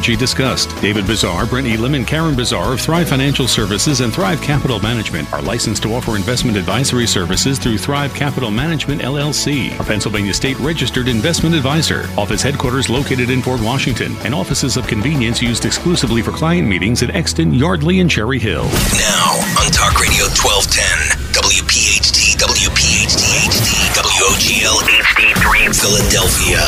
discussed. 0.00 0.70
David 0.80 1.06
Bazaar, 1.06 1.46
Brent 1.46 1.66
Elam, 1.66 1.94
and 1.94 2.06
Karen 2.06 2.34
Bazaar 2.34 2.72
of 2.72 2.80
Thrive 2.80 3.08
Financial 3.08 3.46
Services 3.46 4.00
and 4.00 4.12
Thrive 4.12 4.40
Capital 4.40 4.80
Management 4.80 5.32
are 5.32 5.42
licensed 5.42 5.82
to 5.82 5.94
offer 5.94 6.16
investment 6.16 6.56
advisory 6.56 7.06
services 7.06 7.58
through 7.58 7.78
Thrive 7.78 8.14
Capital 8.14 8.50
Management 8.50 9.02
LLC, 9.02 9.78
a 9.78 9.84
Pennsylvania 9.84 10.34
state 10.34 10.58
registered 10.58 11.08
investment 11.08 11.54
advisor. 11.54 12.08
Office 12.16 12.42
headquarters 12.42 12.88
located 12.88 13.30
in 13.30 13.42
Fort 13.42 13.60
Washington, 13.60 14.16
and 14.24 14.34
offices 14.34 14.76
of 14.76 14.86
convenience 14.86 15.42
used 15.42 15.64
exclusively 15.64 16.22
for 16.22 16.32
client 16.32 16.66
meetings 16.66 17.02
at 17.02 17.14
Exton, 17.14 17.52
Yardley, 17.52 18.00
and 18.00 18.10
Cherry 18.10 18.38
Hill. 18.38 18.64
Now 18.96 19.38
on 19.60 19.70
Talk 19.70 20.00
Radio 20.00 20.24
1210, 20.32 21.32
WPHT, 21.32 22.36
WPHT 22.40 22.90
HD, 23.00 23.90
WOGL 23.96 24.80
HD3 24.86 25.74
Philadelphia. 25.74 26.64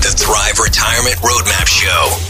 The 0.00 0.14
Thrive 0.16 0.58
Retirement 0.58 1.16
Roadmap 1.16 1.66
Show 1.66 2.29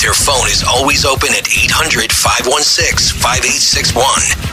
Their 0.00 0.14
phone 0.14 0.46
is 0.48 0.62
always 0.62 1.04
open 1.04 1.30
at 1.30 1.48
800 1.48 2.12
516 2.12 3.18
5861 3.18 4.04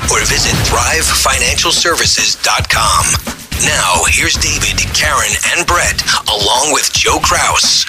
or 0.09 0.25
visit 0.25 0.55
thrivefinancialservices.com. 0.65 3.05
Now, 3.65 4.03
here's 4.07 4.35
David, 4.35 4.77
Karen, 4.95 5.33
and 5.51 5.67
Brett, 5.67 6.01
along 6.29 6.71
with 6.71 6.93
Joe 6.93 7.19
Kraus. 7.21 7.83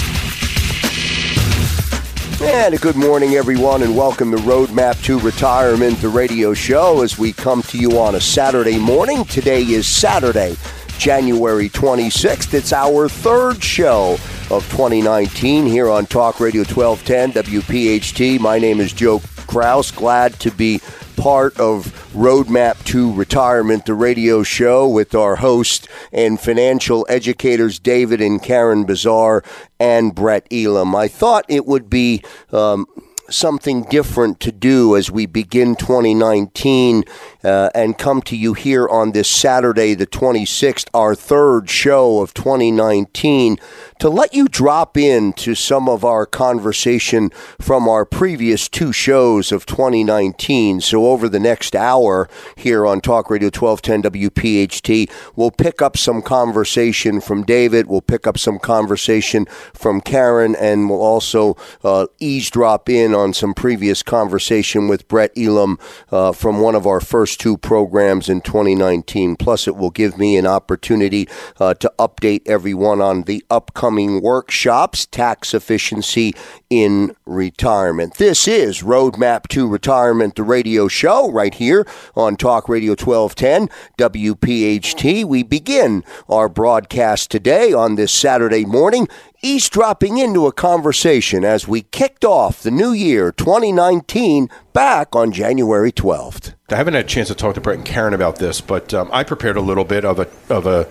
And 2.43 2.75
a 2.75 2.79
good 2.79 2.97
morning, 2.97 3.37
everyone, 3.37 3.83
and 3.83 3.97
welcome 3.97 4.33
to 4.33 4.37
Roadmap 4.39 5.01
to 5.05 5.19
Retirement, 5.21 6.01
the 6.01 6.09
radio 6.09 6.53
show, 6.55 7.03
as 7.03 7.17
we 7.19 7.33
come 7.33 7.63
to 7.63 7.79
you 7.79 7.99
on 7.99 8.17
a 8.17 8.21
Saturday 8.21 8.79
morning. 8.79 9.25
Today 9.25 9.63
is 9.63 9.87
Saturday, 9.87 10.57
January 10.99 11.69
26th. 11.69 12.55
It's 12.55 12.73
our 12.73 13.09
third 13.09 13.63
show 13.63 14.13
of 14.51 14.69
2019 14.71 15.67
here 15.67 15.91
on 15.91 16.07
Talk 16.07 16.41
Radio 16.41 16.63
1210 16.63 17.45
WPHT. 17.45 18.41
My 18.41 18.59
name 18.59 18.81
is 18.81 18.93
Joe 18.93 19.21
Kraus. 19.47 19.91
Glad 19.91 20.39
to 20.41 20.51
be 20.51 20.81
part 21.17 21.59
of 21.59 21.87
Roadmap 22.13 22.83
to 22.85 23.13
Retirement, 23.13 23.87
the 23.87 23.95
radio 23.95 24.43
show 24.43 24.89
with 24.89 25.15
our 25.15 25.37
host 25.37 25.89
and 26.13 26.41
financial 26.41 27.07
educators 27.09 27.79
David 27.79 28.21
and 28.21 28.43
Karen 28.43 28.85
Bazaar 28.85 29.43
and 29.79 30.15
Brett 30.15 30.47
Elam. 30.51 30.95
I 30.95 31.09
thought 31.09 31.45
it 31.49 31.67
would 31.67 31.89
be 31.89 32.23
um, 32.53 32.87
something 33.31 33.83
different 33.85 34.41
to 34.41 34.53
do 34.53 34.97
as 34.97 35.11
we 35.11 35.27
begin 35.27 35.77
2019 35.77 37.05
uh, 37.45 37.69
and 37.75 37.99
come 37.99 38.23
to 38.23 38.37
you 38.37 38.55
here 38.55 38.89
on 38.89 39.13
this 39.13 39.29
Saturday, 39.29 39.95
the 39.95 40.07
26th, 40.07 40.89
our 40.95 41.15
third 41.15 41.69
show 41.69 42.21
of 42.21 42.33
2019, 42.33 43.59
to 43.99 44.09
let 44.09 44.33
you 44.35 44.49
drop 44.49 44.97
in 44.97 45.33
to 45.35 45.55
some 45.55 45.89
of 45.89 46.05
our 46.05 46.25
conversation 46.25 47.31
from 47.61 47.89
our 47.89 48.05
previous 48.05 48.69
two 48.69 48.93
shows 48.93 49.53
of 49.53 49.67
2019. 49.67 50.81
So, 50.81 51.07
over 51.07 51.29
the 51.29 51.41
next 51.41 51.77
hour 51.77 52.29
here 52.57 52.87
on 52.87 53.01
Talk 53.01 53.31
Radio 53.31 53.49
1210 53.49 54.31
WPHT, 54.31 55.11
we'll 55.37 55.51
pick 55.51 55.83
up 55.83 55.97
some 55.97 56.23
conversation 56.23 57.21
from 57.21 57.45
David, 57.45 57.87
we'll 57.87 58.01
pick 58.01 58.27
up 58.27 58.39
some 58.39 58.59
conversation 58.59 59.47
from 59.75 60.01
Karen, 60.01 60.57
and 60.57 60.89
we'll 60.89 61.03
also 61.03 61.57
uh, 61.83 62.07
eavesdrop 62.21 62.89
in 62.89 63.15
on 63.15 63.35
some 63.35 63.53
previous 63.53 64.03
conversation 64.03 64.89
with 64.89 65.07
Brett 65.09 65.33
Elam 65.37 65.79
uh, 66.11 66.33
from 66.33 66.61
one 66.61 66.75
of 66.75 66.87
our 66.87 67.01
first 67.01 67.34
two 67.37 67.57
programs 67.57 68.29
in 68.29 68.41
2019. 68.41 69.37
Plus, 69.37 69.67
it 69.67 69.77
will 69.77 69.91
give 69.91 70.19
me 70.19 70.37
an 70.37 70.47
opportunity 70.47 71.29
uh, 71.59 71.75
to 71.75 71.93
update 71.99 72.43
everyone 72.47 73.01
on 73.01 73.23
the 73.23 73.45
upcoming 73.51 74.21
workshops, 74.21 75.07
tax 75.07 75.55
efficiency 75.55 76.35
in 76.71 77.15
retirement. 77.27 78.15
This 78.15 78.49
is 78.49 78.83
Roadmap 78.83 79.49
to 79.49 79.69
Retirement, 79.69 80.35
the 80.37 80.43
radio 80.43 80.89
show, 80.89 81.31
right 81.31 81.55
here 81.55 81.87
on 82.15 82.37
Talk 82.37 82.69
Radio 82.69 82.93
1210 82.93 83.69
WPHT. 83.99 85.25
We 85.25 85.43
begin 85.43 86.05
our 86.29 86.49
broadcast 86.49 87.31
today 87.31 87.73
on 87.73 87.95
this 87.95 88.13
Saturday 88.13 88.65
morning 88.65 89.09
eavesdropping 89.45 90.17
into 90.17 90.47
a 90.47 90.53
conversation 90.53 91.45
as 91.45 91.69
we 91.69 91.83
kicked 91.83 92.25
off 92.25 92.63
the 92.63 92.71
new 92.71 92.93
year 92.93 93.31
2019 93.31 94.49
back 94.73 95.15
on 95.15 95.31
January 95.31 95.93
12th. 95.93 96.55
I 96.71 96.77
haven't 96.77 96.95
had 96.95 97.05
a 97.05 97.09
chance 97.09 97.29
to 97.29 97.35
talk 97.35 97.55
to 97.57 97.61
Brett 97.61 97.77
and 97.77 97.87
Karen 97.87 98.15
about 98.15 98.37
this, 98.37 98.61
but 98.63 98.95
um, 98.95 99.11
I 99.13 99.23
prepared 99.23 99.57
a 99.57 99.61
little 99.61 99.85
bit 99.85 100.05
of 100.05 100.19
a 100.19 100.29
of 100.49 100.67
a. 100.67 100.89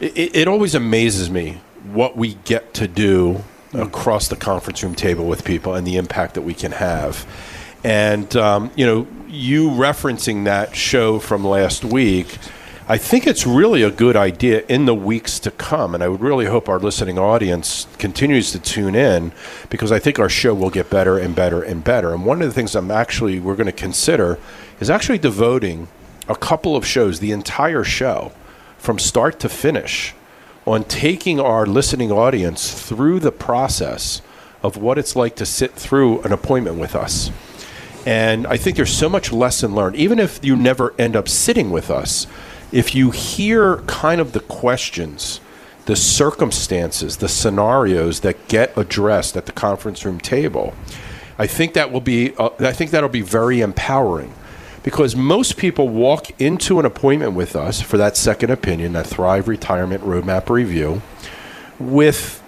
It, 0.00 0.34
it 0.34 0.48
always 0.48 0.74
amazes 0.74 1.30
me 1.30 1.60
what 1.92 2.16
we 2.16 2.34
get 2.44 2.72
to 2.74 2.88
do 2.88 3.44
across 3.74 4.28
the 4.28 4.36
conference 4.36 4.82
room 4.82 4.94
table 4.94 5.26
with 5.26 5.44
people 5.44 5.74
and 5.74 5.86
the 5.86 5.96
impact 5.96 6.34
that 6.34 6.42
we 6.42 6.54
can 6.54 6.72
have. 6.72 7.26
And, 7.84 8.34
um, 8.36 8.70
you 8.76 8.86
know, 8.86 9.06
you 9.28 9.70
referencing 9.70 10.44
that 10.44 10.76
show 10.76 11.18
from 11.18 11.44
last 11.44 11.84
week, 11.84 12.38
I 12.92 12.98
think 12.98 13.26
it's 13.26 13.46
really 13.46 13.82
a 13.82 13.90
good 13.90 14.16
idea 14.16 14.66
in 14.68 14.84
the 14.84 14.94
weeks 14.94 15.40
to 15.40 15.50
come. 15.50 15.94
And 15.94 16.04
I 16.04 16.08
would 16.08 16.20
really 16.20 16.44
hope 16.44 16.68
our 16.68 16.78
listening 16.78 17.18
audience 17.18 17.86
continues 17.96 18.52
to 18.52 18.58
tune 18.58 18.94
in 18.94 19.32
because 19.70 19.90
I 19.90 19.98
think 19.98 20.18
our 20.18 20.28
show 20.28 20.52
will 20.52 20.68
get 20.68 20.90
better 20.90 21.16
and 21.16 21.34
better 21.34 21.62
and 21.62 21.82
better. 21.82 22.12
And 22.12 22.26
one 22.26 22.42
of 22.42 22.48
the 22.48 22.52
things 22.52 22.76
I'm 22.76 22.90
actually, 22.90 23.40
we're 23.40 23.56
going 23.56 23.64
to 23.64 23.72
consider 23.72 24.38
is 24.78 24.90
actually 24.90 25.16
devoting 25.16 25.88
a 26.28 26.36
couple 26.36 26.76
of 26.76 26.84
shows, 26.84 27.20
the 27.20 27.32
entire 27.32 27.82
show, 27.82 28.30
from 28.76 28.98
start 28.98 29.40
to 29.40 29.48
finish 29.48 30.14
on 30.66 30.84
taking 30.84 31.40
our 31.40 31.64
listening 31.64 32.12
audience 32.12 32.74
through 32.74 33.20
the 33.20 33.32
process 33.32 34.20
of 34.62 34.76
what 34.76 34.98
it's 34.98 35.16
like 35.16 35.34
to 35.36 35.46
sit 35.46 35.72
through 35.72 36.20
an 36.24 36.32
appointment 36.32 36.76
with 36.76 36.94
us. 36.94 37.30
And 38.04 38.46
I 38.46 38.58
think 38.58 38.76
there's 38.76 38.94
so 38.94 39.08
much 39.08 39.32
lesson 39.32 39.74
learned, 39.74 39.96
even 39.96 40.18
if 40.18 40.44
you 40.44 40.56
never 40.56 40.92
end 40.98 41.16
up 41.16 41.26
sitting 41.26 41.70
with 41.70 41.90
us. 41.90 42.26
If 42.72 42.94
you 42.94 43.10
hear 43.10 43.76
kind 43.82 44.20
of 44.20 44.32
the 44.32 44.40
questions, 44.40 45.40
the 45.84 45.94
circumstances, 45.94 47.18
the 47.18 47.28
scenarios 47.28 48.20
that 48.20 48.48
get 48.48 48.76
addressed 48.76 49.36
at 49.36 49.46
the 49.46 49.52
conference 49.52 50.04
room 50.04 50.18
table, 50.18 50.74
I 51.38 51.46
think 51.46 51.74
that 51.74 51.92
will 51.92 52.00
be. 52.00 52.34
Uh, 52.36 52.50
I 52.60 52.72
think 52.72 52.90
that'll 52.90 53.08
be 53.08 53.20
very 53.20 53.60
empowering 53.60 54.32
because 54.82 55.14
most 55.14 55.56
people 55.56 55.88
walk 55.88 56.40
into 56.40 56.80
an 56.80 56.86
appointment 56.86 57.34
with 57.34 57.54
us 57.54 57.80
for 57.80 57.96
that 57.98 58.16
second 58.16 58.50
opinion, 58.50 58.94
that 58.94 59.06
Thrive 59.06 59.48
Retirement 59.48 60.02
Roadmap 60.02 60.48
Review, 60.48 61.02
with 61.78 62.42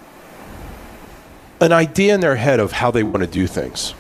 an 1.61 1.73
idea 1.73 2.15
in 2.15 2.21
their 2.21 2.37
head 2.37 2.61
of 2.61 2.73
how 2.73 2.91
they 2.91 3.03
want 3.03 3.21
to 3.21 3.27
do 3.27 3.47
things. 3.47 3.95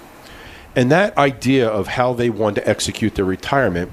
And 0.76 0.91
that 0.91 1.17
idea 1.17 1.69
of 1.69 1.87
how 1.87 2.12
they 2.12 2.31
want 2.31 2.56
to 2.56 2.69
execute 2.69 3.15
their 3.15 3.25
retirement 3.25 3.93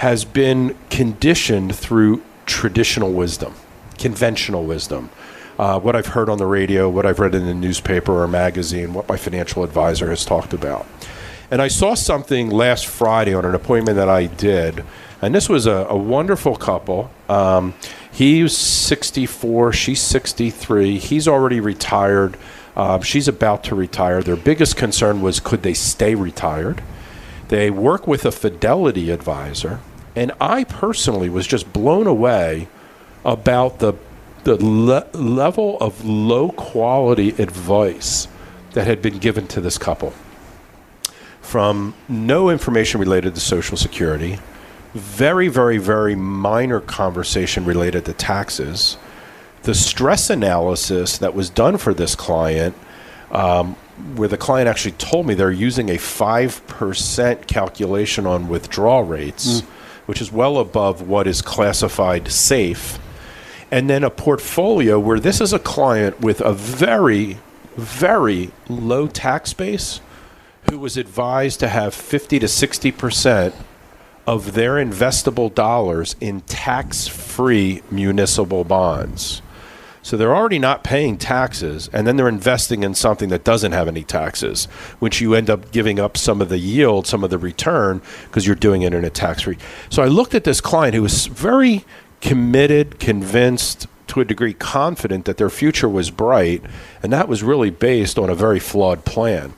has 0.00 0.24
been 0.24 0.74
conditioned 0.88 1.76
through 1.76 2.22
traditional 2.46 3.12
wisdom, 3.12 3.54
conventional 3.98 4.64
wisdom. 4.64 5.10
uh, 5.58 5.78
what 5.78 5.94
I've 5.94 6.06
heard 6.06 6.30
on 6.30 6.38
the 6.38 6.46
radio, 6.46 6.88
what 6.88 7.04
I've 7.04 7.18
read 7.18 7.34
in 7.34 7.44
the 7.44 7.52
newspaper 7.52 8.22
or 8.22 8.26
magazine, 8.26 8.94
what 8.94 9.06
my 9.06 9.18
financial 9.18 9.62
advisor 9.62 10.08
has 10.08 10.24
talked 10.24 10.54
about. 10.54 10.86
And 11.50 11.60
I 11.60 11.68
saw 11.68 11.92
something 11.92 12.48
last 12.48 12.86
Friday 12.86 13.34
on 13.34 13.44
an 13.44 13.54
appointment 13.54 13.96
that 13.96 14.08
I 14.08 14.24
did, 14.24 14.84
and 15.20 15.34
this 15.34 15.50
was 15.50 15.66
a, 15.66 15.86
a 15.90 15.96
wonderful 15.98 16.56
couple. 16.56 17.10
Um, 17.28 17.74
he's 18.10 18.56
64, 18.56 19.74
she's 19.74 20.00
63. 20.00 20.98
He's 20.98 21.28
already 21.28 21.60
retired. 21.60 22.38
Um, 22.74 23.02
she's 23.02 23.28
about 23.28 23.64
to 23.64 23.74
retire. 23.74 24.22
Their 24.22 24.36
biggest 24.36 24.78
concern 24.78 25.20
was 25.20 25.40
could 25.40 25.62
they 25.62 25.74
stay 25.74 26.14
retired? 26.14 26.82
They 27.48 27.68
work 27.68 28.06
with 28.06 28.24
a 28.24 28.30
fidelity 28.32 29.10
advisor, 29.10 29.80
and 30.20 30.32
I 30.38 30.64
personally 30.64 31.30
was 31.30 31.46
just 31.46 31.72
blown 31.72 32.06
away 32.06 32.68
about 33.24 33.78
the 33.78 33.94
the 34.44 34.62
le- 34.62 35.06
level 35.12 35.78
of 35.80 36.04
low 36.04 36.50
quality 36.50 37.30
advice 37.30 38.28
that 38.72 38.86
had 38.86 39.02
been 39.02 39.18
given 39.18 39.46
to 39.48 39.60
this 39.60 39.76
couple 39.76 40.14
from 41.40 41.94
no 42.08 42.48
information 42.48 43.00
related 43.00 43.34
to 43.34 43.40
Social 43.40 43.76
Security, 43.76 44.38
very, 44.94 45.48
very, 45.48 45.78
very 45.78 46.14
minor 46.14 46.80
conversation 46.80 47.64
related 47.64 48.04
to 48.04 48.12
taxes. 48.12 48.96
The 49.62 49.74
stress 49.74 50.30
analysis 50.30 51.18
that 51.18 51.34
was 51.34 51.50
done 51.50 51.76
for 51.76 51.92
this 51.92 52.14
client, 52.14 52.76
um, 53.32 53.74
where 54.14 54.28
the 54.28 54.36
client 54.36 54.68
actually 54.68 54.92
told 54.92 55.26
me 55.26 55.34
they're 55.34 55.50
using 55.50 55.88
a 55.88 55.96
5% 55.96 57.46
calculation 57.46 58.26
on 58.26 58.48
withdrawal 58.48 59.02
rates, 59.02 59.62
mm. 59.62 59.66
Which 60.10 60.20
is 60.20 60.32
well 60.32 60.58
above 60.58 61.00
what 61.00 61.26
is 61.28 61.40
classified 61.40 62.28
safe 62.30 62.98
and 63.70 63.88
then 63.88 64.02
a 64.02 64.10
portfolio 64.10 64.98
where 64.98 65.20
this 65.20 65.40
is 65.40 65.52
a 65.52 65.58
client 65.58 66.20
with 66.20 66.40
a 66.40 66.52
very, 66.52 67.38
very 67.76 68.50
low 68.68 69.06
tax 69.06 69.52
base 69.52 70.00
who 70.68 70.78
was 70.78 70.96
advised 70.96 71.60
to 71.60 71.68
have 71.68 71.94
50 71.94 72.40
to 72.40 72.48
60 72.48 72.92
percent 72.92 73.54
of 74.26 74.52
their 74.52 74.74
investable 74.74 75.52
dollars 75.54 76.16
in 76.20 76.40
tax 76.42 77.08
free 77.08 77.82
municipal 77.90 78.64
bonds. 78.64 79.42
So 80.02 80.16
they're 80.16 80.34
already 80.34 80.58
not 80.58 80.82
paying 80.82 81.18
taxes, 81.18 81.90
and 81.92 82.06
then 82.06 82.16
they're 82.16 82.28
investing 82.28 82.82
in 82.82 82.94
something 82.94 83.28
that 83.28 83.44
doesn't 83.44 83.72
have 83.72 83.86
any 83.86 84.02
taxes, 84.02 84.64
which 84.98 85.20
you 85.20 85.34
end 85.34 85.50
up 85.50 85.72
giving 85.72 86.00
up 86.00 86.16
some 86.16 86.40
of 86.40 86.48
the 86.48 86.58
yield, 86.58 87.06
some 87.06 87.22
of 87.22 87.30
the 87.30 87.38
return, 87.38 88.00
because 88.24 88.46
you're 88.46 88.56
doing 88.56 88.82
it 88.82 88.94
in 88.94 89.04
a 89.04 89.10
tax 89.10 89.42
free. 89.42 89.58
So 89.90 90.02
I 90.02 90.06
looked 90.06 90.34
at 90.34 90.44
this 90.44 90.60
client 90.60 90.94
who 90.94 91.02
was 91.02 91.26
very 91.26 91.84
committed, 92.20 92.98
convinced, 92.98 93.86
to 94.08 94.20
a 94.20 94.24
degree 94.24 94.54
confident 94.54 95.24
that 95.26 95.36
their 95.36 95.50
future 95.50 95.88
was 95.88 96.10
bright, 96.10 96.62
and 97.02 97.12
that 97.12 97.28
was 97.28 97.42
really 97.42 97.70
based 97.70 98.18
on 98.18 98.28
a 98.28 98.34
very 98.34 98.58
flawed 98.58 99.04
plan. 99.04 99.52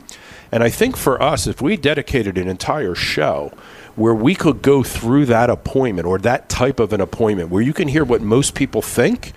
And 0.50 0.62
I 0.62 0.68
think 0.68 0.96
for 0.96 1.22
us, 1.22 1.46
if 1.46 1.62
we 1.62 1.78
dedicated 1.78 2.36
an 2.36 2.48
entire 2.48 2.94
show 2.94 3.52
where 3.96 4.14
we 4.14 4.34
could 4.34 4.60
go 4.60 4.82
through 4.82 5.26
that 5.26 5.48
appointment 5.48 6.06
or 6.06 6.18
that 6.18 6.48
type 6.50 6.80
of 6.80 6.92
an 6.92 7.00
appointment 7.00 7.48
where 7.48 7.62
you 7.62 7.72
can 7.72 7.88
hear 7.88 8.04
what 8.04 8.20
most 8.20 8.54
people 8.54 8.82
think 8.82 9.32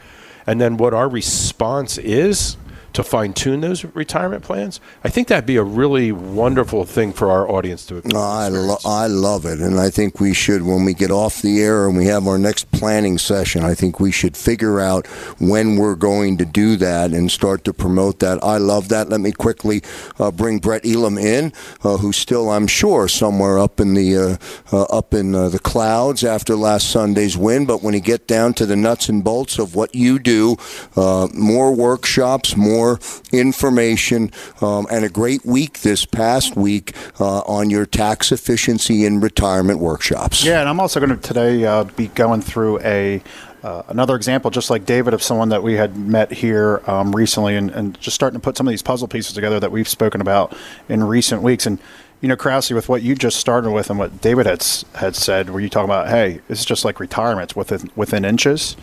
and 0.48 0.60
then 0.62 0.78
what 0.78 0.94
our 0.94 1.10
response 1.10 1.98
is 1.98 2.58
to 2.96 3.04
fine 3.04 3.34
tune 3.34 3.62
those 3.62 3.84
retirement 3.84 4.44
plans. 4.44 4.80
I 5.04 5.10
think 5.10 5.28
that'd 5.28 5.46
be 5.46 5.58
a 5.58 5.64
really 5.64 6.12
wonderful 6.12 6.86
thing 6.86 7.12
for 7.12 7.30
our 7.30 7.50
audience 7.50 7.86
to. 7.88 8.02
No, 8.06 8.20
I, 8.20 8.48
lo- 8.48 8.78
I 8.86 9.08
love 9.08 9.46
it, 9.46 9.60
and 9.60 9.80
I 9.80 9.90
think 9.90 10.20
we 10.20 10.34
should 10.34 10.64
when 10.64 10.86
we 10.86 10.94
get 10.94 11.12
off 11.12 11.42
the 11.42 11.62
air 11.62 11.88
and 11.88 11.98
we 11.98 12.06
have 12.06 12.26
our 12.26 12.38
next 12.38 12.72
planning 12.72 13.18
session. 13.18 13.64
I 13.64 13.76
think 13.76 14.00
we 14.00 14.12
should 14.12 14.38
figure 14.38 14.80
out 14.80 15.08
when 15.40 15.76
we're 15.76 15.96
going 15.96 16.38
to 16.38 16.46
do 16.46 16.78
that 16.78 17.12
and 17.12 17.30
start 17.30 17.66
to 17.66 17.74
promote 17.74 18.20
that. 18.20 18.42
I 18.44 18.58
love 18.58 18.88
that. 18.90 19.10
Let 19.10 19.20
me 19.20 19.34
quickly 19.34 19.82
uh, 20.18 20.32
bring 20.32 20.60
Brett 20.60 20.86
Elam 20.86 21.18
in, 21.18 21.52
uh, 21.84 21.98
who's 21.98 22.18
still, 22.18 22.50
I'm 22.50 22.68
sure, 22.68 23.08
somewhere 23.10 23.60
up 23.60 23.80
in 23.80 23.94
the 23.94 24.18
uh, 24.18 24.38
uh 24.72 24.84
up 24.84 25.14
in 25.14 25.36
uh, 25.36 25.50
the 25.50 25.60
clouds 25.60 26.24
after 26.24 26.56
last 26.56 26.90
Sunday's 26.90 27.36
win. 27.36 27.66
But 27.66 27.84
when 27.84 27.94
you 27.94 28.00
get 28.00 28.28
down 28.28 28.54
to 28.54 28.66
the 28.66 28.76
nuts 28.78 29.10
and 29.10 29.22
bolts 29.24 29.60
of 29.60 29.76
what 29.76 29.94
you 29.94 30.18
do, 30.18 30.56
uh, 30.96 31.28
more 31.34 31.76
workshops, 31.76 32.56
more 32.56 32.85
more 32.86 33.00
information 33.32 34.32
um, 34.62 34.88
and 34.92 35.04
a 35.04 35.10
great 35.10 35.46
week 35.46 35.82
this 35.82 36.06
past 36.06 36.56
week 36.56 36.96
uh, 37.20 37.40
on 37.40 37.70
your 37.70 37.86
tax 37.86 38.32
efficiency 38.32 39.06
in 39.06 39.20
retirement 39.20 39.80
workshops. 39.80 40.44
Yeah, 40.44 40.60
and 40.60 40.70
I'm 40.70 40.80
also 40.80 41.00
going 41.00 41.18
to 41.18 41.28
today 41.28 41.66
uh, 41.66 41.84
be 41.84 42.08
going 42.08 42.42
through 42.42 42.80
a 42.82 43.22
uh, 43.64 43.82
another 43.88 44.16
example, 44.16 44.52
just 44.52 44.70
like 44.70 44.86
David, 44.86 45.16
of 45.16 45.24
someone 45.24 45.50
that 45.50 45.64
we 45.64 45.74
had 45.74 45.98
met 45.98 46.32
here 46.32 46.84
um, 46.86 47.16
recently, 47.16 47.56
and, 47.56 47.72
and, 47.72 48.00
just 48.00 48.14
starting 48.14 48.40
to 48.40 48.44
put 48.44 48.56
some 48.56 48.68
of 48.68 48.72
these 48.72 48.84
puzzle 48.84 49.08
pieces 49.08 49.34
together 49.34 49.60
that 49.60 49.72
we've 49.72 49.88
spoken 49.88 50.22
about 50.22 50.56
in 50.88 51.04
recent 51.04 51.42
weeks. 51.42 51.66
And 51.66 51.80
you 52.22 52.30
know, 52.30 52.36
Krause, 52.36 52.70
with 52.70 52.90
what 52.90 53.02
you 53.02 53.16
just 53.16 53.38
started 53.38 53.72
with 53.72 53.90
and 53.90 53.98
what 53.98 54.22
David 54.22 54.46
had 54.46 54.64
had 54.94 55.16
said, 55.16 55.50
where 55.50 55.62
you 55.62 55.70
talk 55.70 55.84
about, 55.84 56.10
hey, 56.10 56.42
it's 56.48 56.64
just 56.64 56.86
like 56.86 57.00
retirement 57.00 57.56
within 57.56 57.90
within 57.96 58.24
inches 58.24 58.76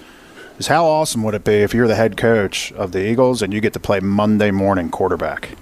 is 0.62 0.69
how 0.69 0.87
awesome 0.87 1.25
would 1.25 1.35
it 1.35 1.43
be 1.43 1.55
if 1.55 1.75
you're 1.75 1.88
the 1.88 1.97
head 1.97 2.17
coach 2.17 2.70
of 2.75 2.93
the 2.93 3.05
Eagles 3.05 3.43
and 3.43 3.53
you 3.53 3.61
get 3.61 3.73
to 3.73 3.81
play 3.81 3.99
Monday 3.99 4.53
morning 4.53 4.91
quarterback? 4.91 5.56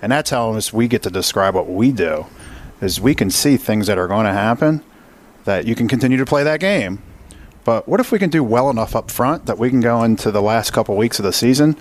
And 0.00 0.10
that's 0.10 0.30
how 0.30 0.58
we 0.72 0.88
get 0.88 1.02
to 1.02 1.10
describe 1.10 1.54
what 1.54 1.68
we 1.68 1.92
do 1.92 2.24
is 2.80 2.98
we 2.98 3.14
can 3.14 3.28
see 3.28 3.58
things 3.58 3.88
that 3.88 3.98
are 3.98 4.08
going 4.08 4.24
to 4.24 4.32
happen 4.32 4.82
that 5.44 5.66
you 5.66 5.74
can 5.74 5.86
continue 5.86 6.16
to 6.16 6.24
play 6.24 6.44
that 6.44 6.60
game. 6.60 7.02
But 7.66 7.86
what 7.86 8.00
if 8.00 8.10
we 8.10 8.18
can 8.18 8.30
do 8.30 8.42
well 8.42 8.70
enough 8.70 8.96
up 8.96 9.10
front 9.10 9.44
that 9.44 9.58
we 9.58 9.68
can 9.68 9.80
go 9.80 10.02
into 10.02 10.30
the 10.30 10.40
last 10.40 10.70
couple 10.70 10.96
weeks 10.96 11.18
of 11.18 11.26
the 11.26 11.32
season 11.34 11.76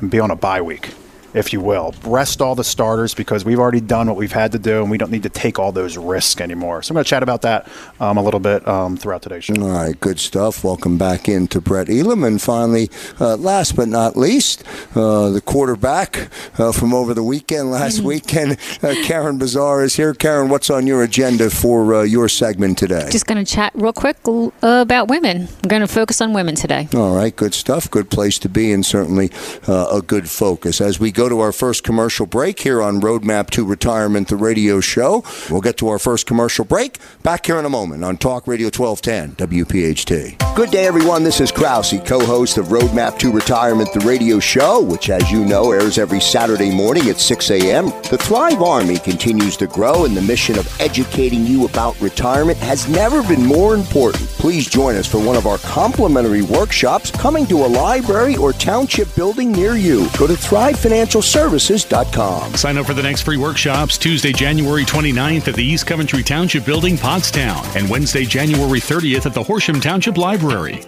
and 0.00 0.08
be 0.08 0.20
on 0.20 0.30
a 0.30 0.36
bye 0.36 0.62
week? 0.62 0.90
If 1.34 1.52
you 1.52 1.60
will. 1.60 1.94
Rest 2.04 2.40
all 2.40 2.54
the 2.54 2.64
starters 2.64 3.12
because 3.12 3.44
we've 3.44 3.58
already 3.58 3.80
done 3.80 4.06
what 4.06 4.16
we've 4.16 4.32
had 4.32 4.52
to 4.52 4.58
do, 4.58 4.80
and 4.80 4.90
we 4.90 4.98
don't 4.98 5.10
need 5.10 5.24
to 5.24 5.28
take 5.28 5.58
all 5.58 5.72
those 5.72 5.96
risks 5.96 6.40
anymore. 6.40 6.82
So 6.82 6.92
I'm 6.92 6.94
going 6.94 7.04
to 7.04 7.10
chat 7.10 7.22
about 7.22 7.42
that 7.42 7.68
um, 8.00 8.16
a 8.16 8.22
little 8.22 8.40
bit 8.40 8.66
um, 8.66 8.96
throughout 8.96 9.22
today's 9.22 9.44
show. 9.44 9.54
All 9.60 9.68
right, 9.68 9.98
good 9.98 10.18
stuff. 10.18 10.64
Welcome 10.64 10.96
back 10.96 11.28
into 11.28 11.60
Brett 11.60 11.90
Elam. 11.90 12.24
And 12.24 12.40
finally, 12.40 12.90
uh, 13.20 13.36
last 13.36 13.76
but 13.76 13.88
not 13.88 14.16
least, 14.16 14.64
uh, 14.96 15.30
the 15.30 15.40
quarterback 15.40 16.30
uh, 16.58 16.72
from 16.72 16.94
over 16.94 17.14
the 17.14 17.24
weekend, 17.24 17.70
last 17.70 18.00
weekend, 18.12 18.58
uh, 18.82 18.94
Karen 19.04 19.38
Bazaar 19.38 19.82
is 19.82 19.96
here. 19.96 20.14
Karen, 20.14 20.48
what's 20.48 20.70
on 20.70 20.86
your 20.86 21.02
agenda 21.02 21.50
for 21.50 21.94
uh, 21.94 22.02
your 22.02 22.28
segment 22.28 22.78
today? 22.78 23.08
Just 23.10 23.26
going 23.26 23.44
to 23.44 23.50
chat 23.50 23.72
real 23.74 23.92
quick 23.92 24.16
about 24.62 25.08
women. 25.08 25.48
I'm 25.62 25.68
going 25.68 25.82
to 25.82 25.88
focus 25.88 26.20
on 26.20 26.32
women 26.32 26.54
today. 26.54 26.88
All 26.94 27.14
right, 27.14 27.34
good 27.34 27.54
stuff. 27.54 27.90
Good 27.90 28.10
place 28.10 28.38
to 28.40 28.48
be, 28.48 28.72
and 28.72 28.84
certainly 28.84 29.30
uh, 29.66 29.88
a 29.92 30.02
good 30.02 30.30
focus. 30.30 30.80
As 30.80 31.00
we 31.00 31.10
go 31.10 31.23
go 31.24 31.28
to 31.30 31.40
our 31.40 31.52
first 31.52 31.84
commercial 31.84 32.26
break 32.26 32.60
here 32.60 32.82
on 32.82 33.00
Roadmap 33.00 33.48
to 33.50 33.64
Retirement, 33.64 34.28
the 34.28 34.36
radio 34.36 34.78
show. 34.78 35.24
We'll 35.50 35.62
get 35.62 35.78
to 35.78 35.88
our 35.88 35.98
first 35.98 36.26
commercial 36.26 36.66
break 36.66 36.98
back 37.22 37.46
here 37.46 37.58
in 37.58 37.64
a 37.64 37.70
moment 37.70 38.04
on 38.04 38.18
Talk 38.18 38.46
Radio 38.46 38.66
1210 38.66 39.48
WPHT. 39.48 40.54
Good 40.54 40.70
day, 40.70 40.86
everyone. 40.86 41.24
This 41.24 41.40
is 41.40 41.50
Krause, 41.50 41.94
co 42.04 42.20
host 42.24 42.58
of 42.58 42.66
Roadmap 42.66 43.18
to 43.20 43.32
Retirement, 43.32 43.92
the 43.94 44.00
radio 44.00 44.38
show, 44.38 44.82
which, 44.82 45.08
as 45.08 45.30
you 45.30 45.46
know, 45.46 45.72
airs 45.72 45.96
every 45.96 46.20
Saturday 46.20 46.70
morning 46.70 47.08
at 47.08 47.18
6 47.18 47.50
a.m. 47.50 47.86
The 48.10 48.18
Thrive 48.18 48.62
Army 48.62 48.98
continues 48.98 49.56
to 49.56 49.66
grow, 49.66 50.04
and 50.04 50.14
the 50.14 50.22
mission 50.22 50.58
of 50.58 50.80
educating 50.80 51.46
you 51.46 51.64
about 51.64 51.98
retirement 52.00 52.58
has 52.58 52.86
never 52.86 53.22
been 53.22 53.44
more 53.44 53.74
important. 53.74 54.28
Please 54.28 54.68
join 54.68 54.94
us 54.94 55.06
for 55.06 55.18
one 55.18 55.36
of 55.36 55.46
our 55.46 55.58
complimentary 55.58 56.42
workshops 56.42 57.10
coming 57.10 57.46
to 57.46 57.64
a 57.64 57.66
library 57.66 58.36
or 58.36 58.52
township 58.52 59.12
building 59.16 59.50
near 59.50 59.74
you. 59.74 60.08
Go 60.18 60.26
to 60.26 60.36
Thrive 60.36 60.78
Financial 60.78 61.13
financialservices.com. 61.14 62.54
Sign 62.54 62.78
up 62.78 62.86
for 62.86 62.94
the 62.94 63.02
next 63.02 63.22
free 63.22 63.36
workshops 63.36 63.98
Tuesday, 63.98 64.32
January 64.32 64.84
29th 64.84 65.48
at 65.48 65.54
the 65.54 65.64
East 65.64 65.86
Coventry 65.86 66.22
Township 66.22 66.64
Building, 66.64 66.96
Pottstown, 66.96 67.76
and 67.76 67.88
Wednesday, 67.88 68.24
January 68.24 68.80
30th 68.80 69.26
at 69.26 69.34
the 69.34 69.42
Horsham 69.42 69.80
Township 69.80 70.16
Library. 70.16 70.84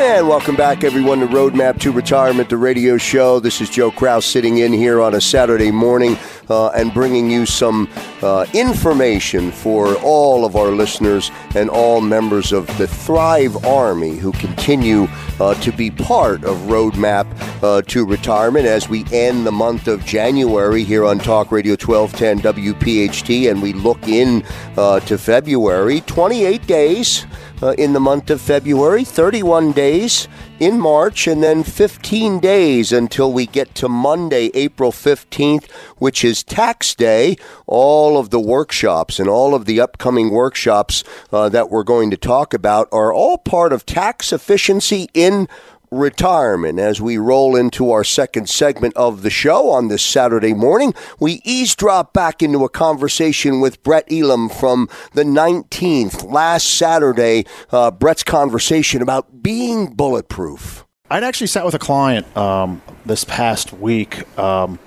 And 0.00 0.28
welcome 0.28 0.54
back, 0.54 0.84
everyone, 0.84 1.18
to 1.18 1.26
Roadmap 1.26 1.80
to 1.80 1.90
Retirement, 1.90 2.48
the 2.48 2.56
radio 2.56 2.98
show. 2.98 3.40
This 3.40 3.60
is 3.60 3.68
Joe 3.68 3.90
Krause 3.90 4.24
sitting 4.24 4.58
in 4.58 4.72
here 4.72 5.00
on 5.00 5.16
a 5.16 5.20
Saturday 5.20 5.72
morning 5.72 6.16
uh, 6.48 6.68
and 6.68 6.94
bringing 6.94 7.28
you 7.28 7.44
some 7.44 7.88
uh, 8.22 8.46
information 8.54 9.50
for 9.50 9.96
all 9.96 10.44
of 10.44 10.54
our 10.54 10.70
listeners 10.70 11.32
and 11.56 11.68
all 11.68 12.00
members 12.00 12.52
of 12.52 12.66
the 12.78 12.86
Thrive 12.86 13.64
Army 13.64 14.16
who 14.16 14.30
continue 14.32 15.08
uh, 15.40 15.54
to 15.54 15.72
be 15.72 15.90
part 15.90 16.44
of 16.44 16.56
Roadmap 16.68 17.26
uh, 17.64 17.82
to 17.82 18.06
Retirement 18.06 18.66
as 18.66 18.88
we 18.88 19.04
end 19.12 19.44
the 19.44 19.52
month 19.52 19.88
of 19.88 20.04
January 20.04 20.84
here 20.84 21.04
on 21.04 21.18
Talk 21.18 21.50
Radio 21.50 21.72
1210 21.72 22.54
WPHT 22.54 23.50
and 23.50 23.60
we 23.60 23.72
look 23.72 24.06
in 24.06 24.44
uh, 24.76 25.00
to 25.00 25.18
February. 25.18 26.02
28 26.02 26.66
days 26.68 27.26
uh, 27.62 27.72
in 27.72 27.92
the 27.92 28.00
month 28.00 28.30
of 28.30 28.40
February, 28.40 29.04
31 29.04 29.72
days 29.72 30.28
in 30.60 30.80
March, 30.80 31.26
and 31.26 31.42
then 31.42 31.62
15 31.62 32.40
days 32.40 32.92
until 32.92 33.32
we 33.32 33.46
get 33.46 33.74
to 33.76 33.88
Monday, 33.88 34.50
April 34.54 34.92
15th, 34.92 35.70
which 35.98 36.24
is 36.24 36.42
tax 36.42 36.94
day. 36.94 37.36
All 37.66 38.18
of 38.18 38.30
the 38.30 38.40
workshops 38.40 39.18
and 39.18 39.28
all 39.28 39.54
of 39.54 39.64
the 39.64 39.80
upcoming 39.80 40.30
workshops 40.30 41.04
uh, 41.32 41.48
that 41.48 41.70
we're 41.70 41.84
going 41.84 42.10
to 42.10 42.16
talk 42.16 42.54
about 42.54 42.88
are 42.92 43.12
all 43.12 43.38
part 43.38 43.72
of 43.72 43.86
tax 43.86 44.32
efficiency 44.32 45.08
in 45.14 45.48
retirement. 45.90 46.78
As 46.78 47.00
we 47.00 47.18
roll 47.18 47.56
into 47.56 47.90
our 47.90 48.04
second 48.04 48.48
segment 48.48 48.96
of 48.96 49.22
the 49.22 49.30
show 49.30 49.70
on 49.70 49.88
this 49.88 50.02
Saturday 50.02 50.54
morning, 50.54 50.94
we 51.18 51.40
eavesdrop 51.44 52.12
back 52.12 52.42
into 52.42 52.64
a 52.64 52.68
conversation 52.68 53.60
with 53.60 53.82
Brett 53.82 54.10
Elam 54.10 54.48
from 54.48 54.88
the 55.12 55.24
19th. 55.24 56.30
Last 56.30 56.66
Saturday, 56.66 57.44
uh, 57.70 57.90
Brett's 57.90 58.24
conversation 58.24 59.02
about 59.02 59.42
being 59.42 59.94
bulletproof. 59.94 60.84
I'd 61.10 61.24
actually 61.24 61.46
sat 61.46 61.64
with 61.64 61.74
a 61.74 61.78
client 61.78 62.36
um, 62.36 62.82
this 63.06 63.24
past 63.24 63.72
week 63.72 64.38
um, 64.38 64.78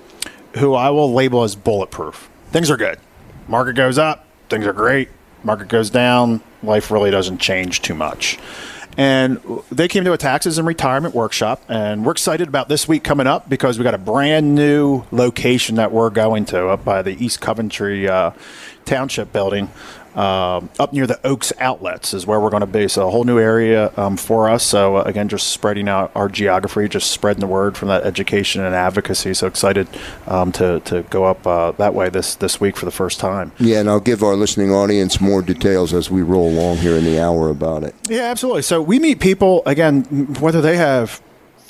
who 0.56 0.74
I 0.74 0.90
will 0.90 1.12
label 1.12 1.42
as 1.42 1.56
bulletproof. 1.56 2.30
Things 2.50 2.70
are 2.70 2.76
good. 2.76 2.98
Market 3.48 3.74
goes 3.74 3.98
up, 3.98 4.26
things 4.48 4.66
are 4.66 4.72
great. 4.72 5.08
Market 5.44 5.68
goes 5.68 5.90
down, 5.90 6.40
life 6.62 6.90
really 6.90 7.10
doesn't 7.10 7.38
change 7.38 7.82
too 7.82 7.94
much. 7.94 8.38
And 8.96 9.40
they 9.70 9.88
came 9.88 10.04
to 10.04 10.12
a 10.12 10.18
taxes 10.18 10.58
and 10.58 10.66
retirement 10.66 11.14
workshop, 11.14 11.62
and 11.68 12.04
we're 12.04 12.12
excited 12.12 12.46
about 12.46 12.68
this 12.68 12.86
week 12.86 13.02
coming 13.02 13.26
up 13.26 13.48
because 13.48 13.78
we 13.78 13.84
got 13.84 13.94
a 13.94 13.98
brand 13.98 14.54
new 14.54 15.04
location 15.10 15.76
that 15.76 15.92
we're 15.92 16.10
going 16.10 16.44
to 16.46 16.68
up 16.68 16.84
by 16.84 17.00
the 17.00 17.12
East 17.24 17.40
Coventry 17.40 18.06
uh, 18.06 18.32
Township 18.84 19.32
building. 19.32 19.70
Um, 20.14 20.68
up 20.78 20.92
near 20.92 21.06
the 21.06 21.18
Oaks 21.26 21.52
outlets 21.58 22.12
is 22.12 22.26
where 22.26 22.38
we're 22.38 22.50
going 22.50 22.60
to 22.60 22.66
be. 22.66 22.88
So 22.88 23.08
a 23.08 23.10
whole 23.10 23.24
new 23.24 23.38
area 23.38 23.92
um, 23.96 24.16
for 24.16 24.48
us. 24.48 24.64
So 24.64 24.96
uh, 24.96 25.02
again, 25.02 25.28
just 25.28 25.48
spreading 25.48 25.88
out 25.88 26.12
our 26.14 26.28
geography, 26.28 26.88
just 26.88 27.10
spreading 27.10 27.40
the 27.40 27.46
word 27.46 27.76
from 27.76 27.88
that 27.88 28.04
education 28.04 28.62
and 28.62 28.74
advocacy. 28.74 29.34
So 29.34 29.46
excited 29.46 29.88
um, 30.26 30.52
to, 30.52 30.80
to 30.80 31.02
go 31.04 31.24
up 31.24 31.46
uh, 31.46 31.72
that 31.72 31.94
way 31.94 32.10
this 32.10 32.34
this 32.34 32.60
week 32.60 32.76
for 32.76 32.84
the 32.84 32.90
first 32.90 33.20
time. 33.20 33.52
Yeah, 33.58 33.80
and 33.80 33.88
I'll 33.88 34.00
give 34.00 34.22
our 34.22 34.36
listening 34.36 34.70
audience 34.70 35.20
more 35.20 35.42
details 35.42 35.92
as 35.92 36.10
we 36.10 36.22
roll 36.22 36.48
along 36.48 36.78
here 36.78 36.96
in 36.96 37.04
the 37.04 37.20
hour 37.20 37.48
about 37.48 37.82
it. 37.82 37.94
Yeah, 38.08 38.22
absolutely. 38.22 38.62
So 38.62 38.82
we 38.82 38.98
meet 38.98 39.20
people 39.20 39.62
again, 39.66 40.02
whether 40.40 40.60
they 40.60 40.76
have 40.76 41.22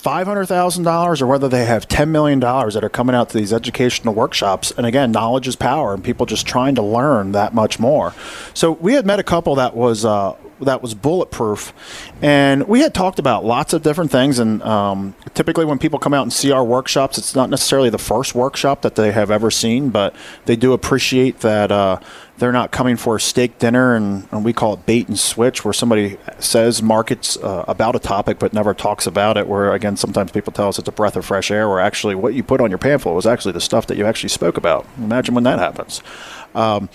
$500,000 0.03 1.23
or 1.23 1.27
whether 1.27 1.49
they 1.49 1.65
have 1.65 1.87
$10 1.87 2.09
million 2.09 2.41
that 2.41 2.83
are 2.83 2.89
coming 2.89 3.15
out 3.15 3.29
to 3.31 3.39
these 3.39 3.53
educational 3.53 4.15
workshops. 4.15 4.73
And 4.77 4.85
again, 4.85 5.13
knowledge 5.13 5.47
is 5.47 5.55
power 5.55 5.95
and 5.95 6.03
people 6.03 6.27
just 6.27 6.45
trying 6.45 6.75
to 6.75 6.83
learn 6.83 7.33
that 7.33 7.55
much 7.55 7.79
more. 7.79 8.13
So 8.53 8.73
we 8.73 8.95
had 8.95 9.07
met 9.07 9.21
a 9.21 9.23
couple 9.23 9.55
that 9.57 9.77
was, 9.77 10.05
uh, 10.05 10.35
that 10.65 10.83
was 10.83 10.95
bulletproof. 10.95 11.73
And 12.21 12.67
we 12.69 12.81
had 12.81 12.95
talked 12.95 13.19
about 13.19 13.45
lots 13.45 13.73
of 13.73 13.83
different 13.83 14.11
things. 14.11 14.39
And 14.39 14.63
um, 14.63 15.15
typically, 15.35 15.65
when 15.65 15.79
people 15.79 15.99
come 15.99 16.15
out 16.15 16.23
and 16.23 16.33
see 16.33 16.51
our 16.51 16.65
workshops, 16.65 17.19
it's 17.19 17.35
not 17.35 17.51
necessarily 17.51 17.91
the 17.91 17.99
first 17.99 18.35
workshop 18.35 18.83
that 18.83 18.95
they 18.95 19.13
have 19.13 19.31
ever 19.31 19.51
seen, 19.51 19.91
but 19.91 20.15
they 20.47 20.57
do 20.57 20.73
appreciate 20.73 21.41
that 21.41 21.71
uh, 21.71 21.99
they're 22.39 22.51
not 22.51 22.73
coming 22.73 22.97
for 22.97 23.17
a 23.17 23.21
steak 23.21 23.59
dinner 23.59 23.95
and, 23.95 24.27
and, 24.33 24.45
we 24.45 24.53
call 24.53 24.75
it 24.75 24.85
bait 24.85 25.07
and 25.07 25.17
switch 25.17 25.65
where 25.65 25.73
somebody 25.73 26.19
says 26.41 26.83
markets 26.83 27.37
uh, 27.37 27.65
about 27.69 27.95
a 27.95 28.01
topic 28.01 28.41
but 28.41 28.53
never 28.53 28.75
talks 28.75 29.07
about 29.07 29.37
it 29.37 29.47
where 29.47 29.73
again 29.73 29.97
sometimes 29.97 30.33
people 30.33 30.53
tell 30.53 30.67
us 30.67 30.77
it's 30.77 30.89
a 30.89 30.93
breath 30.93 31.15
of 31.15 31.25
fresh 31.25 31.53
air 31.53 31.69
where 31.69 31.79
actually 31.79 32.17
what 32.17 32.35
you 32.35 32.43
put 32.43 32.61
on 32.61 32.69
your 32.69 32.79
pamphlet 32.79 33.15
was 33.15 33.27
actually 33.27 33.53
the 33.53 33.61
stuff 33.61 33.87
that 33.87 33.97
you 33.97 34.05
actually 34.05 34.29
spoke 34.29 34.57
about 34.57 34.85
imagine 34.99 35.37
when 35.37 35.45
that 35.45 35.61
happens 35.61 36.03
um, 36.57 36.89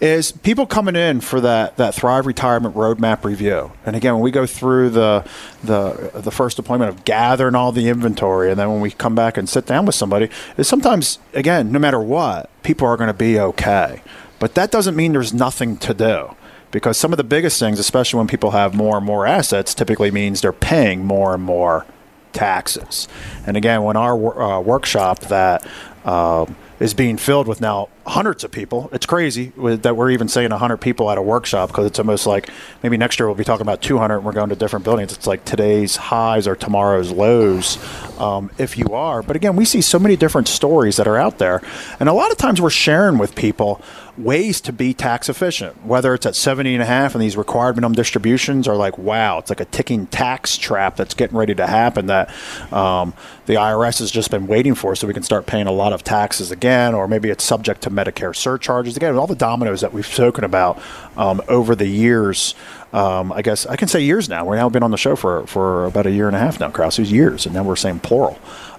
is 0.00 0.32
people 0.32 0.66
coming 0.66 0.96
in 0.96 1.20
for 1.20 1.40
that, 1.40 1.76
that 1.76 1.94
Thrive 1.94 2.26
Retirement 2.26 2.74
Roadmap 2.74 3.24
review. 3.24 3.72
And 3.86 3.96
again, 3.96 4.14
when 4.14 4.22
we 4.22 4.30
go 4.30 4.46
through 4.46 4.90
the, 4.90 5.26
the, 5.62 6.10
the 6.14 6.30
first 6.30 6.58
appointment 6.58 6.90
of 6.90 7.04
gathering 7.04 7.54
all 7.54 7.72
the 7.72 7.88
inventory, 7.88 8.50
and 8.50 8.58
then 8.58 8.70
when 8.70 8.80
we 8.80 8.90
come 8.90 9.14
back 9.14 9.36
and 9.36 9.48
sit 9.48 9.66
down 9.66 9.86
with 9.86 9.94
somebody, 9.94 10.28
is 10.56 10.68
sometimes, 10.68 11.18
again, 11.32 11.70
no 11.72 11.78
matter 11.78 12.00
what, 12.00 12.50
people 12.62 12.86
are 12.86 12.96
going 12.96 13.08
to 13.08 13.14
be 13.14 13.38
okay. 13.38 14.02
But 14.38 14.54
that 14.56 14.70
doesn't 14.70 14.96
mean 14.96 15.12
there's 15.12 15.32
nothing 15.32 15.76
to 15.78 15.94
do 15.94 16.34
because 16.70 16.98
some 16.98 17.12
of 17.12 17.16
the 17.16 17.24
biggest 17.24 17.58
things, 17.60 17.78
especially 17.78 18.18
when 18.18 18.26
people 18.26 18.50
have 18.50 18.74
more 18.74 18.96
and 18.96 19.06
more 19.06 19.26
assets, 19.26 19.74
typically 19.74 20.10
means 20.10 20.40
they're 20.40 20.52
paying 20.52 21.04
more 21.04 21.32
and 21.32 21.42
more 21.42 21.86
taxes. 22.32 23.06
And 23.46 23.56
again, 23.56 23.84
when 23.84 23.96
our 23.96 24.42
uh, 24.42 24.60
workshop 24.60 25.20
that 25.20 25.64
uh, 26.04 26.46
is 26.80 26.92
being 26.92 27.16
filled 27.16 27.46
with 27.46 27.60
now 27.60 27.88
hundreds 28.06 28.44
of 28.44 28.50
people. 28.50 28.90
It's 28.92 29.06
crazy 29.06 29.52
that 29.56 29.96
we're 29.96 30.10
even 30.10 30.28
saying 30.28 30.50
100 30.50 30.76
people 30.78 31.10
at 31.10 31.18
a 31.18 31.22
workshop 31.22 31.70
because 31.70 31.86
it's 31.86 31.98
almost 31.98 32.26
like 32.26 32.50
maybe 32.82 32.96
next 32.96 33.18
year 33.18 33.26
we'll 33.26 33.34
be 33.34 33.44
talking 33.44 33.62
about 33.62 33.80
200 33.82 34.16
and 34.16 34.24
we're 34.24 34.32
going 34.32 34.50
to 34.50 34.56
different 34.56 34.84
buildings. 34.84 35.12
It's 35.12 35.26
like 35.26 35.44
today's 35.44 35.96
highs 35.96 36.46
are 36.46 36.56
tomorrow's 36.56 37.10
lows, 37.10 37.78
um, 38.20 38.50
if 38.58 38.76
you 38.76 38.88
are. 38.88 39.22
But 39.22 39.36
again, 39.36 39.56
we 39.56 39.64
see 39.64 39.80
so 39.80 39.98
many 39.98 40.16
different 40.16 40.48
stories 40.48 40.96
that 40.96 41.08
are 41.08 41.16
out 41.16 41.38
there. 41.38 41.62
And 41.98 42.08
a 42.08 42.12
lot 42.12 42.30
of 42.30 42.36
times 42.36 42.60
we're 42.60 42.70
sharing 42.70 43.18
with 43.18 43.34
people 43.34 43.80
ways 44.16 44.60
to 44.60 44.72
be 44.72 44.94
tax 44.94 45.28
efficient, 45.28 45.84
whether 45.84 46.14
it's 46.14 46.24
at 46.26 46.36
70 46.36 46.74
and 46.74 46.82
a 46.82 46.86
half 46.86 47.14
and 47.14 47.22
these 47.22 47.36
required 47.36 47.76
minimum 47.76 47.94
distributions 47.94 48.68
are 48.68 48.76
like, 48.76 48.96
wow, 48.96 49.38
it's 49.38 49.50
like 49.50 49.60
a 49.60 49.64
ticking 49.64 50.06
tax 50.06 50.56
trap 50.56 50.96
that's 50.96 51.14
getting 51.14 51.36
ready 51.36 51.54
to 51.54 51.66
happen 51.66 52.06
that 52.06 52.30
um, 52.72 53.12
the 53.46 53.54
IRS 53.54 53.98
has 53.98 54.10
just 54.10 54.30
been 54.30 54.46
waiting 54.46 54.74
for 54.74 54.94
so 54.94 55.06
we 55.06 55.14
can 55.14 55.22
start 55.22 55.46
paying 55.46 55.66
a 55.66 55.72
lot 55.72 55.92
of 55.92 56.04
taxes 56.04 56.50
again, 56.50 56.94
or 56.94 57.08
maybe 57.08 57.28
it's 57.30 57.44
subject 57.44 57.82
to 57.82 57.90
Medicare 57.94 58.34
surcharges. 58.34 58.96
Again, 58.96 59.14
all 59.16 59.26
the 59.26 59.34
dominoes 59.34 59.80
that 59.80 59.92
we've 59.92 60.06
spoken 60.06 60.44
about 60.44 60.80
um, 61.16 61.40
over 61.48 61.74
the 61.74 61.86
years. 61.86 62.54
Um, 62.92 63.32
I 63.32 63.42
guess 63.42 63.66
I 63.66 63.76
can 63.76 63.88
say 63.88 64.02
years 64.02 64.28
now. 64.28 64.44
We've 64.44 64.58
now 64.58 64.68
been 64.68 64.82
on 64.82 64.90
the 64.90 64.96
show 64.96 65.16
for, 65.16 65.46
for 65.46 65.86
about 65.86 66.06
a 66.06 66.10
year 66.10 66.28
and 66.28 66.36
a 66.36 66.38
half 66.38 66.60
now, 66.60 66.70
Kraus. 66.70 66.98
It's 66.98 67.10
years, 67.10 67.46
and 67.46 67.54
now 67.54 67.64
we're 67.64 67.76
saying 67.76 68.00
plural. 68.00 68.38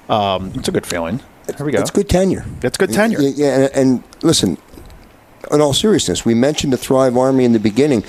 Um, 0.09 0.51
it's 0.55 0.67
a 0.67 0.71
good 0.71 0.85
feeling. 0.85 1.21
There 1.47 1.65
we 1.65 1.71
go. 1.71 1.79
It's 1.79 1.91
good 1.91 2.09
tenure. 2.09 2.45
It's 2.61 2.77
good 2.77 2.91
tenure. 2.91 3.21
Yeah, 3.21 3.31
yeah 3.35 3.55
and, 3.55 3.73
and 3.73 4.03
listen, 4.23 4.57
in 5.51 5.61
all 5.61 5.73
seriousness, 5.73 6.25
we 6.25 6.33
mentioned 6.33 6.73
the 6.73 6.77
Thrive 6.77 7.17
Army 7.17 7.45
in 7.45 7.53
the 7.53 7.59
beginning 7.59 8.03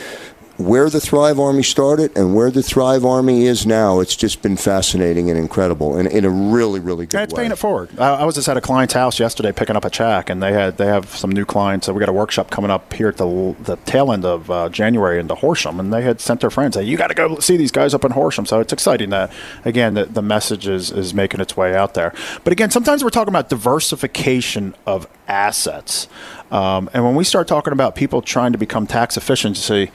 where 0.58 0.88
the 0.88 1.00
Thrive 1.00 1.38
Army 1.38 1.62
started 1.62 2.16
and 2.16 2.34
where 2.34 2.50
the 2.50 2.62
Thrive 2.62 3.04
Army 3.04 3.44
is 3.44 3.66
now, 3.66 4.00
it's 4.00 4.16
just 4.16 4.40
been 4.40 4.56
fascinating 4.56 5.28
and 5.28 5.38
incredible, 5.38 5.96
and 5.96 6.08
in 6.08 6.24
a 6.24 6.30
really, 6.30 6.80
really 6.80 7.06
good 7.06 7.18
yeah, 7.18 7.24
it's 7.24 7.34
way. 7.34 7.42
paying 7.42 7.52
it 7.52 7.58
forward. 7.58 7.90
I, 7.98 8.14
I, 8.14 8.24
was 8.24 8.36
just 8.36 8.48
at 8.48 8.56
a 8.56 8.60
client's 8.60 8.94
house 8.94 9.20
yesterday 9.20 9.52
picking 9.52 9.76
up 9.76 9.84
a 9.84 9.90
check, 9.90 10.30
and 10.30 10.42
they 10.42 10.52
had 10.52 10.78
they 10.78 10.86
have 10.86 11.08
some 11.10 11.30
new 11.30 11.44
clients. 11.44 11.86
So 11.86 11.92
we 11.92 12.00
got 12.00 12.08
a 12.08 12.12
workshop 12.12 12.50
coming 12.50 12.70
up 12.70 12.92
here 12.92 13.08
at 13.08 13.18
the 13.18 13.54
the 13.60 13.76
tail 13.84 14.12
end 14.12 14.24
of 14.24 14.50
uh, 14.50 14.68
January 14.70 15.20
into 15.20 15.34
Horsham, 15.34 15.78
and 15.78 15.92
they 15.92 16.02
had 16.02 16.20
sent 16.20 16.40
their 16.40 16.50
friends, 16.50 16.76
"Hey, 16.76 16.84
you 16.84 16.96
got 16.96 17.08
to 17.08 17.14
go 17.14 17.38
see 17.38 17.56
these 17.56 17.72
guys 17.72 17.92
up 17.92 18.04
in 18.04 18.12
Horsham." 18.12 18.46
So 18.46 18.60
it's 18.60 18.72
exciting 18.72 19.10
that 19.10 19.30
again 19.64 19.94
the, 19.94 20.06
the 20.06 20.22
message 20.22 20.66
is 20.66 20.90
is 20.90 21.12
making 21.12 21.40
its 21.40 21.56
way 21.56 21.74
out 21.74 21.94
there. 21.94 22.14
But 22.44 22.52
again, 22.52 22.70
sometimes 22.70 23.04
we're 23.04 23.10
talking 23.10 23.32
about 23.32 23.50
diversification 23.50 24.74
of 24.86 25.06
assets, 25.28 26.08
um, 26.50 26.88
and 26.94 27.04
when 27.04 27.14
we 27.14 27.24
start 27.24 27.46
talking 27.46 27.74
about 27.74 27.94
people 27.94 28.22
trying 28.22 28.52
to 28.52 28.58
become 28.58 28.86
tax 28.86 29.16
efficiency 29.16 29.90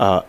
uh, 0.00 0.22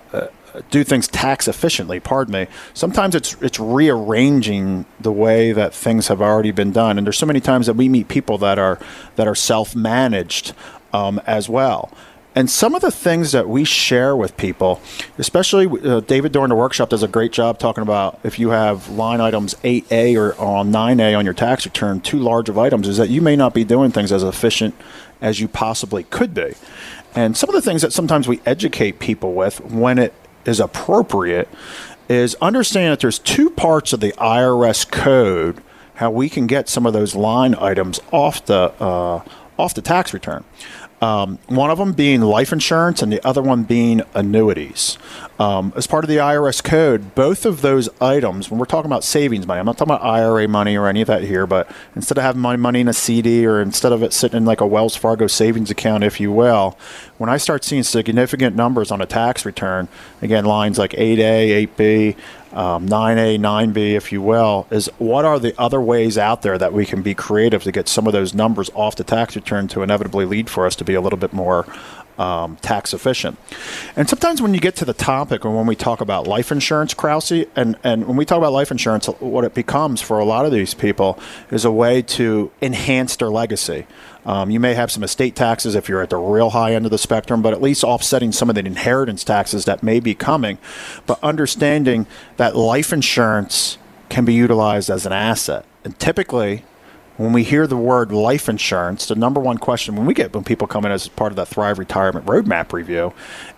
do 0.70 0.84
things 0.84 1.08
tax 1.08 1.48
efficiently. 1.48 2.00
Pardon 2.00 2.34
me. 2.34 2.48
Sometimes 2.74 3.16
it's 3.16 3.36
it's 3.42 3.60
rearranging 3.60 4.86
the 5.00 5.12
way 5.12 5.52
that 5.52 5.74
things 5.74 6.10
have 6.10 6.22
already 6.22 6.52
been 6.52 6.72
done, 6.72 6.98
and 6.98 7.08
there's 7.08 7.18
so 7.18 7.26
many 7.26 7.40
times 7.40 7.66
that 7.68 7.74
we 7.74 7.90
meet 7.90 8.08
people 8.08 8.38
that 8.40 8.60
are 8.60 8.80
that 9.16 9.28
are 9.28 9.36
self 9.36 9.76
managed 9.76 10.54
um, 10.94 11.22
as 11.26 11.50
well. 11.50 11.92
And 12.34 12.50
some 12.50 12.76
of 12.76 12.82
the 12.82 12.92
things 12.92 13.34
that 13.34 13.50
we 13.50 13.66
share 13.66 14.16
with 14.16 14.38
people, 14.38 14.80
especially 15.18 15.68
uh, 15.68 16.00
David 16.00 16.32
during 16.32 16.48
the 16.48 16.56
workshop 16.56 16.90
does 16.90 17.04
a 17.04 17.08
great 17.08 17.34
job 17.34 17.60
talking 17.60 17.82
about 17.82 18.22
if 18.24 18.40
you 18.40 18.52
have 18.52 18.88
line 18.88 19.20
items 19.20 19.54
8A 19.56 20.16
or 20.16 20.40
on 20.40 20.72
9A 20.72 21.18
on 21.18 21.26
your 21.26 21.34
tax 21.34 21.66
return, 21.66 22.00
too 22.00 22.20
large 22.20 22.48
of 22.48 22.58
items, 22.58 22.88
is 22.88 22.96
that 22.96 23.10
you 23.10 23.22
may 23.22 23.36
not 23.36 23.54
be 23.54 23.66
doing 23.66 23.92
things 23.92 24.14
as 24.14 24.24
efficient 24.24 24.76
as 25.20 25.42
you 25.42 25.50
possibly 25.50 26.04
could 26.04 26.34
be. 26.34 26.54
And 27.16 27.36
some 27.36 27.50
of 27.50 27.54
the 27.56 27.62
things 27.62 27.82
that 27.82 27.94
sometimes 27.94 28.28
we 28.28 28.42
educate 28.46 29.00
people 29.00 29.34
with 29.34 29.60
when 29.62 30.00
it 30.00 30.14
is 30.46 30.60
appropriate 30.60 31.50
is 32.10 32.36
understanding 32.42 32.92
that 32.92 33.00
there's 33.00 33.20
two 33.20 33.50
parts 33.50 33.94
of 33.94 34.00
the 34.00 34.12
IRS 34.14 34.90
code 34.90 35.62
how 35.96 36.10
we 36.10 36.30
can 36.30 36.48
get 36.48 36.68
some 36.68 36.88
of 36.88 36.94
those 36.94 37.14
line 37.16 37.54
items 37.60 38.00
off 38.12 38.44
the 38.46 38.74
uh, 38.80 39.24
off 39.60 39.76
the 39.76 39.82
tax 39.82 40.14
return. 40.14 40.44
Um, 41.02 41.40
one 41.48 41.72
of 41.72 41.80
them 41.80 41.94
being 41.94 42.22
life 42.22 42.54
insurance 42.54 43.02
and 43.02 43.12
the 43.12 43.26
other 43.26 43.42
one 43.42 43.64
being 43.64 44.04
annuities. 44.14 45.00
Um, 45.40 45.74
as 45.76 45.88
part 45.88 46.04
of 46.04 46.08
the 46.10 46.18
IRS 46.18 46.64
code, 46.64 47.16
both 47.16 47.44
of 47.44 47.62
those 47.62 47.90
items, 48.00 48.52
when 48.52 48.60
we're 48.60 48.66
talking 48.66 48.86
about 48.86 49.04
savings 49.04 49.48
money, 49.48 49.60
I'm 49.60 49.66
not 49.66 49.80
talking 49.80 49.96
about 49.96 50.06
IRA 50.06 50.48
money 50.48 50.78
or 50.78 50.88
any 50.88 51.02
of 51.02 51.08
that 51.08 51.24
here, 51.24 51.48
but 51.48 51.68
instead 51.96 52.20
of 52.20 52.24
having 52.24 52.42
my 52.42 52.56
money 52.56 52.82
in 52.82 52.88
a 52.88 52.94
CD 52.94 53.48
or 53.48 53.60
instead 53.60 53.92
of 53.92 54.04
it 54.04 54.14
sitting 54.14 54.38
in 54.38 54.46
like 54.46 54.62
a 54.62 54.68
Wells 54.68 54.96
Fargo 54.96 55.26
savings 55.26 55.72
account, 55.72 56.04
if 56.04 56.20
you 56.20 56.32
will, 56.32 56.78
when 57.18 57.32
I 57.32 57.38
start 57.38 57.64
seeing 57.64 57.82
significant 57.82 58.56
numbers 58.56 58.92
on 58.92 59.02
a 59.02 59.08
tax 59.08 59.44
return, 59.44 59.88
again, 60.22 60.46
lines 60.46 60.78
like 60.78 60.92
8A, 60.92 61.68
8B, 61.68 62.16
um, 62.54 62.88
9A, 62.88 63.40
9B, 63.40 63.94
if 63.94 64.12
you 64.12 64.22
will, 64.22 64.68
is 64.70 64.90
what 64.98 65.26
are 65.26 65.40
the 65.40 65.54
other 65.60 65.80
ways 65.80 66.18
out 66.18 66.42
there 66.42 66.58
that 66.58 66.74
we 66.74 66.86
can 66.86 67.02
be 67.02 67.14
creative 67.14 67.64
to 67.64 67.72
get 67.72 67.88
some 67.88 68.08
of 68.08 68.14
those 68.14 68.34
numbers 68.34 68.70
off 68.74 68.96
the 68.96 69.04
tax 69.04 69.36
return 69.36 69.68
to 69.70 69.82
inevitably 69.82 70.26
lead 70.26 70.50
for 70.50 70.66
us 70.66 70.76
to 70.76 70.84
be 70.84 70.94
a 70.94 71.02
little 71.02 71.20
bit 71.20 71.34
more 71.34 71.66
um, 72.18 72.56
tax 72.58 72.94
efficient. 72.94 73.38
And 73.96 74.10
sometimes 74.10 74.42
when 74.42 74.54
you 74.54 74.60
get 74.60 74.76
to 74.78 74.86
the 74.86 74.94
topic, 74.94 75.46
or 75.46 75.56
when 75.56 75.66
we 75.66 75.76
talk 75.76 76.02
about 76.02 76.28
life 76.28 76.52
insurance, 76.52 76.94
Krause, 76.94 77.46
and, 77.56 77.78
and 77.84 78.08
when 78.08 78.18
we 78.18 78.26
talk 78.26 78.38
about 78.38 78.54
life 78.54 78.72
insurance, 78.72 79.08
what 79.08 79.44
it 79.44 79.54
becomes 79.54 80.02
for 80.02 80.20
a 80.20 80.26
lot 80.26 80.46
of 80.46 80.52
these 80.52 80.74
people 80.74 81.20
is 81.52 81.66
a 81.66 81.72
way 81.72 82.02
to 82.02 82.52
enhance 82.62 83.16
their 83.16 83.30
legacy. 83.30 83.86
Um, 84.26 84.52
you 84.52 84.60
may 84.60 84.76
have 84.76 84.92
some 84.92 85.04
estate 85.04 85.36
taxes 85.36 85.74
if 85.74 85.90
you're 85.90 86.02
at 86.02 86.12
the 86.12 86.18
real 86.18 86.52
high 86.52 86.74
end 86.74 86.86
of 86.86 86.92
the 86.92 86.98
spectrum, 86.98 87.42
but 87.42 87.54
at 87.54 87.62
least 87.62 87.84
offsetting 87.84 88.32
some 88.32 88.50
of 88.50 88.56
the 88.56 88.66
inheritance 88.66 89.24
taxes 89.24 89.66
that 89.66 89.82
may 89.82 90.00
be 90.00 90.14
coming. 90.14 90.60
But 91.08 91.24
understanding 91.24 92.06
that 92.38 92.56
life 92.56 92.94
insurance 92.94 93.78
can 94.10 94.26
be 94.26 94.34
utilized 94.34 94.90
as 94.90 95.06
an 95.06 95.14
asset. 95.14 95.66
And 95.84 95.98
typically, 95.98 96.64
when 97.18 97.34
we 97.34 97.44
hear 97.44 97.68
the 97.68 97.78
word 97.78 98.12
life 98.12 98.50
insurance, 98.50 99.08
the 99.08 99.16
number 99.16 99.40
one 99.40 99.58
question 99.58 99.96
when 99.96 100.06
we 100.06 100.14
get 100.14 100.34
when 100.34 100.44
people 100.44 100.68
come 100.68 100.86
in 100.86 100.92
as 100.92 101.08
part 101.08 101.32
of 101.32 101.36
that 101.36 101.48
Thrive 101.48 101.78
Retirement 101.78 102.26
Roadmap 102.26 102.74
review 102.74 103.14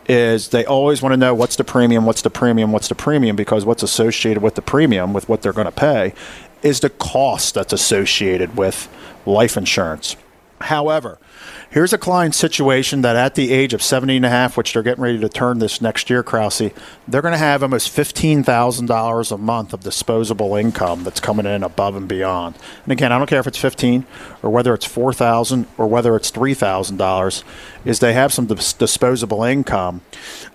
is 0.08 0.50
they 0.50 0.66
always 0.66 1.02
want 1.02 1.14
to 1.14 1.18
know 1.18 1.34
what's 1.34 1.56
the 1.56 1.64
premium, 1.64 2.06
what's 2.06 2.22
the 2.22 2.30
premium, 2.30 2.72
what's 2.72 2.88
the 2.88 2.96
premium, 2.96 3.36
because 3.36 3.64
what's 3.64 3.84
associated 3.84 4.42
with 4.44 4.56
the 4.56 4.62
premium, 4.62 5.14
with 5.14 5.30
what 5.30 5.42
they're 5.42 5.54
going 5.54 5.66
to 5.66 5.72
pay, 5.72 6.14
is 6.62 6.80
the 6.80 6.90
cost 6.90 7.54
that's 7.54 7.74
associated 7.74 8.58
with 8.58 8.90
life 9.26 9.56
insurance. 9.56 10.16
However, 10.62 11.20
Here's 11.74 11.92
a 11.92 11.98
client 11.98 12.36
situation 12.36 13.02
that 13.02 13.16
at 13.16 13.34
the 13.34 13.52
age 13.52 13.74
of 13.74 13.82
70 13.82 14.18
and 14.18 14.26
a 14.28 14.30
half, 14.30 14.56
which 14.56 14.74
they're 14.74 14.84
getting 14.84 15.04
ready 15.04 15.18
to 15.18 15.28
turn 15.28 15.58
this 15.58 15.82
next 15.82 16.08
year, 16.08 16.22
Krause, 16.22 16.70
they're 17.08 17.24
going 17.24 17.32
to 17.32 17.38
have 17.40 17.64
almost 17.64 17.90
$15,000 17.98 19.32
a 19.32 19.38
month 19.40 19.74
of 19.74 19.80
disposable 19.80 20.56
income 20.56 21.04
that's 21.04 21.20
coming 21.20 21.48
in 21.48 21.64
above 21.64 21.96
and 21.96 22.08
beyond. 22.08 22.60
And 22.84 22.92
again, 22.92 23.12
I 23.12 23.18
don't 23.18 23.26
care 23.26 23.40
if 23.40 23.48
it's 23.48 23.58
15 23.58 24.06
or 24.44 24.52
whether 24.52 24.76
it's 24.76 24.86
4000 24.86 25.66
or 25.80 25.88
whether 25.88 26.16
it's 26.16 26.30
$3,000, 26.30 27.44
is 27.86 28.00
they 28.00 28.14
have 28.14 28.32
some 28.32 28.46
dis- 28.46 28.74
disposable 28.74 29.44
income 29.44 30.02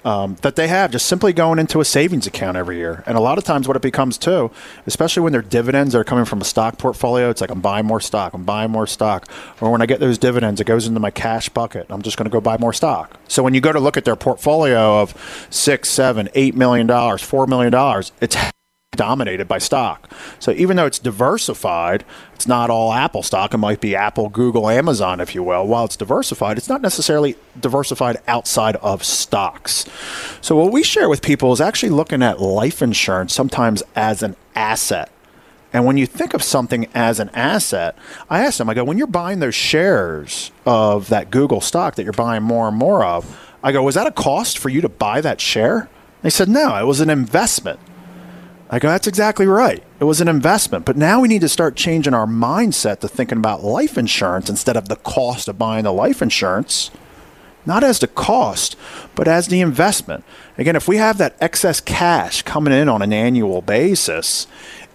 um, 0.05 0.37
that 0.43 0.57
they 0.57 0.69
have 0.69 0.93
just 0.93 1.07
simply 1.07 1.33
going 1.33 1.59
into 1.59 1.81
a 1.81 1.85
savings 1.85 2.27
account 2.27 2.57
every 2.57 2.77
year. 2.77 3.03
And 3.07 3.17
a 3.17 3.21
lot 3.21 3.39
of 3.39 3.45
times 3.45 3.67
what 3.67 3.77
it 3.77 3.83
becomes 3.83 4.19
too, 4.19 4.51
especially 4.87 5.23
when 5.25 5.33
their 5.33 5.43
dividends 5.43 5.95
are 5.95 6.05
coming 6.05 6.25
from 6.25 6.41
a 6.41 6.45
stock 6.45 6.79
portfolio, 6.79 7.29
it's 7.29 7.41
like 7.41 7.51
I'm 7.51 7.61
buying 7.61 7.87
more 7.87 8.01
stock, 8.01 8.35
I'm 8.35 8.45
buying 8.45 8.71
more 8.71 8.87
stock. 8.87 9.29
Or 9.61 9.73
when 9.73 9.83
I 9.83 9.87
get 9.87 10.01
those 10.01 10.17
dividends, 10.17 10.61
it 10.61 10.65
goes 10.65 10.87
into 10.87 11.01
my 11.01 11.08
my 11.09 11.11
cash 11.11 11.49
bucket. 11.49 11.87
I'm 11.89 12.03
just 12.03 12.19
going 12.19 12.27
to 12.27 12.31
go 12.31 12.41
buy 12.41 12.59
more 12.59 12.75
stock. 12.75 13.19
So 13.29 13.43
when 13.43 13.55
you 13.55 13.63
go 13.63 13.73
to 13.73 13.81
look 13.81 13.97
at 13.97 14.05
their 14.05 14.17
portfolio 14.17 15.01
of 15.01 15.15
six, 15.49 15.89
seven, 15.89 16.29
eight 16.35 16.55
million 16.55 16.87
dollars, 16.87 17.23
four 17.23 17.47
million 17.47 17.73
dollars, 17.73 18.13
it's 18.21 18.37
dominated 18.93 19.49
by 19.49 19.57
stock. 19.57 20.13
So 20.39 20.51
even 20.53 20.77
though 20.77 20.85
it's 20.85 20.99
diversified, 20.99 22.05
it's 22.35 22.47
not 22.47 22.69
all 22.69 22.93
Apple 22.93 23.23
stock. 23.23 23.55
It 23.55 23.59
might 23.59 23.81
be 23.81 23.97
Apple, 23.97 24.29
Google, 24.29 24.69
Amazon, 24.69 25.19
if 25.19 25.35
you 25.35 25.43
will. 25.43 25.67
While 25.67 25.87
it's 25.87 25.97
diversified, 25.97 26.59
it's 26.59 26.69
not 26.69 26.83
necessarily 26.83 27.37
diversified 27.59 28.19
outside 28.27 28.77
of 28.77 29.03
stocks. 29.03 29.87
So 30.43 30.57
what 30.57 30.73
we 30.73 30.83
share 30.83 31.09
with 31.09 31.23
people 31.23 31.55
is 31.55 31.61
actually 31.61 31.91
looking 31.91 32.23
at 32.23 32.39
life 32.39 32.83
insurance 32.83 33.33
sometimes 33.33 33.83
as 33.97 34.23
an 34.23 34.37
asset. 34.55 35.11
And 35.73 35.85
when 35.85 35.99
you 35.99 36.07
think 36.07 36.33
of 36.33 36.43
something 36.43 36.87
as 36.95 37.21
an 37.21 37.31
asset, 37.35 37.97
I 38.31 38.45
ask 38.45 38.59
them, 38.59 38.71
I 38.71 38.75
go, 38.75 38.85
when 38.85 38.97
you're 38.97 39.07
buying 39.07 39.41
those 39.41 39.55
shares 39.55 40.51
of 40.65 41.09
that 41.09 41.31
Google 41.31 41.61
stock 41.61 41.97
that 41.97 42.05
you're 42.05 42.13
buying 42.13 42.43
more 42.43 42.69
and 42.69 42.77
more 42.77 43.05
of, 43.05 43.39
I 43.63 43.73
go, 43.73 43.83
was 43.83 43.95
that 43.97 44.07
a 44.07 44.13
cost 44.13 44.59
for 44.59 44.71
you 44.71 44.81
to 44.81 44.89
buy 44.89 45.21
that 45.21 45.41
share? 45.41 45.91
They 46.23 46.31
said, 46.31 46.49
no, 46.49 46.77
it 46.77 46.87
was 46.87 47.01
an 47.01 47.11
investment. 47.11 47.81
I 48.71 48.79
go, 48.79 48.89
that's 48.89 49.07
exactly 49.07 49.47
right. 49.47 49.83
It 49.99 50.05
was 50.05 50.21
an 50.21 50.29
investment. 50.29 50.85
But 50.85 50.97
now 50.97 51.21
we 51.21 51.29
need 51.29 51.41
to 51.41 51.49
start 51.49 51.75
changing 51.75 52.15
our 52.15 52.27
mindset 52.27 53.01
to 53.01 53.09
thinking 53.09 53.39
about 53.39 53.65
life 53.65 53.97
insurance 53.97 54.51
instead 54.51 54.77
of 54.77 54.89
the 54.89 54.97
cost 54.97 55.49
of 55.49 55.59
buying 55.59 55.85
the 55.85 55.93
life 55.93 56.21
insurance, 56.21 56.91
not 57.65 57.83
as 57.83 57.99
the 57.99 58.09
cost, 58.09 58.77
but 59.15 59.27
as 59.27 59.49
the 59.49 59.61
investment. 59.61 60.23
Again, 60.59 60.77
if 60.77 60.87
we 60.87 60.99
have 60.99 61.19
that 61.19 61.37
excess 61.41 61.81
cash 61.81 62.43
coming 62.43 62.75
in 62.75 62.89
on 62.89 63.01
an 63.01 63.13
annual 63.13 63.63
basis, 63.63 64.47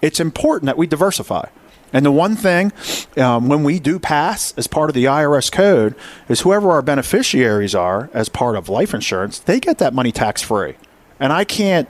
it's 0.04 0.20
important 0.20 0.66
that 0.66 0.76
we 0.76 0.86
diversify. 0.86 1.48
And 1.92 2.04
the 2.04 2.12
one 2.12 2.36
thing, 2.36 2.72
um, 3.16 3.48
when 3.48 3.64
we 3.64 3.78
do 3.78 3.98
pass 3.98 4.52
as 4.56 4.66
part 4.66 4.90
of 4.90 4.94
the 4.94 5.04
IRS 5.04 5.50
code, 5.50 5.94
is 6.28 6.42
whoever 6.42 6.70
our 6.72 6.82
beneficiaries 6.82 7.74
are 7.74 8.10
as 8.12 8.28
part 8.28 8.56
of 8.56 8.68
life 8.68 8.92
insurance, 8.92 9.38
they 9.38 9.60
get 9.60 9.78
that 9.78 9.94
money 9.94 10.12
tax 10.12 10.42
free. 10.42 10.74
And 11.18 11.32
I 11.32 11.44
can't, 11.44 11.88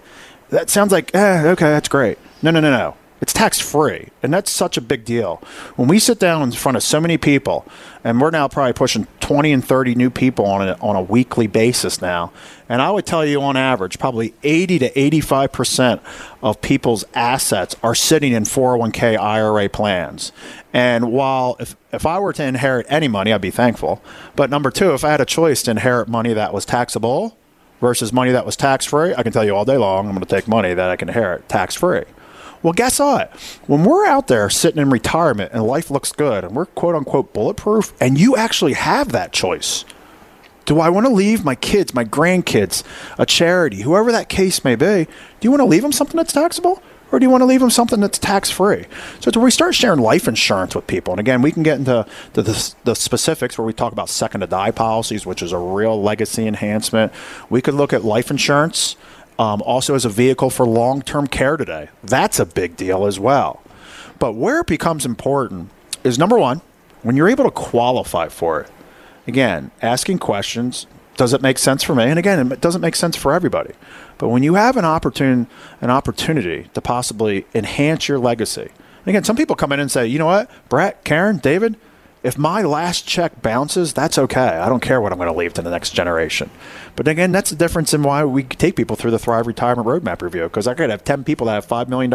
that 0.50 0.70
sounds 0.70 0.92
like, 0.92 1.12
eh, 1.14 1.48
okay, 1.48 1.64
that's 1.64 1.88
great. 1.88 2.18
No, 2.40 2.50
no, 2.50 2.60
no, 2.60 2.70
no. 2.70 2.96
It's 3.24 3.32
tax 3.32 3.58
free. 3.58 4.10
And 4.22 4.34
that's 4.34 4.50
such 4.50 4.76
a 4.76 4.82
big 4.82 5.06
deal. 5.06 5.36
When 5.76 5.88
we 5.88 5.98
sit 5.98 6.18
down 6.18 6.42
in 6.42 6.52
front 6.52 6.76
of 6.76 6.82
so 6.82 7.00
many 7.00 7.16
people, 7.16 7.64
and 8.04 8.20
we're 8.20 8.28
now 8.28 8.48
probably 8.48 8.74
pushing 8.74 9.06
20 9.20 9.50
and 9.50 9.64
30 9.64 9.94
new 9.94 10.10
people 10.10 10.44
on 10.44 10.68
a, 10.68 10.74
on 10.82 10.94
a 10.94 11.00
weekly 11.00 11.46
basis 11.46 12.02
now. 12.02 12.32
And 12.68 12.82
I 12.82 12.90
would 12.90 13.06
tell 13.06 13.24
you 13.24 13.40
on 13.40 13.56
average, 13.56 13.98
probably 13.98 14.34
80 14.42 14.80
to 14.80 14.90
85% 14.90 16.00
of 16.42 16.60
people's 16.60 17.06
assets 17.14 17.74
are 17.82 17.94
sitting 17.94 18.34
in 18.34 18.42
401k 18.42 19.18
IRA 19.18 19.70
plans. 19.70 20.30
And 20.74 21.10
while 21.10 21.56
if, 21.58 21.76
if 21.94 22.04
I 22.04 22.18
were 22.18 22.34
to 22.34 22.44
inherit 22.44 22.84
any 22.90 23.08
money, 23.08 23.32
I'd 23.32 23.40
be 23.40 23.50
thankful. 23.50 24.02
But 24.36 24.50
number 24.50 24.70
two, 24.70 24.92
if 24.92 25.02
I 25.02 25.10
had 25.10 25.22
a 25.22 25.24
choice 25.24 25.62
to 25.62 25.70
inherit 25.70 26.08
money 26.08 26.34
that 26.34 26.52
was 26.52 26.66
taxable 26.66 27.38
versus 27.80 28.12
money 28.12 28.32
that 28.32 28.44
was 28.44 28.54
tax 28.54 28.84
free, 28.84 29.14
I 29.14 29.22
can 29.22 29.32
tell 29.32 29.46
you 29.46 29.56
all 29.56 29.64
day 29.64 29.78
long, 29.78 30.08
I'm 30.08 30.12
going 30.12 30.26
to 30.26 30.28
take 30.28 30.46
money 30.46 30.74
that 30.74 30.90
I 30.90 30.96
can 30.96 31.08
inherit 31.08 31.48
tax 31.48 31.74
free. 31.74 32.04
Well, 32.64 32.72
guess 32.72 32.98
what? 32.98 33.30
When 33.66 33.84
we're 33.84 34.06
out 34.06 34.26
there 34.26 34.48
sitting 34.48 34.80
in 34.80 34.88
retirement 34.88 35.52
and 35.52 35.62
life 35.64 35.90
looks 35.90 36.12
good 36.12 36.44
and 36.44 36.56
we're 36.56 36.64
quote 36.64 36.94
unquote 36.94 37.34
bulletproof, 37.34 37.92
and 38.00 38.18
you 38.18 38.36
actually 38.36 38.72
have 38.72 39.12
that 39.12 39.32
choice. 39.32 39.84
Do 40.64 40.80
I 40.80 40.88
want 40.88 41.04
to 41.06 41.12
leave 41.12 41.44
my 41.44 41.56
kids, 41.56 41.92
my 41.92 42.06
grandkids, 42.06 42.82
a 43.18 43.26
charity, 43.26 43.82
whoever 43.82 44.10
that 44.12 44.30
case 44.30 44.64
may 44.64 44.76
be? 44.76 45.04
Do 45.04 45.42
you 45.42 45.50
want 45.50 45.60
to 45.60 45.66
leave 45.66 45.82
them 45.82 45.92
something 45.92 46.16
that's 46.16 46.32
taxable? 46.32 46.82
Or 47.12 47.18
do 47.18 47.26
you 47.26 47.30
want 47.30 47.42
to 47.42 47.46
leave 47.46 47.60
them 47.60 47.68
something 47.68 48.00
that's 48.00 48.18
tax 48.18 48.50
free? 48.50 48.86
So, 49.20 49.30
do 49.30 49.40
we 49.40 49.50
start 49.50 49.74
sharing 49.74 50.00
life 50.00 50.26
insurance 50.26 50.74
with 50.74 50.86
people? 50.86 51.12
And 51.12 51.20
again, 51.20 51.42
we 51.42 51.52
can 51.52 51.62
get 51.62 51.78
into 51.78 52.06
the, 52.32 52.42
the, 52.42 52.74
the 52.84 52.94
specifics 52.96 53.58
where 53.58 53.64
we 53.66 53.74
talk 53.74 53.92
about 53.92 54.08
second 54.08 54.40
to 54.40 54.46
die 54.46 54.70
policies, 54.70 55.26
which 55.26 55.42
is 55.42 55.52
a 55.52 55.58
real 55.58 56.02
legacy 56.02 56.46
enhancement. 56.46 57.12
We 57.50 57.60
could 57.60 57.74
look 57.74 57.92
at 57.92 58.04
life 58.04 58.30
insurance 58.30 58.96
um, 59.38 59.62
also 59.62 59.94
as 59.94 60.04
a 60.04 60.08
vehicle 60.08 60.50
for 60.50 60.66
long 60.66 61.02
term 61.02 61.26
care 61.26 61.56
today. 61.56 61.88
That's 62.02 62.38
a 62.38 62.46
big 62.46 62.76
deal 62.76 63.06
as 63.06 63.18
well. 63.18 63.62
But 64.18 64.32
where 64.32 64.60
it 64.60 64.66
becomes 64.66 65.04
important 65.04 65.70
is 66.02 66.18
number 66.18 66.38
one, 66.38 66.60
when 67.02 67.16
you're 67.16 67.28
able 67.28 67.44
to 67.44 67.50
qualify 67.50 68.28
for 68.28 68.60
it, 68.60 68.70
again, 69.26 69.70
asking 69.82 70.18
questions 70.18 70.86
does 71.16 71.32
it 71.32 71.42
make 71.42 71.58
sense 71.58 71.82
for 71.82 71.94
me? 71.94 72.04
And 72.04 72.18
again, 72.18 72.50
it 72.50 72.60
doesn't 72.60 72.80
make 72.80 72.96
sense 72.96 73.16
for 73.16 73.32
everybody. 73.32 73.74
But 74.18 74.28
when 74.28 74.42
you 74.42 74.54
have 74.54 74.76
an 74.76 74.84
opportune 74.84 75.46
an 75.80 75.90
opportunity 75.90 76.68
to 76.74 76.80
possibly 76.80 77.46
enhance 77.54 78.08
your 78.08 78.18
legacy, 78.18 78.62
and 78.62 79.08
again, 79.08 79.24
some 79.24 79.36
people 79.36 79.54
come 79.54 79.72
in 79.72 79.80
and 79.80 79.90
say, 79.90 80.06
you 80.06 80.18
know 80.18 80.26
what, 80.26 80.50
Brett, 80.68 81.04
Karen, 81.04 81.38
David, 81.38 81.76
if 82.24 82.38
my 82.38 82.62
last 82.62 83.06
check 83.06 83.42
bounces, 83.42 83.92
that's 83.92 84.16
okay. 84.16 84.40
I 84.40 84.70
don't 84.70 84.80
care 84.80 84.98
what 84.98 85.12
I'm 85.12 85.18
going 85.18 85.30
to 85.30 85.38
leave 85.38 85.52
to 85.54 85.62
the 85.62 85.70
next 85.70 85.90
generation. 85.90 86.50
But 86.96 87.06
again, 87.06 87.32
that's 87.32 87.50
the 87.50 87.56
difference 87.56 87.92
in 87.92 88.02
why 88.02 88.24
we 88.24 88.44
take 88.44 88.76
people 88.76 88.96
through 88.96 89.10
the 89.10 89.18
Thrive 89.18 89.46
Retirement 89.46 89.86
Roadmap 89.86 90.22
Review. 90.22 90.44
Because 90.44 90.66
I 90.66 90.72
could 90.72 90.88
have 90.88 91.04
10 91.04 91.22
people 91.24 91.46
that 91.46 91.52
have 91.52 91.66
$5 91.66 91.88
million, 91.88 92.12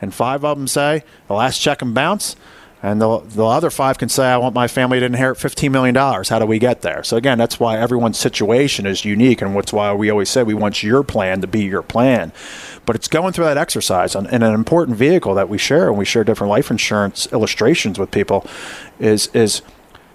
and 0.00 0.14
five 0.14 0.42
of 0.42 0.56
them 0.56 0.66
say 0.66 1.04
the 1.28 1.34
last 1.34 1.60
check 1.60 1.82
and 1.82 1.94
bounce, 1.94 2.34
and 2.82 3.00
the, 3.00 3.18
the 3.20 3.44
other 3.44 3.70
five 3.70 3.96
can 3.96 4.08
say, 4.08 4.26
I 4.26 4.36
want 4.36 4.54
my 4.54 4.68
family 4.68 5.00
to 5.00 5.06
inherit 5.06 5.38
$15 5.38 5.70
million. 5.70 5.94
How 5.94 6.38
do 6.38 6.44
we 6.44 6.58
get 6.58 6.82
there? 6.82 7.02
So, 7.02 7.16
again, 7.16 7.38
that's 7.38 7.58
why 7.58 7.78
everyone's 7.78 8.18
situation 8.18 8.86
is 8.86 9.04
unique, 9.04 9.40
and 9.40 9.54
what's 9.54 9.72
why 9.72 9.92
we 9.94 10.10
always 10.10 10.28
say 10.28 10.42
we 10.42 10.54
want 10.54 10.82
your 10.82 11.02
plan 11.02 11.40
to 11.40 11.46
be 11.46 11.64
your 11.64 11.82
plan. 11.82 12.32
But 12.84 12.94
it's 12.94 13.08
going 13.08 13.32
through 13.32 13.46
that 13.46 13.56
exercise 13.56 14.14
and, 14.14 14.26
and 14.28 14.44
an 14.44 14.54
important 14.54 14.96
vehicle 14.98 15.34
that 15.34 15.48
we 15.48 15.56
share, 15.56 15.88
and 15.88 15.96
we 15.96 16.04
share 16.04 16.22
different 16.22 16.50
life 16.50 16.70
insurance 16.70 17.26
illustrations 17.32 17.98
with 17.98 18.10
people, 18.10 18.46
is, 19.00 19.28
is 19.28 19.62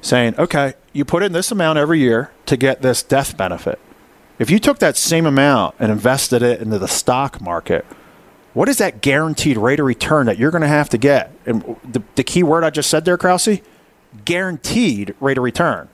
saying, 0.02 0.36
okay, 0.38 0.76
you 0.94 1.04
put 1.04 1.24
in 1.24 1.32
this 1.32 1.52
amount 1.52 1.80
every 1.80 2.00
year 2.00 2.32
to 2.46 2.58
get 2.58 2.82
this 2.84 3.02
death 3.02 3.36
benefit. 3.36 3.80
If 4.38 4.50
you 4.50 4.60
took 4.60 4.80
that 4.80 4.98
same 4.98 5.26
amount 5.26 5.76
and 5.80 5.92
invested 5.92 6.42
it 6.42 6.62
into 6.62 6.80
the 6.80 6.88
stock 6.88 7.42
market, 7.42 7.86
what 8.54 8.68
is 8.70 8.78
that 8.78 9.02
guaranteed 9.02 9.58
rate 9.58 9.80
of 9.80 9.86
return 9.86 10.26
that 10.26 10.38
you're 10.38 10.52
going 10.52 10.62
to 10.62 10.68
have 10.68 10.90
to 10.90 10.98
get? 10.98 11.32
And 11.46 11.62
the, 11.84 12.04
the 12.16 12.24
key 12.24 12.44
word 12.44 12.64
I 12.64 12.70
just 12.70 12.90
said 12.90 13.06
there, 13.06 13.18
Krause, 13.18 13.60
guaranteed 14.26 15.16
rate 15.20 15.38
of 15.38 15.44
return. 15.44 15.88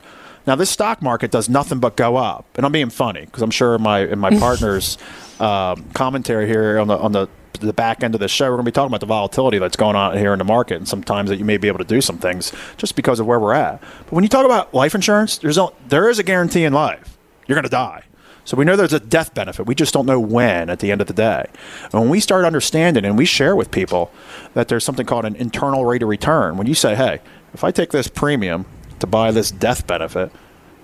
Now, 0.46 0.54
this 0.54 0.70
stock 0.70 1.02
market 1.02 1.30
does 1.30 1.48
nothing 1.48 1.78
but 1.78 1.96
go 1.96 2.16
up, 2.16 2.46
and 2.56 2.64
I'm 2.64 2.72
being 2.72 2.90
funny 2.90 3.26
because 3.26 3.42
I'm 3.42 3.50
sure 3.50 3.78
my 3.78 4.00
in 4.00 4.18
my 4.18 4.30
partner's 4.38 4.96
um, 5.40 5.84
commentary 5.90 6.46
here 6.46 6.78
on 6.78 6.88
the 6.88 6.96
on 6.98 7.12
the 7.12 7.28
the 7.60 7.72
back 7.72 8.02
end 8.02 8.14
of 8.14 8.20
the 8.20 8.28
show, 8.28 8.46
we're 8.46 8.56
going 8.56 8.64
to 8.64 8.70
be 8.70 8.74
talking 8.74 8.88
about 8.88 9.00
the 9.00 9.06
volatility 9.06 9.58
that's 9.58 9.76
going 9.76 9.96
on 9.96 10.16
here 10.16 10.32
in 10.32 10.38
the 10.38 10.44
market, 10.44 10.76
and 10.76 10.88
sometimes 10.88 11.28
that 11.30 11.36
you 11.36 11.44
may 11.44 11.56
be 11.56 11.68
able 11.68 11.78
to 11.78 11.84
do 11.84 12.00
some 12.00 12.18
things 12.18 12.52
just 12.76 12.94
because 12.96 13.20
of 13.20 13.26
where 13.26 13.40
we're 13.40 13.54
at. 13.54 13.80
But 13.80 14.12
when 14.12 14.24
you 14.24 14.28
talk 14.28 14.44
about 14.44 14.72
life 14.72 14.94
insurance, 14.94 15.38
there's 15.38 15.58
a, 15.58 15.68
there 15.88 16.08
is 16.08 16.18
a 16.18 16.22
guarantee 16.22 16.64
in 16.64 16.72
life. 16.72 17.18
You're 17.46 17.56
going 17.56 17.64
to 17.64 17.68
die. 17.68 18.04
So 18.48 18.56
we 18.56 18.64
know 18.64 18.76
there's 18.76 18.94
a 18.94 19.00
death 19.00 19.34
benefit. 19.34 19.66
We 19.66 19.74
just 19.74 19.92
don't 19.92 20.06
know 20.06 20.18
when 20.18 20.70
at 20.70 20.78
the 20.78 20.90
end 20.90 21.02
of 21.02 21.06
the 21.06 21.12
day. 21.12 21.44
And 21.82 22.00
when 22.00 22.08
we 22.08 22.18
start 22.18 22.46
understanding 22.46 23.04
and 23.04 23.18
we 23.18 23.26
share 23.26 23.54
with 23.54 23.70
people 23.70 24.10
that 24.54 24.68
there's 24.68 24.84
something 24.84 25.04
called 25.04 25.26
an 25.26 25.36
internal 25.36 25.84
rate 25.84 26.02
of 26.02 26.08
return, 26.08 26.56
when 26.56 26.66
you 26.66 26.72
say, 26.72 26.94
hey, 26.94 27.20
if 27.52 27.62
I 27.62 27.70
take 27.70 27.90
this 27.90 28.08
premium 28.08 28.64
to 29.00 29.06
buy 29.06 29.32
this 29.32 29.50
death 29.50 29.86
benefit, 29.86 30.32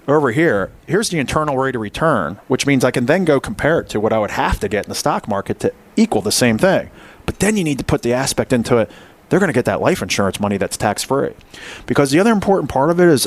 over 0.06 0.30
here, 0.30 0.72
here's 0.86 1.08
the 1.08 1.18
internal 1.18 1.56
rate 1.56 1.74
of 1.74 1.80
return, 1.80 2.38
which 2.48 2.66
means 2.66 2.84
I 2.84 2.90
can 2.90 3.06
then 3.06 3.24
go 3.24 3.40
compare 3.40 3.80
it 3.80 3.88
to 3.88 3.98
what 3.98 4.12
I 4.12 4.18
would 4.18 4.32
have 4.32 4.60
to 4.60 4.68
get 4.68 4.84
in 4.84 4.90
the 4.90 4.94
stock 4.94 5.26
market 5.26 5.58
to 5.60 5.72
equal 5.96 6.20
the 6.20 6.30
same 6.30 6.58
thing. 6.58 6.90
But 7.24 7.38
then 7.38 7.56
you 7.56 7.64
need 7.64 7.78
to 7.78 7.84
put 7.84 8.02
the 8.02 8.12
aspect 8.12 8.52
into 8.52 8.76
it. 8.76 8.90
They're 9.30 9.40
going 9.40 9.48
to 9.48 9.54
get 9.54 9.64
that 9.64 9.80
life 9.80 10.02
insurance 10.02 10.38
money 10.38 10.58
that's 10.58 10.76
tax 10.76 11.02
free. 11.02 11.32
Because 11.86 12.10
the 12.10 12.20
other 12.20 12.30
important 12.32 12.68
part 12.68 12.90
of 12.90 13.00
it 13.00 13.08
is 13.08 13.26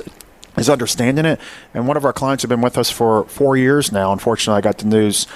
is 0.58 0.70
understanding 0.70 1.26
it. 1.26 1.40
And 1.74 1.88
one 1.88 1.98
of 1.98 2.06
our 2.06 2.14
clients 2.14 2.44
have 2.44 2.50
been 2.50 2.62
with 2.62 2.78
us 2.78 2.90
for 2.90 3.26
four 3.26 3.56
years 3.58 3.92
now. 3.92 4.12
Unfortunately, 4.12 4.58
I 4.58 4.62
got 4.62 4.80
the 4.80 4.86
news 4.86 5.28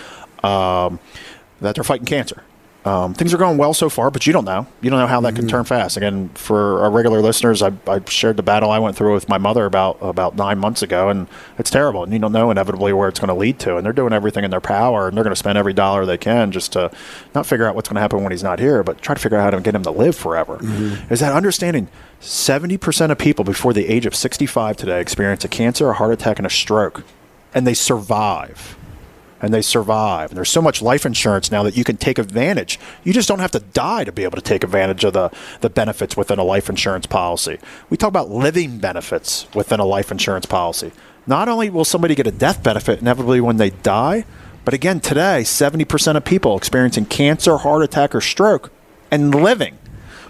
um, 0.43 0.99
that 1.61 1.75
they're 1.75 1.83
fighting 1.83 2.05
cancer. 2.05 2.43
Um, 2.83 3.13
things 3.13 3.31
are 3.31 3.37
going 3.37 3.57
well 3.57 3.75
so 3.75 3.89
far, 3.89 4.09
but 4.09 4.25
you 4.25 4.33
don't 4.33 4.45
know. 4.45 4.65
You 4.81 4.89
don't 4.89 4.99
know 4.99 5.05
how 5.05 5.21
that 5.21 5.35
can 5.35 5.47
turn 5.47 5.65
fast. 5.65 5.97
Again, 5.97 6.29
for 6.29 6.81
our 6.81 6.89
regular 6.89 7.21
listeners, 7.21 7.61
I, 7.61 7.71
I 7.87 8.01
shared 8.07 8.37
the 8.37 8.43
battle 8.43 8.71
I 8.71 8.79
went 8.79 8.95
through 8.97 9.13
with 9.13 9.29
my 9.29 9.37
mother 9.37 9.65
about 9.65 9.99
about 10.01 10.35
nine 10.35 10.57
months 10.57 10.81
ago, 10.81 11.09
and 11.09 11.27
it's 11.59 11.69
terrible. 11.69 12.03
And 12.03 12.11
you 12.11 12.17
don't 12.17 12.31
know 12.31 12.49
inevitably 12.49 12.91
where 12.91 13.07
it's 13.07 13.19
going 13.19 13.27
to 13.27 13.35
lead 13.35 13.59
to. 13.59 13.77
And 13.77 13.85
they're 13.85 13.93
doing 13.93 14.13
everything 14.13 14.43
in 14.43 14.49
their 14.49 14.61
power, 14.61 15.07
and 15.07 15.15
they're 15.15 15.23
going 15.23 15.31
to 15.31 15.39
spend 15.39 15.59
every 15.59 15.73
dollar 15.73 16.07
they 16.07 16.17
can 16.17 16.51
just 16.51 16.73
to 16.73 16.89
not 17.35 17.45
figure 17.45 17.67
out 17.67 17.75
what's 17.75 17.87
going 17.87 17.95
to 17.95 18.01
happen 18.01 18.23
when 18.23 18.31
he's 18.31 18.43
not 18.43 18.59
here, 18.59 18.81
but 18.81 18.99
try 19.01 19.13
to 19.13 19.21
figure 19.21 19.37
out 19.37 19.43
how 19.43 19.57
to 19.57 19.61
get 19.61 19.75
him 19.75 19.83
to 19.83 19.91
live 19.91 20.15
forever. 20.15 20.57
Is 21.11 21.19
that 21.19 21.33
understanding? 21.33 21.87
Seventy 22.19 22.77
percent 22.77 23.11
of 23.11 23.17
people 23.17 23.45
before 23.45 23.73
the 23.73 23.87
age 23.87 24.05
of 24.07 24.15
sixty-five 24.15 24.77
today 24.77 25.01
experience 25.01 25.45
a 25.45 25.47
cancer, 25.47 25.89
a 25.89 25.93
heart 25.93 26.13
attack, 26.13 26.39
and 26.39 26.47
a 26.47 26.51
stroke, 26.51 27.03
and 27.53 27.67
they 27.67 27.73
survive 27.75 28.75
and 29.41 29.53
they 29.53 29.61
survive. 29.61 30.29
And 30.29 30.37
there's 30.37 30.49
so 30.49 30.61
much 30.61 30.81
life 30.81 31.05
insurance 31.05 31.51
now 31.51 31.63
that 31.63 31.75
you 31.75 31.83
can 31.83 31.97
take 31.97 32.19
advantage. 32.19 32.79
You 33.03 33.11
just 33.11 33.27
don't 33.27 33.39
have 33.39 33.51
to 33.51 33.59
die 33.59 34.03
to 34.03 34.11
be 34.11 34.23
able 34.23 34.35
to 34.35 34.41
take 34.41 34.63
advantage 34.63 35.03
of 35.03 35.13
the, 35.13 35.31
the 35.61 35.69
benefits 35.69 36.15
within 36.15 36.39
a 36.39 36.43
life 36.43 36.69
insurance 36.69 37.07
policy. 37.07 37.57
We 37.89 37.97
talk 37.97 38.09
about 38.09 38.29
living 38.29 38.77
benefits 38.77 39.47
within 39.53 39.79
a 39.79 39.85
life 39.85 40.11
insurance 40.11 40.45
policy. 40.45 40.91
Not 41.25 41.49
only 41.49 41.69
will 41.69 41.85
somebody 41.85 42.15
get 42.15 42.27
a 42.27 42.31
death 42.31 42.63
benefit 42.63 43.01
inevitably 43.01 43.41
when 43.41 43.57
they 43.57 43.71
die, 43.71 44.25
but 44.63 44.73
again, 44.75 44.99
today, 44.99 45.41
70% 45.41 46.15
of 46.15 46.23
people 46.23 46.55
experiencing 46.55 47.05
cancer, 47.05 47.57
heart 47.57 47.83
attack, 47.83 48.13
or 48.13 48.21
stroke 48.21 48.71
and 49.09 49.33
living 49.33 49.77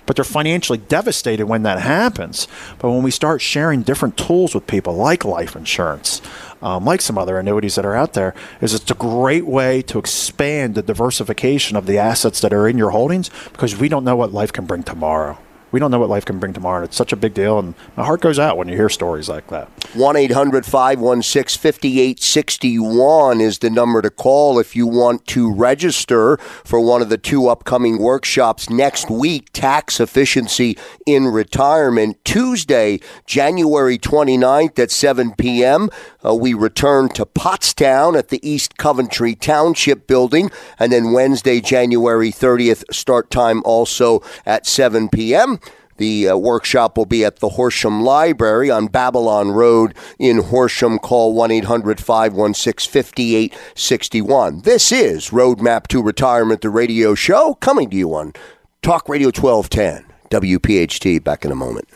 but 0.06 0.15
they're 0.15 0.26
financially 0.26 0.78
devastated 0.78 1.45
when 1.45 1.63
that 1.63 1.80
happens. 1.80 2.47
But 2.80 2.91
when 2.91 3.04
we 3.04 3.12
start 3.12 3.41
sharing 3.41 3.84
different 3.84 4.17
tools 4.17 4.54
with 4.54 4.67
people, 4.67 4.93
like 4.93 5.24
life 5.24 5.56
insurance, 5.56 6.21
um, 6.62 6.86
like 6.86 7.02
some 7.02 7.17
other 7.17 7.38
annuities 7.38 7.76
that 7.76 7.86
are 7.86 7.95
out 7.95 8.13
there, 8.13 8.34
is 8.62 8.74
it's 8.74 8.91
a 8.91 8.95
great 8.95 9.45
way 9.45 9.82
to 9.84 10.00
expand 10.00 10.76
the 10.76 10.82
diversification 10.82 11.78
of 11.78 11.86
the 11.86 11.97
assets 11.97 12.41
that 12.41 12.54
are 12.54 12.67
in 12.67 12.78
your 12.78 12.91
holdings 12.91 13.30
because 13.52 13.78
we 13.78 13.89
don't 13.89 14.04
know 14.04 14.15
what 14.15 14.32
life 14.32 14.54
can 14.54 14.65
bring 14.65 14.84
tomorrow. 14.84 15.38
We 15.71 15.79
don't 15.79 15.89
know 15.89 15.99
what 15.99 16.10
life 16.10 16.25
can 16.25 16.39
bring 16.39 16.53
tomorrow. 16.53 16.84
It's 16.84 16.97
such 16.97 17.13
a 17.13 17.15
big 17.15 17.34
deal. 17.34 17.57
And 17.57 17.75
my 17.95 18.03
heart 18.03 18.21
goes 18.21 18.38
out 18.38 18.57
when 18.57 18.67
you 18.67 18.75
hear 18.75 18.89
stories 18.89 19.29
like 19.29 19.47
that. 19.47 19.69
1 19.93 20.15
800 20.15 20.65
516 20.65 21.60
5861 21.60 23.39
is 23.41 23.60
the 23.60 23.69
number 23.69 24.01
to 24.01 24.10
call 24.10 24.60
if 24.60 24.75
you 24.75 24.86
want 24.86 25.25
to 25.27 25.53
register 25.53 26.38
for 26.38 26.79
one 26.79 27.01
of 27.01 27.10
the 27.10 27.17
two 27.17 27.47
upcoming 27.47 27.99
workshops 27.99 28.69
next 28.69 29.10
week 29.10 29.49
Tax 29.53 29.99
Efficiency 29.99 30.77
in 31.05 31.27
Retirement. 31.27 32.23
Tuesday, 32.25 32.99
January 33.25 33.97
29th 33.97 34.77
at 34.77 34.91
7 34.91 35.34
p.m., 35.36 35.89
uh, 36.25 36.36
we 36.36 36.53
return 36.53 37.10
to 37.10 37.25
Pottstown 37.25 38.17
at 38.17 38.27
the 38.27 38.47
East 38.47 38.77
Coventry 38.77 39.36
Township 39.36 40.05
Building. 40.05 40.51
And 40.77 40.91
then 40.91 41.13
Wednesday, 41.13 41.62
January 41.62 42.31
30th, 42.31 42.84
start 42.93 43.31
time 43.31 43.62
also 43.65 44.21
at 44.45 44.67
7 44.67 45.10
p.m. 45.10 45.60
The 46.01 46.29
uh, 46.29 46.35
workshop 46.35 46.97
will 46.97 47.05
be 47.05 47.23
at 47.23 47.41
the 47.41 47.49
Horsham 47.49 48.01
Library 48.01 48.71
on 48.71 48.87
Babylon 48.87 49.51
Road 49.51 49.93
in 50.17 50.41
Horsham. 50.41 50.97
Call 50.97 51.35
1 51.35 51.51
800 51.51 51.99
516 52.01 52.91
5861. 52.91 54.61
This 54.61 54.91
is 54.91 55.29
Roadmap 55.29 55.85
to 55.89 56.01
Retirement, 56.01 56.61
the 56.61 56.71
radio 56.71 57.13
show, 57.13 57.53
coming 57.53 57.87
to 57.91 57.95
you 57.95 58.15
on 58.15 58.33
Talk 58.81 59.07
Radio 59.07 59.27
1210, 59.27 60.03
WPHT. 60.31 61.23
Back 61.23 61.45
in 61.45 61.51
a 61.51 61.55
moment. 61.55 61.87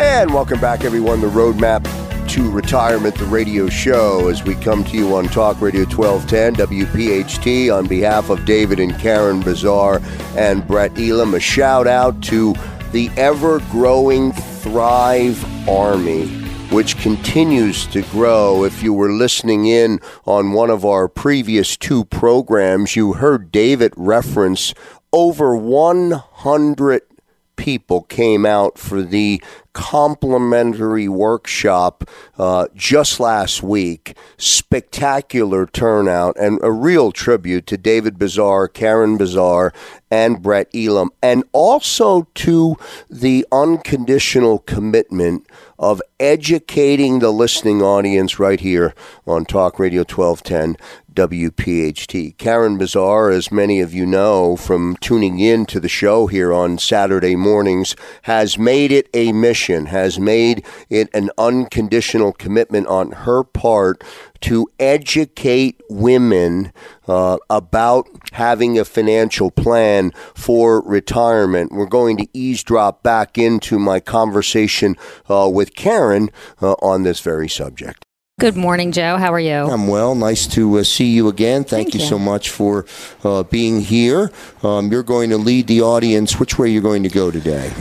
And 0.00 0.34
welcome 0.34 0.60
back, 0.60 0.82
everyone. 0.82 1.20
The 1.20 1.28
Roadmap 1.28 2.07
to 2.38 2.50
Retirement, 2.52 3.16
the 3.16 3.24
radio 3.24 3.68
show, 3.68 4.28
as 4.28 4.44
we 4.44 4.54
come 4.54 4.84
to 4.84 4.96
you 4.96 5.16
on 5.16 5.24
Talk 5.24 5.60
Radio 5.60 5.84
1210, 5.84 6.68
WPHT, 6.68 7.76
on 7.76 7.88
behalf 7.88 8.30
of 8.30 8.44
David 8.44 8.78
and 8.78 8.96
Karen 8.96 9.40
Bazaar 9.40 10.00
and 10.36 10.64
Brett 10.64 10.96
Elam. 10.96 11.34
A 11.34 11.40
shout 11.40 11.88
out 11.88 12.22
to 12.22 12.54
the 12.92 13.10
ever 13.16 13.58
growing 13.72 14.30
Thrive 14.32 15.68
Army. 15.68 16.28
Which 16.70 16.96
continues 16.98 17.86
to 17.88 18.02
grow. 18.02 18.62
If 18.62 18.84
you 18.84 18.92
were 18.92 19.10
listening 19.10 19.66
in 19.66 19.98
on 20.24 20.52
one 20.52 20.70
of 20.70 20.84
our 20.84 21.08
previous 21.08 21.76
two 21.76 22.04
programs, 22.04 22.94
you 22.94 23.14
heard 23.14 23.50
David 23.50 23.94
reference 23.96 24.74
over 25.12 25.56
100 25.56 27.02
people 27.58 28.02
came 28.02 28.46
out 28.46 28.78
for 28.78 29.02
the 29.02 29.42
complimentary 29.74 31.08
workshop 31.08 32.08
uh, 32.38 32.66
just 32.74 33.20
last 33.20 33.62
week. 33.62 34.16
Spectacular 34.38 35.66
turnout 35.66 36.36
and 36.40 36.58
a 36.62 36.72
real 36.72 37.12
tribute 37.12 37.66
to 37.66 37.76
David 37.76 38.18
Bazar, 38.18 38.68
Karen 38.68 39.18
Bazar, 39.18 39.72
and 40.10 40.40
Brett 40.40 40.68
Elam, 40.74 41.10
and 41.22 41.44
also 41.52 42.26
to 42.34 42.76
the 43.10 43.44
unconditional 43.52 44.60
commitment 44.60 45.46
of 45.78 46.00
educating 46.18 47.18
the 47.18 47.30
listening 47.30 47.82
audience 47.82 48.38
right 48.38 48.60
here 48.60 48.94
on 49.26 49.44
Talk 49.44 49.78
Radio 49.78 50.00
1210 50.00 50.76
WPHT. 51.18 52.38
Karen 52.38 52.78
Bazaar, 52.78 53.30
as 53.30 53.50
many 53.50 53.80
of 53.80 53.92
you 53.92 54.06
know 54.06 54.54
from 54.54 54.96
tuning 55.00 55.40
in 55.40 55.66
to 55.66 55.80
the 55.80 55.88
show 55.88 56.28
here 56.28 56.52
on 56.52 56.78
Saturday 56.78 57.34
mornings, 57.34 57.96
has 58.22 58.56
made 58.56 58.92
it 58.92 59.08
a 59.12 59.32
mission, 59.32 59.86
has 59.86 60.20
made 60.20 60.64
it 60.88 61.08
an 61.12 61.30
unconditional 61.36 62.32
commitment 62.32 62.86
on 62.86 63.10
her 63.10 63.42
part 63.42 64.04
to 64.42 64.68
educate 64.78 65.80
women 65.90 66.72
uh, 67.08 67.38
about 67.50 68.06
having 68.34 68.78
a 68.78 68.84
financial 68.84 69.50
plan 69.50 70.12
for 70.36 70.80
retirement. 70.82 71.72
We're 71.72 71.86
going 71.86 72.16
to 72.18 72.28
eavesdrop 72.32 73.02
back 73.02 73.36
into 73.36 73.80
my 73.80 73.98
conversation 73.98 74.94
uh, 75.28 75.50
with 75.52 75.74
Karen 75.74 76.30
uh, 76.62 76.74
on 76.74 77.02
this 77.02 77.18
very 77.18 77.48
subject. 77.48 78.04
Good 78.38 78.56
morning, 78.56 78.92
Joe. 78.92 79.16
How 79.16 79.32
are 79.32 79.40
you? 79.40 79.52
I'm 79.52 79.88
well. 79.88 80.14
Nice 80.14 80.46
to 80.48 80.78
uh, 80.78 80.84
see 80.84 81.06
you 81.06 81.26
again. 81.26 81.64
Thank, 81.64 81.88
Thank 81.88 81.94
you, 81.94 82.00
you. 82.00 82.06
so 82.06 82.20
much 82.20 82.50
for 82.50 82.86
uh, 83.24 83.42
being 83.42 83.80
here. 83.80 84.30
Um, 84.62 84.92
you're 84.92 85.02
going 85.02 85.30
to 85.30 85.36
lead 85.36 85.66
the 85.66 85.82
audience. 85.82 86.38
Which 86.38 86.56
way 86.56 86.68
you're 86.68 86.80
going 86.80 87.02
to 87.02 87.08
go 87.08 87.32
today? 87.32 87.72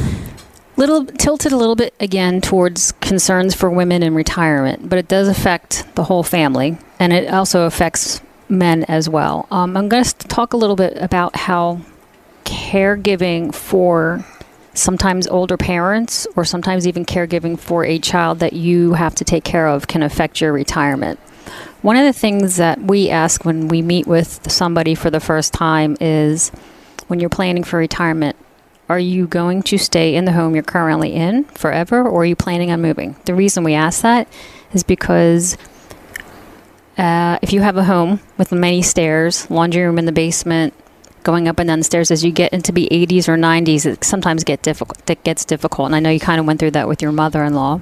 Little 0.75 1.05
tilted 1.05 1.51
a 1.51 1.57
little 1.57 1.75
bit 1.75 1.93
again 1.99 2.41
towards 2.41 2.93
concerns 2.93 3.53
for 3.53 3.69
women 3.69 4.01
in 4.01 4.15
retirement, 4.15 4.89
but 4.89 4.97
it 4.97 5.07
does 5.07 5.27
affect 5.27 5.85
the 5.93 6.05
whole 6.05 6.23
family, 6.23 6.79
and 6.99 7.13
it 7.13 7.31
also 7.31 7.67
affects 7.67 8.19
men 8.49 8.83
as 8.85 9.07
well. 9.07 9.47
Um, 9.51 9.77
I'm 9.77 9.87
going 9.89 10.03
to 10.03 10.13
talk 10.27 10.53
a 10.53 10.57
little 10.57 10.75
bit 10.75 10.97
about 10.97 11.35
how 11.35 11.81
caregiving 12.45 13.53
for 13.53 14.25
sometimes 14.77 15.27
older 15.27 15.57
parents 15.57 16.27
or 16.35 16.45
sometimes 16.45 16.87
even 16.87 17.05
caregiving 17.05 17.59
for 17.59 17.83
a 17.83 17.99
child 17.99 18.39
that 18.39 18.53
you 18.53 18.93
have 18.93 19.15
to 19.15 19.23
take 19.23 19.43
care 19.43 19.67
of 19.67 19.87
can 19.87 20.03
affect 20.03 20.39
your 20.39 20.53
retirement. 20.53 21.19
One 21.81 21.95
of 21.95 22.05
the 22.05 22.13
things 22.13 22.57
that 22.57 22.79
we 22.81 23.09
ask 23.09 23.45
when 23.45 23.67
we 23.67 23.81
meet 23.81 24.07
with 24.07 24.51
somebody 24.51 24.95
for 24.95 25.09
the 25.09 25.19
first 25.19 25.53
time 25.53 25.97
is 25.99 26.49
when 27.07 27.19
you're 27.19 27.29
planning 27.29 27.63
for 27.63 27.77
retirement, 27.77 28.35
are 28.89 28.99
you 28.99 29.27
going 29.27 29.63
to 29.63 29.77
stay 29.77 30.15
in 30.15 30.25
the 30.25 30.31
home 30.31 30.53
you're 30.53 30.63
currently 30.63 31.13
in 31.13 31.43
forever 31.45 32.03
or 32.03 32.21
are 32.21 32.25
you 32.25 32.35
planning 32.35 32.71
on 32.71 32.81
moving? 32.81 33.15
The 33.25 33.35
reason 33.35 33.63
we 33.63 33.73
ask 33.73 34.01
that 34.01 34.27
is 34.73 34.83
because 34.83 35.57
uh, 36.97 37.37
if 37.41 37.53
you 37.53 37.61
have 37.61 37.77
a 37.77 37.83
home 37.83 38.19
with 38.37 38.51
many 38.51 38.81
stairs, 38.81 39.49
laundry 39.51 39.83
room 39.83 39.99
in 39.99 40.05
the 40.05 40.11
basement, 40.11 40.73
going 41.23 41.47
up 41.47 41.59
and 41.59 41.67
down 41.67 41.79
the 41.79 41.85
stairs 41.85 42.11
as 42.11 42.23
you 42.23 42.31
get 42.31 42.53
into 42.53 42.71
the 42.71 42.87
80s 42.91 43.27
or 43.27 43.37
90s, 43.37 43.85
it 43.85 44.03
sometimes 44.03 44.43
get 44.43 44.61
difficult. 44.61 45.09
It 45.09 45.23
gets 45.23 45.45
difficult, 45.45 45.87
and 45.87 45.95
I 45.95 45.99
know 45.99 46.09
you 46.09 46.19
kind 46.19 46.39
of 46.39 46.45
went 46.45 46.59
through 46.59 46.71
that 46.71 46.87
with 46.87 47.01
your 47.01 47.11
mother-in-law. 47.11 47.81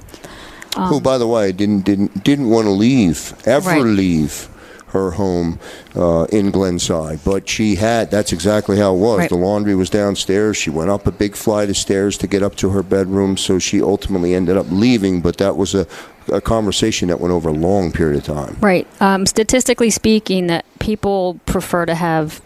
Who, 0.88 1.00
by 1.00 1.16
the 1.16 1.26
way, 1.26 1.52
didn't 1.52 1.84
didn't 1.86 2.22
didn't 2.22 2.50
want 2.50 2.66
to 2.66 2.70
leave 2.70 3.32
ever 3.46 3.70
Right. 3.70 3.82
leave 3.82 4.48
her 4.88 5.12
home 5.12 5.58
uh, 5.94 6.24
in 6.24 6.50
Glenside, 6.50 7.20
but 7.24 7.48
she 7.48 7.76
had. 7.76 8.10
That's 8.10 8.30
exactly 8.32 8.76
how 8.76 8.94
it 8.94 8.98
was. 8.98 9.18
Right. 9.20 9.28
The 9.30 9.36
laundry 9.36 9.74
was 9.74 9.88
downstairs. 9.90 10.56
She 10.56 10.68
went 10.70 10.90
up 10.90 11.06
a 11.06 11.12
big 11.12 11.34
flight 11.34 11.70
of 11.70 11.76
stairs 11.78 12.18
to 12.18 12.26
get 12.26 12.42
up 12.42 12.56
to 12.56 12.70
her 12.70 12.82
bedroom, 12.82 13.36
so 13.38 13.58
she 13.58 13.80
ultimately 13.82 14.34
ended 14.34 14.56
up 14.58 14.66
leaving. 14.70 15.22
But 15.22 15.38
that 15.38 15.56
was 15.56 15.74
a 15.74 15.86
a 16.30 16.40
conversation 16.40 17.08
that 17.08 17.20
went 17.20 17.32
over 17.32 17.48
a 17.48 17.52
long 17.52 17.90
period 17.92 18.18
of 18.18 18.24
time. 18.24 18.56
Right. 18.60 18.86
Um, 19.00 19.26
statistically 19.26 19.90
speaking, 19.90 20.48
that 20.48 20.64
people 20.78 21.40
prefer 21.46 21.86
to 21.86 21.94
have 21.94 22.42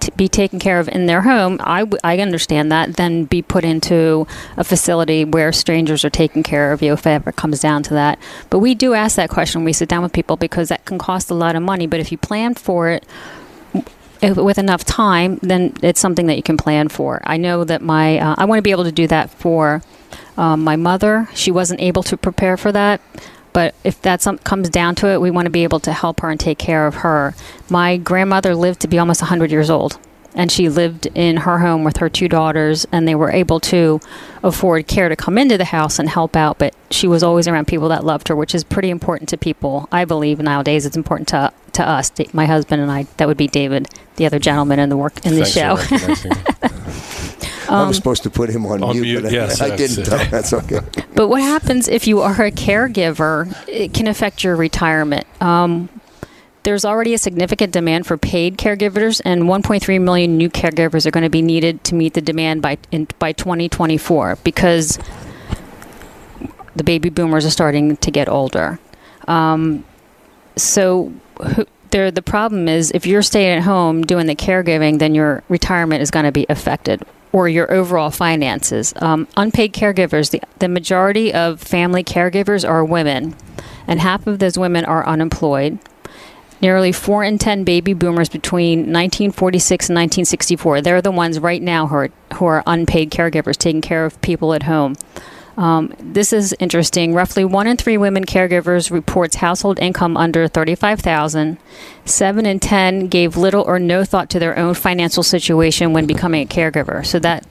to 0.00 0.12
be 0.12 0.28
taken 0.28 0.58
care 0.58 0.80
of 0.80 0.88
in 0.88 1.06
their 1.06 1.22
home. 1.22 1.58
I, 1.62 1.80
w- 1.80 1.98
I 2.02 2.18
understand 2.18 2.70
that. 2.72 2.96
Than 2.96 3.24
be 3.24 3.42
put 3.42 3.64
into 3.64 4.26
a 4.56 4.64
facility 4.64 5.24
where 5.24 5.52
strangers 5.52 6.04
are 6.04 6.10
taking 6.10 6.42
care 6.42 6.72
of 6.72 6.82
you 6.82 6.92
if 6.92 7.06
it 7.06 7.10
ever 7.10 7.32
comes 7.32 7.60
down 7.60 7.82
to 7.84 7.94
that. 7.94 8.18
But 8.50 8.58
we 8.58 8.74
do 8.74 8.94
ask 8.94 9.16
that 9.16 9.30
question 9.30 9.60
when 9.60 9.66
we 9.66 9.72
sit 9.72 9.88
down 9.88 10.02
with 10.02 10.12
people 10.12 10.36
because 10.36 10.68
that 10.68 10.84
can 10.84 10.98
cost 10.98 11.30
a 11.30 11.34
lot 11.34 11.56
of 11.56 11.62
money. 11.62 11.86
But 11.86 12.00
if 12.00 12.12
you 12.12 12.18
plan 12.18 12.54
for 12.54 12.90
it 12.90 13.04
if, 14.22 14.36
with 14.36 14.58
enough 14.58 14.84
time, 14.84 15.38
then 15.42 15.74
it's 15.82 16.00
something 16.00 16.26
that 16.26 16.36
you 16.36 16.42
can 16.42 16.56
plan 16.56 16.88
for. 16.88 17.20
I 17.24 17.36
know 17.36 17.64
that 17.64 17.82
my 17.82 18.18
uh, 18.18 18.34
I 18.36 18.44
want 18.44 18.58
to 18.58 18.62
be 18.62 18.70
able 18.70 18.84
to 18.84 18.92
do 18.92 19.06
that 19.06 19.30
for 19.30 19.82
um, 20.36 20.62
my 20.64 20.76
mother. 20.76 21.28
She 21.34 21.50
wasn't 21.50 21.80
able 21.80 22.02
to 22.04 22.16
prepare 22.16 22.56
for 22.56 22.72
that. 22.72 23.00
But 23.52 23.74
if 23.84 24.00
that 24.02 24.22
some, 24.22 24.38
comes 24.38 24.68
down 24.68 24.94
to 24.96 25.08
it, 25.08 25.20
we 25.20 25.30
want 25.30 25.46
to 25.46 25.50
be 25.50 25.64
able 25.64 25.80
to 25.80 25.92
help 25.92 26.20
her 26.20 26.30
and 26.30 26.38
take 26.38 26.58
care 26.58 26.86
of 26.86 26.96
her. 26.96 27.34
My 27.68 27.96
grandmother 27.96 28.54
lived 28.54 28.80
to 28.80 28.88
be 28.88 28.98
almost 28.98 29.22
100 29.22 29.50
years 29.50 29.70
old, 29.70 29.98
and 30.34 30.52
she 30.52 30.68
lived 30.68 31.06
in 31.14 31.38
her 31.38 31.58
home 31.58 31.82
with 31.82 31.96
her 31.98 32.08
two 32.08 32.28
daughters, 32.28 32.86
and 32.92 33.08
they 33.08 33.14
were 33.14 33.30
able 33.30 33.60
to 33.60 34.00
afford 34.42 34.86
care 34.86 35.08
to 35.08 35.16
come 35.16 35.36
into 35.36 35.58
the 35.58 35.64
house 35.64 35.98
and 35.98 36.08
help 36.08 36.36
out. 36.36 36.58
But 36.58 36.74
she 36.90 37.08
was 37.08 37.22
always 37.22 37.48
around 37.48 37.66
people 37.66 37.88
that 37.88 38.04
loved 38.04 38.28
her, 38.28 38.36
which 38.36 38.54
is 38.54 38.62
pretty 38.62 38.90
important 38.90 39.28
to 39.30 39.36
people. 39.36 39.88
I 39.90 40.04
believe 40.04 40.38
nowadays 40.38 40.86
it's 40.86 40.96
important 40.96 41.28
to 41.28 41.52
to 41.72 41.88
us, 41.88 42.10
my 42.32 42.46
husband 42.46 42.82
and 42.82 42.90
I. 42.90 43.04
That 43.16 43.28
would 43.28 43.36
be 43.36 43.48
David, 43.48 43.88
the 44.16 44.26
other 44.26 44.38
gentleman 44.38 44.78
in 44.78 44.88
the 44.88 44.96
work 44.96 45.24
in 45.24 45.34
the 45.34 45.44
show. 45.44 45.76
recognizing. 47.70 47.84
I 47.84 47.88
was 47.88 47.96
supposed 47.96 48.22
to 48.24 48.30
put 48.30 48.50
him 48.50 48.66
on, 48.66 48.82
On 48.82 48.92
mute, 48.92 49.02
mute, 49.02 49.22
but 49.22 49.30
I- 49.32 49.34
yes, 49.34 49.60
I 49.60 49.66
yes. 49.68 49.78
didn't. 49.96 50.10
though. 50.10 50.24
That's 50.30 50.52
okay. 50.52 50.80
But 51.14 51.28
what 51.28 51.42
happens 51.42 51.88
if 51.88 52.06
you 52.06 52.20
are 52.20 52.42
a 52.42 52.50
caregiver? 52.50 53.54
It 53.68 53.92
can 53.94 54.06
affect 54.06 54.42
your 54.44 54.56
retirement. 54.56 55.26
Um, 55.42 55.88
there's 56.62 56.84
already 56.84 57.14
a 57.14 57.18
significant 57.18 57.72
demand 57.72 58.06
for 58.06 58.18
paid 58.18 58.58
caregivers, 58.58 59.22
and 59.24 59.44
1.3 59.44 60.00
million 60.02 60.36
new 60.36 60.50
caregivers 60.50 61.06
are 61.06 61.10
going 61.10 61.24
to 61.24 61.30
be 61.30 61.40
needed 61.42 61.82
to 61.84 61.94
meet 61.94 62.12
the 62.14 62.20
demand 62.20 62.60
by 62.60 62.76
in, 62.90 63.06
by 63.18 63.32
2024 63.32 64.36
because 64.44 64.98
the 66.76 66.84
baby 66.84 67.08
boomers 67.08 67.46
are 67.46 67.50
starting 67.50 67.96
to 67.98 68.10
get 68.10 68.28
older. 68.28 68.78
Um, 69.26 69.84
so 70.56 71.12
who, 71.54 71.66
there, 71.90 72.10
the 72.10 72.22
problem 72.22 72.68
is 72.68 72.90
if 72.94 73.06
you're 73.06 73.22
staying 73.22 73.58
at 73.58 73.62
home 73.62 74.02
doing 74.02 74.26
the 74.26 74.36
caregiving, 74.36 74.98
then 74.98 75.14
your 75.14 75.42
retirement 75.48 76.02
is 76.02 76.10
going 76.10 76.24
to 76.26 76.32
be 76.32 76.46
affected 76.48 77.02
or 77.32 77.48
your 77.48 77.70
overall 77.72 78.10
finances. 78.10 78.92
Um, 78.96 79.28
unpaid 79.36 79.72
caregivers, 79.72 80.30
the, 80.30 80.40
the 80.58 80.68
majority 80.68 81.32
of 81.32 81.60
family 81.60 82.04
caregivers 82.04 82.68
are 82.68 82.84
women, 82.84 83.36
and 83.86 84.00
half 84.00 84.26
of 84.26 84.38
those 84.38 84.58
women 84.58 84.84
are 84.84 85.06
unemployed. 85.06 85.78
Nearly 86.62 86.92
4 86.92 87.24
in 87.24 87.38
10 87.38 87.64
baby 87.64 87.94
boomers 87.94 88.28
between 88.28 88.80
1946 88.80 89.88
and 89.88 89.96
1964, 89.96 90.82
they're 90.82 91.00
the 91.00 91.10
ones 91.10 91.38
right 91.38 91.62
now 91.62 91.86
who 91.86 91.94
are, 91.94 92.08
who 92.34 92.44
are 92.44 92.62
unpaid 92.66 93.10
caregivers 93.10 93.56
taking 93.56 93.80
care 93.80 94.04
of 94.04 94.20
people 94.20 94.52
at 94.52 94.64
home. 94.64 94.96
Um, 95.60 95.94
this 95.98 96.32
is 96.32 96.54
interesting. 96.58 97.12
Roughly 97.12 97.44
one 97.44 97.66
in 97.66 97.76
three 97.76 97.98
women 97.98 98.24
caregivers 98.24 98.90
reports 98.90 99.36
household 99.36 99.78
income 99.78 100.16
under 100.16 100.48
thirty-five 100.48 101.00
thousand. 101.00 101.58
Seven 102.06 102.46
in 102.46 102.60
ten 102.60 103.08
gave 103.08 103.36
little 103.36 103.62
or 103.62 103.78
no 103.78 104.02
thought 104.02 104.30
to 104.30 104.38
their 104.38 104.58
own 104.58 104.72
financial 104.72 105.22
situation 105.22 105.92
when 105.92 106.06
becoming 106.06 106.42
a 106.42 106.46
caregiver. 106.46 107.04
So 107.04 107.18
that 107.18 107.46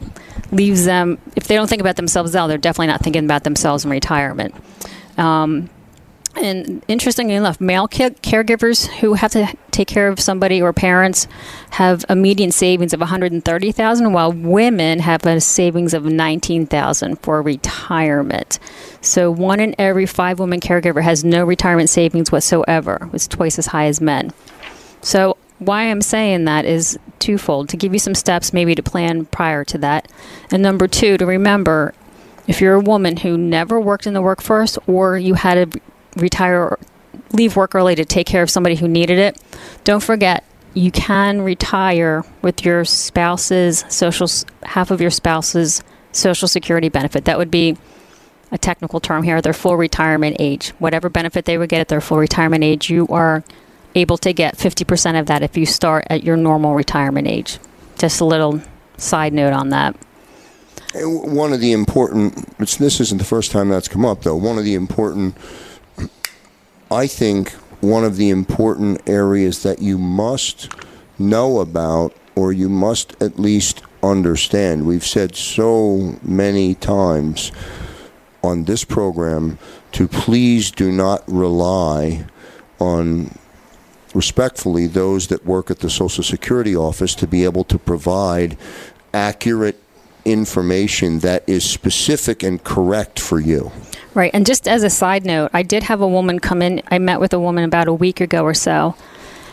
leaves 0.52 0.86
them, 0.86 1.20
if 1.36 1.48
they 1.48 1.54
don't 1.56 1.70
think 1.70 1.82
about 1.82 1.98
themselves 1.98 2.34
now, 2.34 2.48
they're 2.48 2.58
definitely 2.58 2.88
not 2.88 3.02
thinking 3.02 3.26
about 3.26 3.44
themselves 3.44 3.86
in 3.86 3.92
retirement. 3.92 4.56
Um, 5.16 5.70
and 6.36 6.84
interestingly 6.88 7.34
enough, 7.34 7.60
male 7.60 7.88
ca- 7.88 8.12
caregivers 8.22 8.88
who 8.88 9.16
have 9.16 9.32
to 9.32 9.54
take 9.72 9.88
care 9.88 10.08
of 10.08 10.20
somebody 10.20 10.62
or 10.62 10.72
parents 10.74 11.28
have 11.72 12.06
a 12.08 12.16
median 12.16 12.52
savings 12.52 12.94
of 12.94 13.00
130,000 13.00 14.14
while 14.14 14.32
women 14.32 15.00
have 15.00 15.26
a 15.26 15.42
savings 15.42 15.94
of 15.94 16.06
19,000 16.06 17.16
for 17.18 17.42
retirement. 17.42 18.60
So 19.02 19.32
one 19.32 19.60
in 19.60 19.76
every 19.80 20.06
5 20.06 20.40
women 20.40 20.60
caregiver 20.60 21.02
has 21.04 21.24
no 21.24 21.44
retirement 21.44 21.90
savings 21.90 22.32
whatsoever. 22.32 23.10
It's 23.14 23.28
twice 23.28 23.58
as 23.58 23.68
high 23.68 23.86
as 23.86 24.00
men. 24.00 24.32
So 25.02 25.38
why 25.58 25.84
I'm 25.84 26.02
saying 26.02 26.46
that 26.46 26.66
is 26.66 26.98
twofold 27.20 27.70
to 27.70 27.78
give 27.78 27.92
you 27.92 28.00
some 28.00 28.16
steps 28.16 28.54
maybe 28.54 28.76
to 28.76 28.84
plan 28.84 29.26
prior 29.26 29.66
to 29.66 29.78
that. 29.80 30.10
And 30.52 30.62
number 30.62 30.88
2 30.88 31.18
to 31.18 31.26
remember 31.26 31.94
if 32.48 32.62
you're 32.62 32.76
a 32.76 32.80
woman 32.80 33.18
who 33.18 33.38
never 33.38 33.80
worked 33.80 34.08
in 34.08 34.14
the 34.14 34.22
workforce 34.22 34.78
or 34.88 35.18
you 35.18 35.36
had 35.36 35.72
to 35.72 35.80
retire 36.22 36.62
or 36.62 36.80
leave 37.34 37.56
work 37.56 37.76
early 37.76 37.96
to 37.96 38.06
take 38.06 38.28
care 38.28 38.44
of 38.44 38.50
somebody 38.50 38.76
who 38.76 38.88
needed 38.88 39.20
it, 39.20 39.42
don't 39.84 40.04
forget 40.04 40.44
you 40.74 40.92
can 40.92 41.42
retire 41.42 42.24
with 42.42 42.64
your 42.64 42.86
spouse's 42.86 43.84
social 43.90 44.28
half 44.64 44.92
of 44.92 45.02
your 45.02 45.10
spouse's 45.10 45.84
social 46.12 46.48
security 46.48 46.90
benefit. 46.90 47.26
That 47.26 47.38
would 47.38 47.52
be 47.52 47.78
a 48.52 48.58
technical 48.58 49.00
term 49.00 49.24
here, 49.24 49.42
their 49.42 49.54
full 49.54 49.78
retirement 49.78 50.38
age. 50.40 50.70
Whatever 50.80 51.10
benefit 51.10 51.46
they 51.46 51.58
would 51.58 51.70
get 51.70 51.82
at 51.82 51.88
their 51.88 52.02
full 52.02 52.18
retirement 52.18 52.64
age, 52.64 52.90
you 52.90 53.08
are 53.08 53.44
able 53.96 54.18
to 54.18 54.34
get 54.34 54.58
50% 54.58 55.20
of 55.20 55.28
that 55.28 55.42
if 55.42 55.58
you 55.58 55.66
start 55.66 56.06
at 56.10 56.24
your 56.24 56.38
normal 56.38 56.76
retirement 56.76 57.28
age. 57.28 57.60
Just 57.98 58.22
a 58.22 58.26
little 58.26 58.62
side 58.98 59.34
note 59.34 59.54
on 59.54 59.70
that. 59.70 59.96
One 60.96 61.54
of 61.54 61.60
the 61.60 61.72
important, 61.72 62.58
this 62.58 63.00
isn't 63.00 63.20
the 63.20 63.24
first 63.24 63.52
time 63.52 63.70
that's 63.70 63.88
come 63.88 64.06
up, 64.06 64.24
though. 64.24 64.36
One 64.36 64.58
of 64.58 64.64
the 64.64 64.74
important, 64.74 65.36
I 66.92 67.08
think, 67.08 67.52
one 67.82 68.04
of 68.04 68.18
the 68.18 68.30
important 68.30 69.08
areas 69.08 69.64
that 69.64 69.82
you 69.82 69.98
must 69.98 70.70
know 71.18 71.60
about 71.60 72.14
or 72.36 72.52
you 72.52 72.70
must 72.70 73.22
at 73.22 73.40
least 73.40 73.82
understand. 74.02 74.86
We've 74.86 75.06
said 75.06 75.36
so 75.36 76.18
many 76.22 76.76
times 76.76 77.52
on 78.44 78.64
this 78.66 78.84
program 78.84 79.60
to 79.94 80.08
please 80.08 80.72
do 80.72 80.92
not 80.92 81.24
rely 81.28 82.26
on 82.80 83.38
respectfully 84.14 84.88
those 84.88 85.28
that 85.28 85.46
work 85.46 85.70
at 85.70 85.80
the 85.80 85.90
Social 85.90 86.24
Security 86.24 86.76
office 86.76 87.14
to 87.16 87.28
be 87.28 87.44
able 87.44 87.64
to 87.66 87.78
provide 87.78 88.58
accurate 89.14 89.82
information 90.26 91.20
that 91.20 91.48
is 91.48 91.64
specific 91.64 92.44
and 92.44 92.64
correct 92.64 93.20
for 93.20 93.40
you. 93.40 93.72
Right. 94.14 94.32
And 94.34 94.46
just 94.46 94.68
as 94.68 94.84
a 94.84 94.90
side 94.90 95.26
note, 95.26 95.52
I 95.54 95.64
did 95.64 95.84
have 95.84 96.02
a 96.02 96.08
woman 96.08 96.40
come 96.40 96.62
in. 96.62 96.82
I 96.90 97.00
met 97.00 97.20
with 97.20 97.34
a 97.34 97.40
woman 97.40 97.64
about 97.64 97.88
a 97.88 97.94
week 97.94 98.22
ago 98.22 98.44
or 98.44 98.54
so. 98.54 98.96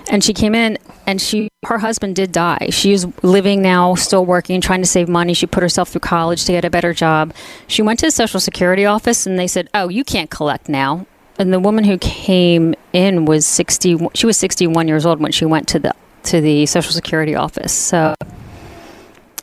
And 0.09 0.23
she 0.23 0.33
came 0.33 0.55
in 0.55 0.79
and 1.07 1.21
she 1.21 1.49
her 1.65 1.79
husband 1.79 2.15
did 2.15 2.31
die. 2.31 2.69
She's 2.71 3.07
living 3.25 3.61
now, 3.61 3.97
still 3.97 4.25
working, 4.25 4.61
trying 4.61 4.81
to 4.81 4.87
save 4.87 5.09
money. 5.09 5.35
She 5.35 5.47
put 5.47 5.65
herself 5.65 5.89
through 5.89 6.01
college 6.01 6.45
to 6.45 6.53
get 6.53 6.65
a 6.65 6.71
better 6.71 6.95
job. 6.95 7.35
She 7.67 7.83
went 7.83 7.99
to 8.01 8.07
the 8.07 8.13
Social 8.13 8.39
Security 8.39 8.87
office 8.87 9.27
and 9.27 9.37
they 9.37 9.49
said, 9.49 9.69
"Oh, 9.75 9.89
you 9.89 10.05
can't 10.05 10.31
collect 10.31 10.69
now." 10.69 11.07
And 11.39 11.53
the 11.53 11.61
woman 11.61 11.85
who 11.85 11.99
came 11.99 12.75
in 12.93 13.25
was 13.25 13.47
60 13.47 14.09
she 14.15 14.27
was 14.27 14.37
61 14.37 14.87
years 14.89 15.05
old 15.05 15.21
when 15.21 15.33
she 15.33 15.45
went 15.45 15.67
to 15.69 15.81
the 15.81 15.93
to 16.25 16.41
the 16.41 16.67
Social 16.67 16.93
Security 16.93 17.35
office. 17.35 17.73
So 17.73 18.15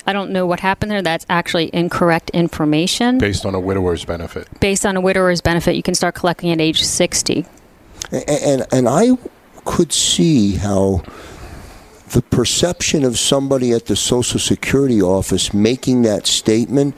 I 0.06 0.14
don't 0.14 0.32
know 0.32 0.46
what 0.46 0.60
happened 0.60 0.92
there. 0.92 1.02
That's 1.02 1.26
actually 1.30 1.70
incorrect 1.74 2.30
information. 2.32 3.18
Based 3.18 3.46
on 3.46 3.56
a 3.56 3.60
widower's 3.60 4.04
benefit. 4.06 4.48
Based 4.60 4.86
on 4.86 4.98
a 4.98 5.02
widower's 5.02 5.42
benefit, 5.42 5.76
you 5.76 5.84
can 5.84 5.96
start 5.96 6.16
collecting 6.16 6.52
at 6.52 6.60
age 6.60 6.84
60. 6.84 7.46
And, 8.12 8.30
and, 8.30 8.68
and 8.72 8.90
I 8.90 9.18
could 9.66 9.94
see 9.94 10.56
how 10.56 11.04
the 12.12 12.22
perception 12.22 13.04
of 13.04 13.18
somebody 13.18 13.72
at 13.72 13.88
the 13.88 13.96
Social 13.96 14.40
Security 14.40 15.02
office 15.02 15.54
making 15.54 16.04
that 16.04 16.28
statement, 16.28 16.96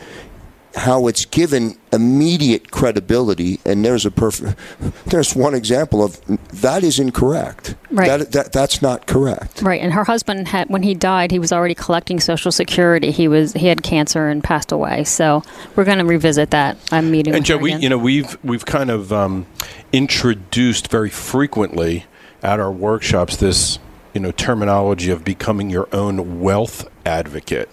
how 0.75 1.07
it's 1.07 1.25
given 1.25 1.77
immediate 1.93 2.69
credibility, 2.69 3.59
and 3.65 3.83
there's 3.85 4.05
a 4.05 4.11
perfect, 4.11 4.59
there's 5.05 5.35
one 5.35 5.55
example 5.55 6.03
of 6.03 6.19
that 6.61 6.83
is 6.83 6.99
incorrect. 6.99 7.75
Right. 7.89 8.07
That, 8.07 8.31
that 8.33 8.53
that's 8.53 8.81
not 8.81 9.07
correct. 9.07 9.61
Right, 9.61 9.81
and 9.81 9.93
her 9.93 10.03
husband 10.03 10.49
had 10.49 10.69
when 10.69 10.83
he 10.83 10.93
died, 10.93 11.31
he 11.31 11.39
was 11.39 11.53
already 11.53 11.75
collecting 11.75 12.19
Social 12.19 12.51
Security. 12.51 13.11
He 13.11 13.27
was 13.27 13.53
he 13.53 13.67
had 13.67 13.83
cancer 13.83 14.27
and 14.27 14.43
passed 14.43 14.71
away. 14.71 15.05
So 15.05 15.43
we're 15.75 15.85
going 15.85 15.99
to 15.99 16.05
revisit 16.05 16.51
that. 16.51 16.77
I'm 16.91 17.09
meeting. 17.09 17.33
And 17.35 17.45
Joe, 17.45 17.57
we 17.57 17.71
again. 17.71 17.81
you 17.81 17.89
know 17.89 17.97
we've 17.97 18.37
we've 18.43 18.65
kind 18.65 18.89
of 18.89 19.13
um, 19.13 19.45
introduced 19.93 20.89
very 20.89 21.09
frequently 21.09 22.05
at 22.43 22.59
our 22.59 22.71
workshops 22.71 23.37
this 23.37 23.79
you 24.13 24.19
know 24.19 24.31
terminology 24.31 25.09
of 25.09 25.23
becoming 25.23 25.69
your 25.69 25.87
own 25.93 26.41
wealth 26.41 26.87
advocate. 27.05 27.69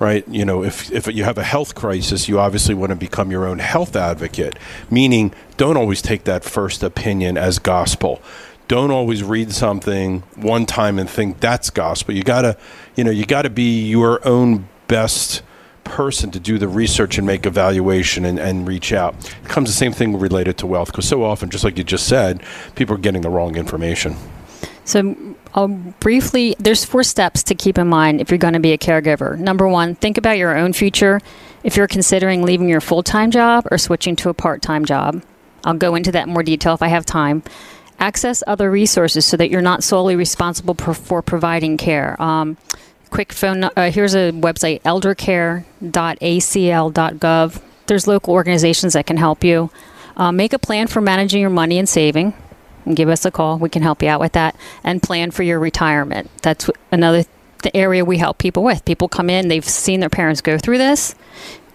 Right, 0.00 0.26
you 0.28 0.44
know, 0.44 0.62
if 0.62 0.92
if 0.92 1.08
you 1.08 1.24
have 1.24 1.38
a 1.38 1.42
health 1.42 1.74
crisis, 1.74 2.28
you 2.28 2.38
obviously 2.38 2.72
want 2.72 2.90
to 2.90 2.96
become 2.96 3.32
your 3.32 3.46
own 3.46 3.58
health 3.58 3.96
advocate. 3.96 4.56
Meaning, 4.90 5.34
don't 5.56 5.76
always 5.76 6.00
take 6.00 6.22
that 6.24 6.44
first 6.44 6.84
opinion 6.84 7.36
as 7.36 7.58
gospel. 7.58 8.22
Don't 8.68 8.92
always 8.92 9.24
read 9.24 9.50
something 9.50 10.20
one 10.36 10.66
time 10.66 11.00
and 11.00 11.10
think 11.10 11.40
that's 11.40 11.70
gospel. 11.70 12.14
You 12.14 12.22
gotta, 12.22 12.56
you 12.94 13.02
know, 13.02 13.10
you 13.10 13.26
gotta 13.26 13.50
be 13.50 13.88
your 13.88 14.26
own 14.28 14.68
best 14.86 15.42
person 15.88 16.30
to 16.30 16.38
do 16.38 16.58
the 16.58 16.68
research 16.68 17.18
and 17.18 17.26
make 17.26 17.46
evaluation 17.46 18.24
and, 18.24 18.38
and 18.38 18.68
reach 18.68 18.92
out. 18.92 19.14
It 19.42 19.48
comes 19.48 19.68
the 19.68 19.74
same 19.74 19.92
thing 19.92 20.18
related 20.18 20.58
to 20.58 20.66
wealth 20.66 20.92
because 20.92 21.08
so 21.08 21.24
often, 21.24 21.50
just 21.50 21.64
like 21.64 21.78
you 21.78 21.84
just 21.84 22.06
said, 22.06 22.42
people 22.76 22.94
are 22.94 22.98
getting 22.98 23.22
the 23.22 23.30
wrong 23.30 23.56
information. 23.56 24.16
So 24.84 25.14
I'll 25.54 25.68
briefly, 25.68 26.54
there's 26.58 26.84
four 26.84 27.02
steps 27.02 27.42
to 27.44 27.54
keep 27.54 27.78
in 27.78 27.88
mind 27.88 28.20
if 28.20 28.30
you're 28.30 28.38
going 28.38 28.54
to 28.54 28.60
be 28.60 28.72
a 28.72 28.78
caregiver. 28.78 29.38
Number 29.38 29.68
one, 29.68 29.94
think 29.94 30.18
about 30.18 30.38
your 30.38 30.56
own 30.56 30.72
future. 30.72 31.20
If 31.64 31.76
you're 31.76 31.88
considering 31.88 32.42
leaving 32.42 32.68
your 32.68 32.80
full 32.80 33.02
time 33.02 33.30
job 33.30 33.66
or 33.70 33.78
switching 33.78 34.16
to 34.16 34.28
a 34.28 34.34
part 34.34 34.62
time 34.62 34.84
job, 34.84 35.22
I'll 35.64 35.74
go 35.74 35.94
into 35.94 36.12
that 36.12 36.26
in 36.26 36.32
more 36.32 36.42
detail 36.42 36.74
if 36.74 36.82
I 36.82 36.88
have 36.88 37.06
time. 37.06 37.42
Access 37.98 38.44
other 38.46 38.70
resources 38.70 39.26
so 39.26 39.36
that 39.36 39.50
you're 39.50 39.60
not 39.60 39.82
solely 39.82 40.14
responsible 40.14 40.74
for, 40.74 40.94
for 40.94 41.22
providing 41.22 41.76
care. 41.76 42.20
Um, 42.22 42.56
quick 43.10 43.32
phone, 43.32 43.64
uh, 43.64 43.90
here's 43.90 44.14
a 44.14 44.30
website, 44.32 44.82
eldercare.acl.gov. 44.82 47.62
There's 47.86 48.06
local 48.06 48.34
organizations 48.34 48.92
that 48.92 49.06
can 49.06 49.16
help 49.16 49.42
you. 49.42 49.70
Uh, 50.16 50.30
make 50.30 50.52
a 50.52 50.58
plan 50.58 50.86
for 50.86 51.00
managing 51.00 51.40
your 51.40 51.50
money 51.50 51.78
and 51.78 51.88
saving. 51.88 52.34
And 52.88 52.96
give 52.96 53.08
us 53.08 53.24
a 53.24 53.30
call. 53.30 53.58
We 53.58 53.68
can 53.68 53.82
help 53.82 54.02
you 54.02 54.08
out 54.08 54.18
with 54.18 54.32
that. 54.32 54.56
And 54.82 55.02
plan 55.02 55.30
for 55.30 55.42
your 55.42 55.60
retirement. 55.60 56.30
That's 56.42 56.70
another 56.90 57.24
the 57.62 57.76
area 57.76 58.04
we 58.04 58.18
help 58.18 58.38
people 58.38 58.62
with. 58.62 58.84
People 58.84 59.08
come 59.08 59.28
in, 59.28 59.48
they've 59.48 59.64
seen 59.64 60.00
their 60.00 60.08
parents 60.08 60.40
go 60.40 60.58
through 60.58 60.78
this. 60.78 61.14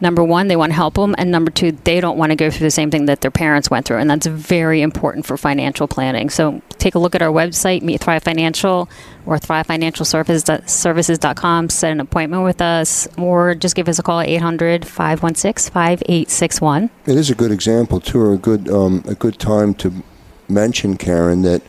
Number 0.01 0.23
one, 0.23 0.49
they 0.49 0.57
want 0.57 0.71
to 0.71 0.75
help 0.75 0.95
them, 0.95 1.15
and 1.17 1.31
number 1.31 1.49
two, 1.49 1.71
they 1.71 2.01
don't 2.01 2.17
want 2.17 2.31
to 2.31 2.35
go 2.35 2.51
through 2.51 2.65
the 2.65 2.71
same 2.71 2.91
thing 2.91 3.05
that 3.05 3.21
their 3.21 3.31
parents 3.31 3.71
went 3.71 3.85
through, 3.85 3.99
and 3.99 4.09
that's 4.09 4.25
very 4.27 4.81
important 4.81 5.25
for 5.25 5.37
financial 5.37 5.87
planning. 5.87 6.29
So 6.29 6.61
take 6.77 6.95
a 6.95 6.99
look 6.99 7.15
at 7.15 7.21
our 7.21 7.31
website, 7.31 7.83
Meet 7.83 8.01
Thrive 8.01 8.21
Financial 8.21 8.89
or 9.25 9.37
Thrive 9.37 9.65
Financial 9.65 10.03
Services.com, 10.03 11.69
set 11.69 11.91
an 11.91 12.01
appointment 12.01 12.43
with 12.43 12.61
us, 12.61 13.07
or 13.17 13.55
just 13.55 13.75
give 13.75 13.87
us 13.87 13.97
a 13.97 14.03
call 14.03 14.19
at 14.19 14.27
800 14.27 14.85
516 14.85 15.71
5861. 15.71 16.89
It 17.05 17.15
is 17.15 17.29
a 17.29 17.35
good 17.35 17.51
example, 17.51 18.01
too, 18.01 18.19
or 18.19 18.33
a 18.33 18.37
good, 18.37 18.69
um, 18.69 19.05
a 19.07 19.15
good 19.15 19.39
time 19.39 19.73
to 19.75 20.03
mention, 20.53 20.97
Karen, 20.97 21.41
that 21.41 21.61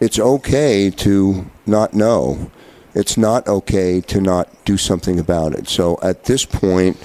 it's 0.00 0.18
okay 0.18 0.90
to 0.90 1.46
not 1.66 1.94
know 1.94 2.50
it's 2.96 3.18
not 3.18 3.46
okay 3.46 4.00
to 4.00 4.22
not 4.22 4.48
do 4.64 4.78
something 4.78 5.20
about 5.20 5.52
it. 5.52 5.68
So 5.68 5.98
at 6.02 6.24
this 6.24 6.46
point, 6.46 6.96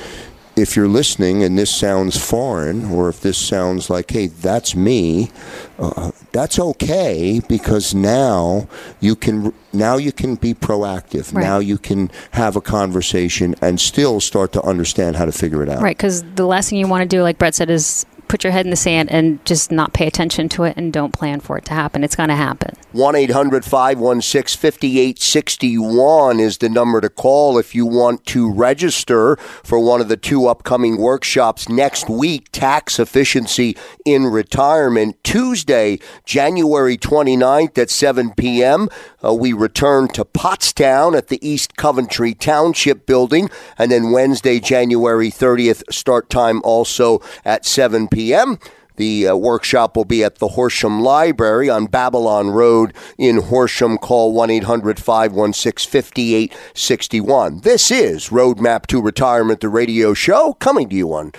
if 0.55 0.75
you're 0.75 0.87
listening 0.87 1.43
and 1.43 1.57
this 1.57 1.69
sounds 1.69 2.17
foreign, 2.17 2.85
or 2.85 3.09
if 3.09 3.19
this 3.19 3.37
sounds 3.37 3.89
like, 3.89 4.09
hey, 4.09 4.27
that's 4.27 4.73
me, 4.73 5.31
uh, 5.77 6.11
that's 6.31 6.57
okay 6.59 7.41
because 7.47 7.93
now 7.93 8.69
you 9.01 9.17
can 9.17 9.53
now 9.73 9.97
you 9.97 10.13
can 10.13 10.35
be 10.35 10.53
proactive. 10.53 11.33
Right. 11.33 11.43
Now 11.43 11.59
you 11.59 11.77
can 11.77 12.09
have 12.31 12.55
a 12.55 12.61
conversation 12.61 13.55
and 13.61 13.79
still 13.79 14.21
start 14.21 14.53
to 14.53 14.61
understand 14.61 15.17
how 15.17 15.25
to 15.25 15.31
figure 15.33 15.61
it 15.61 15.67
out. 15.67 15.81
Right, 15.81 15.97
because 15.97 16.23
the 16.35 16.45
last 16.45 16.69
thing 16.69 16.79
you 16.79 16.87
want 16.87 17.01
to 17.01 17.07
do, 17.07 17.21
like 17.21 17.37
Brett 17.37 17.55
said, 17.55 17.69
is 17.69 18.05
put 18.31 18.45
your 18.45 18.53
head 18.53 18.65
in 18.65 18.69
the 18.69 18.77
sand 18.77 19.11
and 19.11 19.45
just 19.45 19.73
not 19.73 19.91
pay 19.91 20.07
attention 20.07 20.47
to 20.47 20.63
it 20.63 20.77
and 20.77 20.93
don't 20.93 21.11
plan 21.11 21.41
for 21.41 21.57
it 21.57 21.65
to 21.65 21.73
happen. 21.73 22.01
It's 22.01 22.15
going 22.15 22.29
to 22.29 22.35
happen. 22.35 22.77
1 22.93 23.13
800 23.13 23.65
516 23.65 24.57
5861 24.57 26.39
is 26.39 26.57
the 26.59 26.69
number 26.69 27.01
to 27.01 27.09
call 27.09 27.57
if 27.57 27.75
you 27.75 27.85
want 27.85 28.25
to 28.27 28.49
register 28.49 29.35
for 29.63 29.79
one 29.79 29.99
of 29.99 30.07
the 30.07 30.15
two 30.15 30.47
upcoming 30.47 30.97
workshops 30.97 31.67
next 31.67 32.09
week 32.09 32.49
Tax 32.53 32.99
Efficiency 32.99 33.75
in 34.05 34.27
Retirement. 34.27 35.21
Tuesday, 35.25 35.99
January 36.23 36.97
29th 36.97 37.77
at 37.77 37.89
7 37.89 38.31
p.m. 38.31 38.87
Uh, 39.23 39.33
we 39.33 39.53
return 39.53 40.07
to 40.09 40.25
Pottstown 40.25 41.15
at 41.17 41.27
the 41.27 41.45
East 41.47 41.75
Coventry 41.75 42.33
Township 42.33 43.05
Building. 43.05 43.49
And 43.77 43.91
then 43.91 44.11
Wednesday, 44.11 44.59
January 44.59 45.29
30th, 45.29 45.83
start 45.91 46.29
time 46.29 46.61
also 46.63 47.21
at 47.45 47.65
7 47.65 48.07
p.m. 48.07 48.59
The 48.97 49.29
uh, 49.29 49.35
workshop 49.35 49.95
will 49.95 50.05
be 50.05 50.23
at 50.23 50.35
the 50.35 50.49
Horsham 50.49 51.01
Library 51.01 51.69
on 51.69 51.87
Babylon 51.87 52.51
Road 52.51 52.93
in 53.17 53.37
Horsham. 53.37 53.97
Call 53.97 54.33
1 54.33 54.49
800 54.51 54.99
516 54.99 55.89
5861. 55.89 57.61
This 57.61 57.89
is 57.89 58.29
Roadmap 58.29 58.85
to 58.87 59.01
Retirement, 59.01 59.61
the 59.61 59.69
radio 59.69 60.13
show, 60.13 60.53
coming 60.53 60.89
to 60.89 60.95
you 60.95 61.13
on 61.13 61.31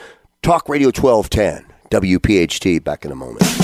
Talk 0.42 0.68
Radio 0.68 0.88
1210, 0.88 1.66
WPHT. 1.90 2.82
Back 2.82 3.04
in 3.04 3.12
a 3.12 3.16
moment. 3.16 3.62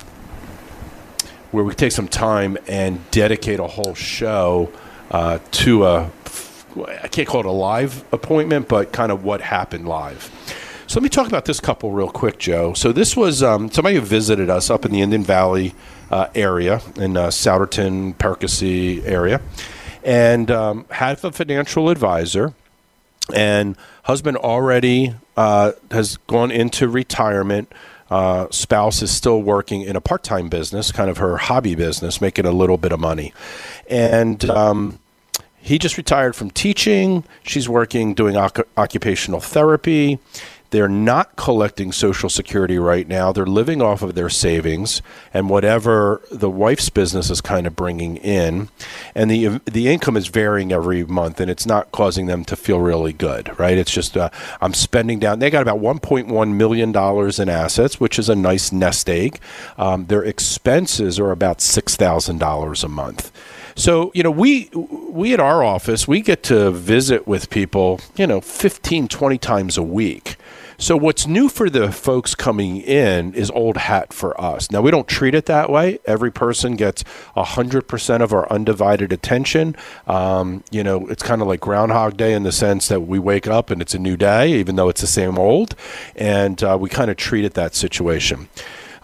where 1.52 1.64
we 1.64 1.74
take 1.74 1.92
some 1.92 2.08
time 2.08 2.58
and 2.66 3.08
dedicate 3.10 3.60
a 3.60 3.66
whole 3.66 3.94
show 3.94 4.72
uh, 5.10 5.38
to 5.52 5.84
a 5.86 6.10
I 6.76 7.08
can't 7.08 7.28
call 7.28 7.40
it 7.40 7.46
a 7.46 7.50
live 7.50 8.04
appointment, 8.12 8.68
but 8.68 8.92
kind 8.92 9.12
of 9.12 9.24
what 9.24 9.40
happened 9.42 9.86
live. 9.86 10.30
So 10.86 10.98
let 10.98 11.02
me 11.02 11.08
talk 11.08 11.26
about 11.26 11.44
this 11.44 11.60
couple 11.60 11.90
real 11.90 12.10
quick, 12.10 12.38
Joe. 12.38 12.74
So 12.74 12.92
this 12.92 13.16
was 13.16 13.42
um, 13.42 13.70
somebody 13.70 13.96
who 13.96 14.02
visited 14.02 14.50
us 14.50 14.70
up 14.70 14.84
in 14.84 14.92
the 14.92 15.00
Indian 15.00 15.22
Valley 15.22 15.74
uh, 16.10 16.28
area 16.34 16.80
in 16.96 17.16
uh, 17.16 17.28
Souderton, 17.28 18.14
area, 19.06 19.40
and 20.02 20.50
um, 20.50 20.86
had 20.90 21.22
a 21.24 21.32
financial 21.32 21.88
advisor. 21.88 22.54
And 23.34 23.76
husband 24.04 24.36
already 24.38 25.14
uh, 25.36 25.72
has 25.90 26.16
gone 26.26 26.50
into 26.50 26.88
retirement 26.88 27.72
uh, 28.12 28.46
spouse 28.50 29.00
is 29.00 29.10
still 29.10 29.42
working 29.42 29.80
in 29.80 29.96
a 29.96 30.00
part 30.00 30.22
time 30.22 30.50
business, 30.50 30.92
kind 30.92 31.08
of 31.08 31.16
her 31.16 31.38
hobby 31.38 31.74
business, 31.74 32.20
making 32.20 32.44
a 32.44 32.52
little 32.52 32.76
bit 32.76 32.92
of 32.92 33.00
money. 33.00 33.32
And 33.88 34.44
um, 34.50 34.98
he 35.56 35.78
just 35.78 35.96
retired 35.96 36.36
from 36.36 36.50
teaching. 36.50 37.24
She's 37.42 37.68
working 37.70 38.12
doing 38.12 38.36
occupational 38.36 39.40
therapy. 39.40 40.18
They're 40.72 40.88
not 40.88 41.36
collecting 41.36 41.92
Social 41.92 42.30
Security 42.30 42.78
right 42.78 43.06
now. 43.06 43.30
They're 43.30 43.44
living 43.44 43.82
off 43.82 44.00
of 44.00 44.14
their 44.14 44.30
savings 44.30 45.02
and 45.34 45.50
whatever 45.50 46.22
the 46.30 46.48
wife's 46.48 46.88
business 46.88 47.28
is 47.28 47.42
kind 47.42 47.66
of 47.66 47.76
bringing 47.76 48.16
in, 48.16 48.70
and 49.14 49.30
the 49.30 49.60
the 49.70 49.88
income 49.88 50.16
is 50.16 50.28
varying 50.28 50.72
every 50.72 51.04
month, 51.04 51.40
and 51.40 51.50
it's 51.50 51.66
not 51.66 51.92
causing 51.92 52.24
them 52.24 52.42
to 52.46 52.56
feel 52.56 52.80
really 52.80 53.12
good, 53.12 53.58
right? 53.58 53.76
It's 53.76 53.92
just 53.92 54.16
uh, 54.16 54.30
I'm 54.62 54.72
spending 54.72 55.18
down. 55.18 55.40
They 55.40 55.50
got 55.50 55.60
about 55.60 55.80
1.1 55.80 56.54
million 56.54 56.90
dollars 56.90 57.38
in 57.38 57.50
assets, 57.50 58.00
which 58.00 58.18
is 58.18 58.30
a 58.30 58.34
nice 58.34 58.72
nest 58.72 59.10
egg. 59.10 59.40
Um, 59.76 60.06
their 60.06 60.24
expenses 60.24 61.20
are 61.20 61.32
about 61.32 61.60
six 61.60 61.96
thousand 61.96 62.38
dollars 62.38 62.82
a 62.82 62.88
month. 62.88 63.30
So, 63.74 64.10
you 64.14 64.22
know, 64.22 64.30
we 64.30 64.70
we 64.74 65.34
at 65.34 65.40
our 65.40 65.62
office, 65.62 66.08
we 66.08 66.22
get 66.22 66.42
to 66.44 66.70
visit 66.70 67.26
with 67.26 67.50
people, 67.50 68.00
you 68.16 68.26
know, 68.26 68.40
15, 68.40 69.08
20 69.08 69.38
times 69.38 69.76
a 69.76 69.82
week. 69.82 70.36
So 70.82 70.96
what's 70.96 71.28
new 71.28 71.48
for 71.48 71.70
the 71.70 71.92
folks 71.92 72.34
coming 72.34 72.78
in 72.78 73.34
is 73.34 73.52
old 73.52 73.76
hat 73.76 74.12
for 74.12 74.38
us. 74.40 74.68
Now 74.72 74.80
we 74.80 74.90
don't 74.90 75.06
treat 75.06 75.32
it 75.32 75.46
that 75.46 75.70
way. 75.70 76.00
Every 76.06 76.32
person 76.32 76.74
gets 76.74 77.04
hundred 77.36 77.86
percent 77.86 78.20
of 78.20 78.32
our 78.32 78.50
undivided 78.50 79.12
attention. 79.12 79.76
Um, 80.08 80.64
you 80.72 80.82
know, 80.82 81.06
it's 81.06 81.22
kind 81.22 81.40
of 81.40 81.46
like 81.46 81.60
Groundhog 81.60 82.16
Day 82.16 82.34
in 82.34 82.42
the 82.42 82.50
sense 82.50 82.88
that 82.88 83.02
we 83.02 83.20
wake 83.20 83.46
up 83.46 83.70
and 83.70 83.80
it's 83.80 83.94
a 83.94 83.98
new 84.00 84.16
day, 84.16 84.54
even 84.54 84.74
though 84.74 84.88
it's 84.88 85.02
the 85.02 85.06
same 85.06 85.38
old, 85.38 85.76
and 86.16 86.60
uh, 86.64 86.76
we 86.80 86.88
kind 86.88 87.12
of 87.12 87.16
treat 87.16 87.44
it 87.44 87.54
that 87.54 87.76
situation. 87.76 88.48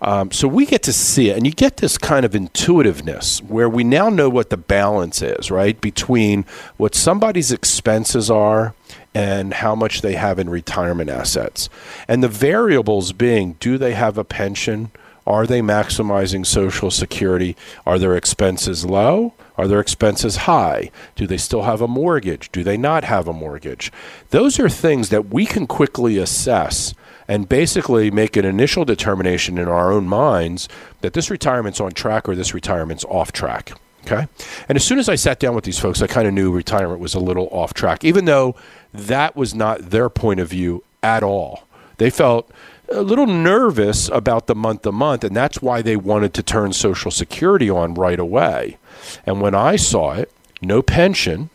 Um, 0.00 0.32
so 0.32 0.48
we 0.48 0.66
get 0.66 0.82
to 0.84 0.92
see 0.92 1.30
it, 1.30 1.36
and 1.36 1.46
you 1.46 1.52
get 1.52 1.78
this 1.78 1.98
kind 1.98 2.24
of 2.24 2.34
intuitiveness 2.34 3.40
where 3.42 3.68
we 3.68 3.84
now 3.84 4.08
know 4.08 4.28
what 4.28 4.50
the 4.50 4.56
balance 4.56 5.22
is, 5.22 5.50
right, 5.50 5.80
between 5.80 6.44
what 6.76 6.94
somebody's 6.94 7.50
expenses 7.50 8.30
are 8.30 8.74
and 9.18 9.54
how 9.54 9.74
much 9.74 10.00
they 10.00 10.14
have 10.14 10.38
in 10.38 10.48
retirement 10.48 11.10
assets. 11.10 11.68
And 12.06 12.22
the 12.22 12.28
variables 12.28 13.12
being 13.12 13.56
do 13.58 13.76
they 13.76 13.94
have 13.94 14.16
a 14.16 14.22
pension? 14.22 14.92
Are 15.26 15.44
they 15.44 15.60
maximizing 15.60 16.46
Social 16.46 16.88
Security? 16.92 17.56
Are 17.84 17.98
their 17.98 18.16
expenses 18.16 18.84
low? 18.84 19.34
Are 19.56 19.66
their 19.66 19.80
expenses 19.80 20.36
high? 20.36 20.92
Do 21.16 21.26
they 21.26 21.36
still 21.36 21.62
have 21.62 21.82
a 21.82 21.88
mortgage? 21.88 22.52
Do 22.52 22.62
they 22.62 22.76
not 22.76 23.02
have 23.02 23.26
a 23.26 23.32
mortgage? 23.32 23.90
Those 24.30 24.60
are 24.60 24.68
things 24.68 25.08
that 25.08 25.30
we 25.30 25.46
can 25.46 25.66
quickly 25.66 26.16
assess 26.16 26.94
and 27.26 27.48
basically 27.48 28.12
make 28.12 28.36
an 28.36 28.44
initial 28.44 28.84
determination 28.84 29.58
in 29.58 29.66
our 29.66 29.90
own 29.90 30.06
minds 30.06 30.68
that 31.00 31.12
this 31.12 31.28
retirement's 31.28 31.80
on 31.80 31.90
track 31.90 32.28
or 32.28 32.36
this 32.36 32.54
retirement's 32.54 33.04
off 33.06 33.32
track. 33.32 33.72
Okay. 34.10 34.26
And 34.68 34.76
as 34.76 34.84
soon 34.84 34.98
as 34.98 35.08
I 35.08 35.16
sat 35.16 35.38
down 35.38 35.54
with 35.54 35.64
these 35.64 35.78
folks, 35.78 36.00
I 36.00 36.06
kind 36.06 36.26
of 36.26 36.32
knew 36.32 36.50
retirement 36.50 37.00
was 37.00 37.14
a 37.14 37.20
little 37.20 37.48
off 37.50 37.74
track, 37.74 38.04
even 38.04 38.24
though 38.24 38.54
that 38.92 39.36
was 39.36 39.54
not 39.54 39.90
their 39.90 40.08
point 40.08 40.40
of 40.40 40.48
view 40.48 40.84
at 41.02 41.22
all. 41.22 41.64
They 41.98 42.10
felt 42.10 42.50
a 42.90 43.02
little 43.02 43.26
nervous 43.26 44.08
about 44.08 44.46
the 44.46 44.54
month 44.54 44.82
to 44.82 44.92
month, 44.92 45.24
and 45.24 45.36
that's 45.36 45.60
why 45.60 45.82
they 45.82 45.96
wanted 45.96 46.32
to 46.34 46.42
turn 46.42 46.72
Social 46.72 47.10
Security 47.10 47.68
on 47.68 47.94
right 47.94 48.18
away. 48.18 48.78
And 49.26 49.40
when 49.40 49.54
I 49.54 49.76
saw 49.76 50.12
it, 50.12 50.32
no 50.62 50.82
pension, 50.82 51.50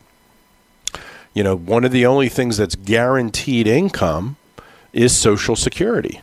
you 1.33 1.43
know, 1.43 1.55
one 1.55 1.83
of 1.83 1.91
the 1.91 2.05
only 2.05 2.29
things 2.29 2.57
that's 2.57 2.75
guaranteed 2.75 3.67
income 3.67 4.35
is 4.91 5.15
Social 5.15 5.55
Security. 5.55 6.21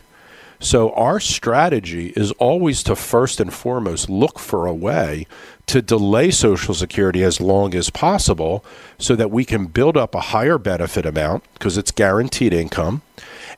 So 0.59 0.91
our 0.93 1.19
strategy 1.19 2.13
is 2.15 2.31
always 2.33 2.83
to 2.83 2.95
first 2.95 3.39
and 3.39 3.53
foremost 3.53 4.09
look 4.09 4.39
for 4.39 4.67
a 4.67 4.73
way 4.73 5.25
to 5.71 5.81
delay 5.81 6.29
Social 6.31 6.73
Security 6.73 7.23
as 7.23 7.39
long 7.39 7.73
as 7.73 7.89
possible 7.89 8.61
so 8.97 9.15
that 9.15 9.31
we 9.31 9.45
can 9.45 9.67
build 9.67 9.95
up 9.95 10.13
a 10.13 10.19
higher 10.19 10.57
benefit 10.57 11.05
amount 11.05 11.45
because 11.53 11.77
it's 11.77 11.91
guaranteed 11.91 12.51
income. 12.51 13.03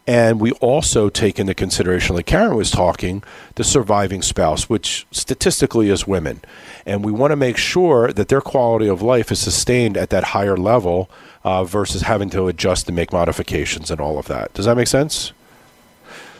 And 0.05 0.39
we 0.39 0.51
also 0.53 1.09
take 1.09 1.39
into 1.39 1.55
consideration, 1.55 2.15
like 2.15 2.27
Karen 2.27 2.55
was 2.55 2.69
talking, 2.69 3.23
the 3.55 3.63
surviving 3.63 4.21
spouse, 4.21 4.69
which 4.69 5.07
statistically 5.09 5.89
is 5.89 6.05
women. 6.05 6.41
And 6.85 7.03
we 7.03 7.11
want 7.11 7.31
to 7.31 7.35
make 7.35 7.57
sure 7.57 8.13
that 8.13 8.27
their 8.27 8.41
quality 8.41 8.87
of 8.87 9.01
life 9.01 9.31
is 9.31 9.39
sustained 9.39 9.97
at 9.97 10.11
that 10.11 10.25
higher 10.25 10.55
level 10.55 11.09
uh, 11.43 11.63
versus 11.63 12.03
having 12.03 12.29
to 12.29 12.47
adjust 12.47 12.87
and 12.87 12.95
make 12.95 13.11
modifications 13.11 13.89
and 13.89 13.99
all 13.99 14.19
of 14.19 14.27
that. 14.27 14.53
Does 14.53 14.65
that 14.65 14.77
make 14.77 14.87
sense? 14.87 15.33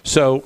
So 0.03 0.43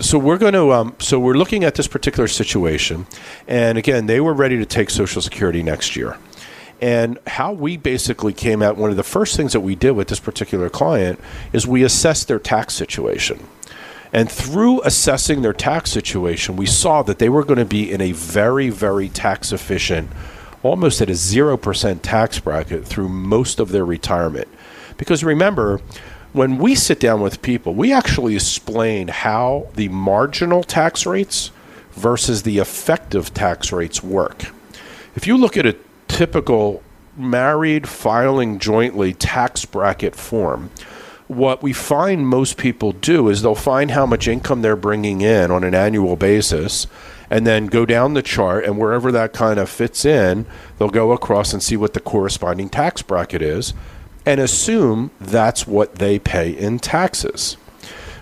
so 0.00 0.18
we're 0.18 0.38
going 0.38 0.54
to 0.54 0.72
um, 0.72 0.94
so 0.98 1.18
we're 1.18 1.34
looking 1.34 1.64
at 1.64 1.74
this 1.74 1.88
particular 1.88 2.28
situation 2.28 3.06
and 3.46 3.76
again 3.76 4.06
they 4.06 4.20
were 4.20 4.34
ready 4.34 4.56
to 4.56 4.66
take 4.66 4.90
social 4.90 5.20
security 5.20 5.62
next 5.62 5.96
year. 5.96 6.16
And 6.80 7.18
how 7.26 7.52
we 7.52 7.76
basically 7.76 8.32
came 8.32 8.62
out 8.62 8.76
one 8.76 8.90
of 8.90 8.96
the 8.96 9.02
first 9.02 9.36
things 9.36 9.52
that 9.52 9.60
we 9.60 9.74
did 9.74 9.92
with 9.92 10.08
this 10.08 10.20
particular 10.20 10.70
client 10.70 11.18
is 11.52 11.66
we 11.66 11.82
assessed 11.82 12.28
their 12.28 12.38
tax 12.38 12.74
situation. 12.74 13.44
And 14.12 14.30
through 14.30 14.80
assessing 14.82 15.42
their 15.42 15.52
tax 15.52 15.90
situation 15.90 16.56
we 16.56 16.66
saw 16.66 17.02
that 17.02 17.18
they 17.18 17.28
were 17.28 17.44
going 17.44 17.58
to 17.58 17.64
be 17.64 17.90
in 17.90 18.00
a 18.00 18.12
very 18.12 18.70
very 18.70 19.08
tax 19.08 19.52
efficient 19.52 20.10
almost 20.62 21.00
at 21.00 21.08
a 21.08 21.12
0% 21.12 22.02
tax 22.02 22.40
bracket 22.40 22.84
through 22.84 23.08
most 23.08 23.60
of 23.60 23.70
their 23.70 23.84
retirement. 23.84 24.48
Because 24.96 25.22
remember 25.22 25.80
when 26.32 26.58
we 26.58 26.74
sit 26.74 27.00
down 27.00 27.20
with 27.20 27.42
people, 27.42 27.74
we 27.74 27.92
actually 27.92 28.34
explain 28.34 29.08
how 29.08 29.68
the 29.74 29.88
marginal 29.88 30.62
tax 30.62 31.06
rates 31.06 31.50
versus 31.92 32.42
the 32.42 32.58
effective 32.58 33.32
tax 33.34 33.72
rates 33.72 34.02
work. 34.02 34.46
If 35.14 35.26
you 35.26 35.36
look 35.36 35.56
at 35.56 35.66
a 35.66 35.76
typical 36.06 36.82
married 37.16 37.88
filing 37.88 38.58
jointly 38.58 39.14
tax 39.14 39.64
bracket 39.64 40.14
form, 40.14 40.70
what 41.26 41.62
we 41.62 41.72
find 41.72 42.26
most 42.26 42.56
people 42.56 42.92
do 42.92 43.28
is 43.28 43.42
they'll 43.42 43.54
find 43.54 43.90
how 43.90 44.06
much 44.06 44.28
income 44.28 44.62
they're 44.62 44.76
bringing 44.76 45.20
in 45.20 45.50
on 45.50 45.64
an 45.64 45.74
annual 45.74 46.16
basis 46.16 46.86
and 47.30 47.46
then 47.46 47.66
go 47.66 47.84
down 47.84 48.14
the 48.14 48.22
chart 48.22 48.64
and 48.64 48.78
wherever 48.78 49.12
that 49.12 49.34
kind 49.34 49.60
of 49.60 49.68
fits 49.68 50.06
in, 50.06 50.46
they'll 50.78 50.88
go 50.88 51.12
across 51.12 51.52
and 51.52 51.62
see 51.62 51.76
what 51.76 51.92
the 51.92 52.00
corresponding 52.00 52.70
tax 52.70 53.02
bracket 53.02 53.42
is 53.42 53.74
and 54.26 54.40
assume 54.40 55.10
that's 55.20 55.66
what 55.66 55.96
they 55.96 56.18
pay 56.18 56.50
in 56.50 56.78
taxes. 56.78 57.56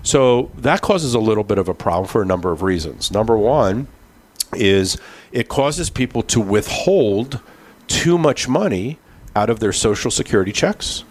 So 0.03 0.51
that 0.57 0.83
causes 0.83 1.15
a 1.15 1.19
little 1.19 1.43
bit 1.43 1.59
of 1.59 1.69
a 1.69 1.75
problem 1.75 2.07
for 2.07 2.23
a 2.23 2.25
number 2.25 2.53
of 2.53 2.63
reasons. 2.63 3.11
Number 3.11 3.37
one 3.37 3.89
is 4.55 4.97
it 5.33 5.49
causes 5.49 5.91
people 5.91 6.23
to 6.23 6.41
withhold 6.41 7.41
too 7.89 8.17
much 8.17 8.49
money 8.49 8.99
out 9.35 9.51
of 9.51 9.61
their 9.61 9.73
Social 9.73 10.11
Security 10.11 10.53
checks, 10.53 11.05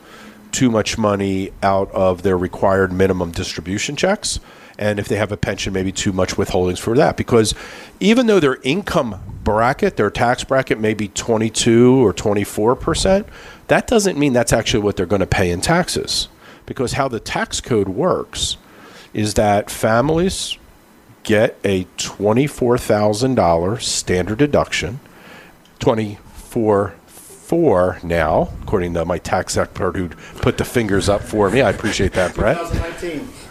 too 0.51 0.71
much 0.71 0.97
money 0.97 1.51
out 1.61 1.91
of 1.91 2.21
their 2.23 2.37
required 2.37 2.91
minimum 2.93 3.31
distribution 3.31 3.95
checks, 3.95 4.39
and 4.77 4.99
if 4.99 5.07
they 5.07 5.15
have 5.15 5.31
a 5.31 5.37
pension, 5.37 5.73
maybe 5.73 5.91
too 5.91 6.11
much 6.11 6.35
withholdings 6.35 6.79
for 6.79 6.95
that. 6.95 7.17
Because 7.17 7.53
even 7.99 8.27
though 8.27 8.39
their 8.39 8.57
income 8.63 9.19
bracket, 9.43 9.95
their 9.97 10.09
tax 10.09 10.43
bracket 10.43 10.79
may 10.79 10.93
be 10.93 11.07
22 11.09 12.05
or 12.05 12.13
24 12.13 12.75
percent, 12.75 13.27
that 13.67 13.87
doesn't 13.87 14.17
mean 14.17 14.33
that's 14.33 14.53
actually 14.53 14.83
what 14.83 14.95
they're 14.95 15.05
going 15.05 15.21
to 15.21 15.27
pay 15.27 15.49
in 15.49 15.61
taxes. 15.61 16.27
Because 16.65 16.93
how 16.93 17.07
the 17.07 17.19
tax 17.19 17.61
code 17.61 17.89
works 17.89 18.57
is 19.13 19.35
that 19.35 19.69
families 19.69 20.57
get 21.23 21.57
a 21.63 21.85
$24,000 21.97 23.81
standard 23.81 24.37
deduction, 24.37 24.99
24 25.79 26.95
four 27.45 27.99
now, 28.01 28.49
according 28.63 28.95
to 28.95 29.05
my 29.05 29.19
tax 29.19 29.55
expert 29.55 29.95
who 29.95 30.09
put 30.41 30.57
the 30.57 30.65
fingers 30.65 31.07
up 31.07 31.21
for 31.21 31.49
me. 31.51 31.61
I 31.61 31.69
appreciate 31.69 32.13
that, 32.13 32.33
Brett. 32.33 32.57
2019 32.57 33.44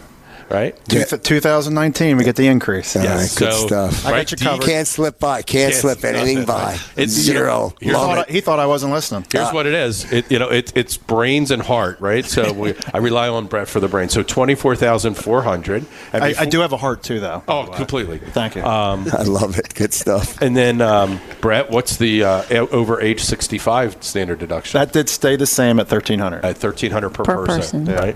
right? 0.49 0.77
Yeah. 0.89 1.03
2019, 1.05 2.17
we 2.17 2.23
get 2.23 2.35
the 2.35 2.47
increase. 2.47 2.95
All 2.95 3.03
yeah, 3.03 3.15
right, 3.15 3.35
good 3.37 3.53
stuff. 3.53 4.05
I 4.05 4.11
got 4.11 4.31
you 4.31 4.37
covered. 4.37 4.65
Can't 4.65 4.87
slip 4.87 5.19
by. 5.19 5.41
Can't, 5.41 5.71
can't 5.71 5.73
slip 5.73 6.03
anything 6.03 6.45
by. 6.45 6.77
It's 6.95 7.13
zero. 7.13 7.73
He 7.79 7.91
thought, 7.91 8.29
I, 8.29 8.31
he 8.31 8.41
thought 8.41 8.59
I 8.59 8.65
wasn't 8.65 8.93
listening. 8.93 9.25
Here's 9.31 9.47
uh, 9.47 9.51
what 9.51 9.65
it 9.65 9.73
is. 9.73 10.11
It, 10.11 10.31
you 10.31 10.39
know, 10.39 10.49
it, 10.49 10.75
it's 10.75 10.97
brains 10.97 11.51
and 11.51 11.61
heart, 11.61 11.99
right? 11.99 12.25
So 12.25 12.53
we, 12.53 12.75
I 12.93 12.97
rely 12.97 13.27
on 13.29 13.47
Brett 13.47 13.67
for 13.67 13.79
the 13.79 13.87
brain. 13.87 14.09
So 14.09 14.23
twenty 14.23 14.55
four 14.55 14.75
thousand 14.75 15.15
four 15.15 15.41
hundred. 15.41 15.85
I, 16.13 16.35
I, 16.39 16.45
do 16.45 16.59
have 16.59 16.73
a 16.73 16.77
heart 16.77 17.03
too, 17.03 17.19
though. 17.19 17.43
Oh, 17.47 17.65
completely. 17.73 18.19
Thank 18.19 18.55
you. 18.55 18.63
Um, 18.63 19.07
I 19.13 19.23
love 19.23 19.57
it. 19.57 19.73
Good 19.73 19.93
stuff. 19.93 20.41
And 20.41 20.55
then 20.55 20.81
um, 20.81 21.19
Brett, 21.41 21.69
what's 21.69 21.97
the 21.97 22.23
uh, 22.23 22.67
over 22.71 23.01
age 23.01 23.21
sixty 23.21 23.57
five 23.57 24.01
standard 24.03 24.39
deduction? 24.39 24.79
That 24.79 24.93
did 24.93 25.09
stay 25.09 25.35
the 25.35 25.47
same 25.47 25.79
at 25.79 25.87
thirteen 25.87 26.19
hundred. 26.19 26.45
At 26.45 26.57
thirteen 26.57 26.91
hundred 26.91 27.11
per, 27.11 27.23
per 27.23 27.45
person, 27.45 27.85
person, 27.85 28.05
right? 28.05 28.15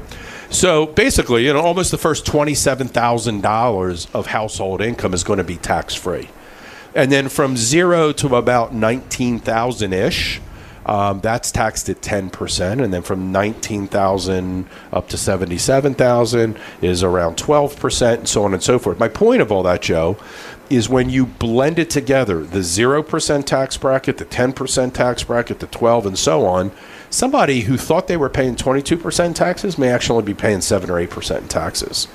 So 0.52 0.88
basically, 0.88 1.46
you 1.46 1.54
know, 1.54 1.62
almost 1.62 1.92
the 1.92 1.98
first 1.98 2.19
thousand 2.26 3.42
dollars 3.42 4.08
of 4.14 4.28
household 4.28 4.82
income 4.82 5.14
is 5.14 5.24
going 5.24 5.38
to 5.38 5.44
be 5.44 5.58
tax-free, 5.58 6.30
and 6.96 7.12
then 7.12 7.30
from 7.30 7.58
zero 7.58 8.12
to 8.14 8.36
about 8.36 8.74
nineteen 8.74 9.40
thousand 9.40 9.94
ish. 9.94 10.42
Um, 10.86 11.20
that's 11.20 11.52
taxed 11.52 11.88
at 11.90 12.02
10%, 12.02 12.84
and 12.84 12.92
then 12.92 13.04
from 13.04 13.32
19,000 13.32 14.68
up 14.92 15.08
to 15.10 15.18
77,000 15.18 16.58
is 16.82 17.04
around 17.04 17.38
12%, 17.38 18.18
and 18.18 18.28
so 18.28 18.44
on 18.44 18.56
and 18.56 18.64
so 18.64 18.80
forth. 18.80 18.98
My 18.98 19.10
point 19.10 19.44
of 19.44 19.52
all 19.52 19.62
that, 19.64 19.84
Joe, 19.84 20.18
is 20.70 20.90
when 20.90 21.12
you 21.12 21.28
blend 21.28 21.78
it 21.78 21.92
together, 21.92 22.44
the 22.44 22.60
0% 22.60 23.46
tax 23.46 23.78
bracket, 23.78 24.18
the 24.18 24.26
10% 24.26 24.94
tax 24.94 25.24
bracket, 25.24 25.60
the 25.60 25.68
12, 25.68 26.08
and 26.08 26.18
so 26.18 26.46
on, 26.46 26.72
somebody 27.10 27.62
who 27.62 27.78
thought 27.78 28.08
they 28.08 28.18
were 28.18 28.30
paying 28.30 28.56
22% 28.56 29.36
taxes 29.36 29.78
may 29.78 29.90
actually 29.90 30.24
be 30.24 30.34
paying 30.34 30.62
7 30.62 30.90
or 30.90 30.96
8% 30.96 31.38
in 31.38 31.48
taxes. 31.48 32.08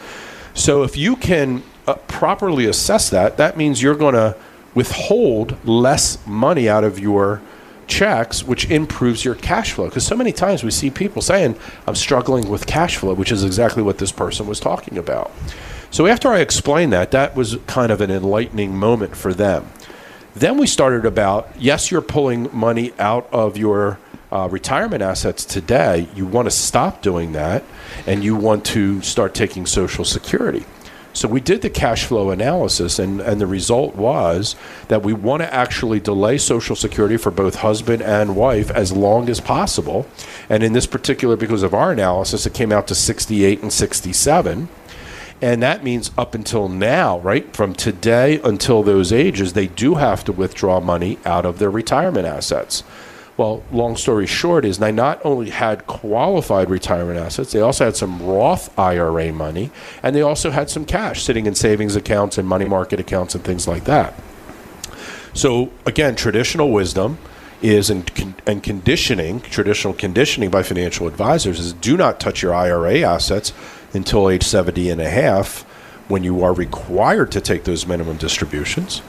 So 0.55 0.83
if 0.83 0.97
you 0.97 1.17
can 1.17 1.63
uh, 1.87 1.95
properly 2.07 2.67
assess 2.67 3.11
that, 3.11 3.37
that 3.37 3.57
means 3.57 3.83
you're 3.83 3.97
going 3.97 4.15
to 4.15 4.37
withhold 4.75 5.57
less 5.67 6.25
money 6.27 6.69
out 6.69 6.85
of 6.85 6.99
your 6.99 7.41
checks, 7.87 8.43
which 8.43 8.71
improves 8.71 9.25
your 9.25 9.35
cash 9.35 9.73
flow. 9.73 9.87
Because 9.87 10.07
so 10.07 10.17
many 10.17 10.33
times 10.33 10.65
we 10.65 10.71
see 10.71 10.91
people 10.91 11.23
saying, 11.23 11.57
I'm 11.87 11.95
struggling 11.95 12.49
with 12.49 12.67
cash 12.67 12.97
flow, 12.97 13.15
which 13.15 13.33
is 13.33 13.45
exactly 13.45 13.83
what 13.83 13.99
this 13.99 14.13
person 14.13 14.47
was 14.47 14.61
talking 14.61 14.99
about. 14.99 15.31
So 15.91 16.07
after 16.07 16.29
I 16.29 16.41
explained 16.41 16.93
that, 16.93 17.11
that 17.13 17.37
was 17.37 17.57
kind 17.67 17.93
of 17.93 18.01
an 18.01 18.11
enlightening 18.11 18.77
moment 18.77 19.17
for 19.17 19.33
them. 19.33 19.71
Then 20.35 20.59
we 20.59 20.67
started 20.67 21.05
about 21.05 21.49
yes, 21.57 21.91
you're 21.91 22.01
pulling 22.01 22.49
money 22.53 22.93
out 22.99 23.29
of 23.33 23.57
your 23.57 24.01
uh, 24.35 24.49
retirement 24.49 25.01
assets 25.01 25.45
today. 25.45 26.09
You 26.15 26.27
want 26.27 26.47
to 26.47 26.51
stop 26.51 27.01
doing 27.01 27.33
that 27.33 27.63
and 28.07 28.25
you 28.25 28.35
want 28.35 28.65
to 28.67 29.01
start 29.01 29.33
taking 29.33 29.65
Social 29.65 30.05
Security. 30.05 30.67
So 31.13 31.29
we 31.29 31.41
did 31.41 31.63
the 31.63 31.71
cash 31.71 32.07
flow 32.07 32.31
analysis, 32.31 32.99
and, 32.99 33.21
and 33.21 33.41
the 33.41 33.47
result 33.47 33.95
was 33.95 34.57
that 34.89 35.05
we 35.05 35.13
want 35.13 35.43
to 35.43 35.55
actually 35.55 36.01
delay 36.01 36.39
Social 36.39 36.75
Security 36.75 37.17
for 37.17 37.31
both 37.31 37.57
husband 37.57 38.03
and 38.03 38.35
wife 38.35 38.69
as 38.73 38.91
long 38.91 39.29
as 39.29 39.41
possible. 39.41 40.09
And 40.49 40.65
in 40.65 40.73
this 40.73 40.89
particular, 40.89 41.37
because 41.37 41.63
of 41.63 41.73
our 41.73 41.93
analysis, 41.93 42.47
it 42.47 42.55
came 42.55 42.73
out 42.73 42.89
to 42.89 42.97
68 42.97 43.63
and 43.63 43.73
67. 43.73 44.69
And 45.41 45.63
that 45.63 45.85
means 45.85 46.11
up 46.19 46.35
until 46.35 46.69
now, 46.69 47.21
right, 47.21 47.55
from 47.55 47.75
today 47.75 48.41
until 48.43 48.83
those 48.83 49.13
ages, 49.13 49.53
they 49.53 49.69
do 49.69 49.95
have 49.95 50.25
to 50.25 50.33
withdraw 50.33 50.81
money 50.81 51.19
out 51.25 51.47
of 51.47 51.61
their 51.61 51.71
retirement 51.71 52.27
assets. 52.27 52.83
Well, 53.37 53.65
long 53.73 53.97
story 53.97 54.27
short 54.27 54.65
is 54.65 54.79
they 54.79 54.93
not 54.93 55.21
only 55.25 55.51
had 55.51 55.87
qualified 55.87 56.71
retirement 56.71 57.19
assets, 57.19 57.53
they 57.53 57.61
also 57.61 57.87
had 57.87 57.97
some 57.97 58.23
Roth 58.23 58.77
IRA 58.79 59.33
money, 59.33 59.73
and 60.05 60.15
they 60.15 60.23
also 60.23 60.53
had 60.53 60.71
some 60.71 60.85
cash 60.85 61.25
sitting 61.25 61.47
in 61.47 61.57
savings 61.57 61.97
accounts 61.97 62.39
and 62.39 62.47
money 62.47 62.65
market 62.65 63.01
accounts 63.01 63.35
and 63.35 63.43
things 63.43 63.67
like 63.67 63.85
that. 63.85 64.15
So 65.33 65.73
again, 65.85 66.15
traditional 66.15 66.71
wisdom 66.71 67.19
is 67.61 67.91
and, 67.91 68.09
and 68.47 68.63
conditioning, 68.63 69.41
traditional 69.41 69.95
conditioning 69.95 70.51
by 70.51 70.63
financial 70.63 71.09
advisors 71.09 71.59
is 71.59 71.73
do 71.73 71.97
not 71.97 72.21
touch 72.21 72.41
your 72.41 72.55
IRA 72.55 73.01
assets 73.01 73.53
until 73.93 74.31
age 74.31 74.45
70 74.45 74.91
and 74.91 75.01
a 75.01 75.11
half 75.11 75.63
when 76.07 76.23
you 76.23 76.45
are 76.45 76.53
required 76.53 77.33
to 77.33 77.41
take 77.41 77.65
those 77.65 77.87
minimum 77.87 78.17
distributions 78.17 79.03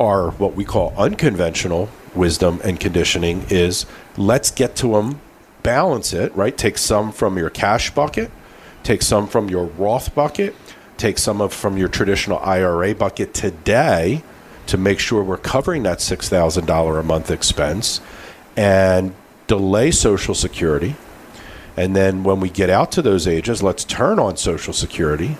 are 0.00 0.30
what 0.32 0.54
we 0.54 0.64
call 0.64 0.94
unconventional 0.96 1.88
wisdom 2.14 2.60
and 2.64 2.78
conditioning 2.80 3.44
is 3.50 3.86
let's 4.16 4.50
get 4.50 4.76
to 4.76 4.92
them, 4.92 5.20
balance 5.62 6.12
it, 6.12 6.34
right? 6.34 6.56
Take 6.56 6.78
some 6.78 7.12
from 7.12 7.36
your 7.36 7.50
cash 7.50 7.94
bucket, 7.94 8.30
take 8.82 9.02
some 9.02 9.26
from 9.26 9.48
your 9.50 9.64
Roth 9.64 10.14
bucket, 10.14 10.54
take 10.96 11.18
some 11.18 11.40
of 11.40 11.52
from 11.52 11.76
your 11.76 11.88
traditional 11.88 12.38
IRA 12.40 12.94
bucket 12.94 13.34
today 13.34 14.22
to 14.66 14.76
make 14.76 14.98
sure 14.98 15.22
we're 15.22 15.36
covering 15.36 15.82
that 15.84 15.98
$6,000 15.98 17.00
a 17.00 17.02
month 17.02 17.30
expense 17.30 18.00
and 18.56 19.14
delay 19.46 19.90
Social 19.90 20.34
Security. 20.34 20.94
And 21.76 21.94
then 21.94 22.24
when 22.24 22.40
we 22.40 22.50
get 22.50 22.68
out 22.68 22.92
to 22.92 23.02
those 23.02 23.26
ages, 23.26 23.62
let's 23.62 23.84
turn 23.84 24.18
on 24.18 24.36
Social 24.36 24.72
Security, 24.72 25.36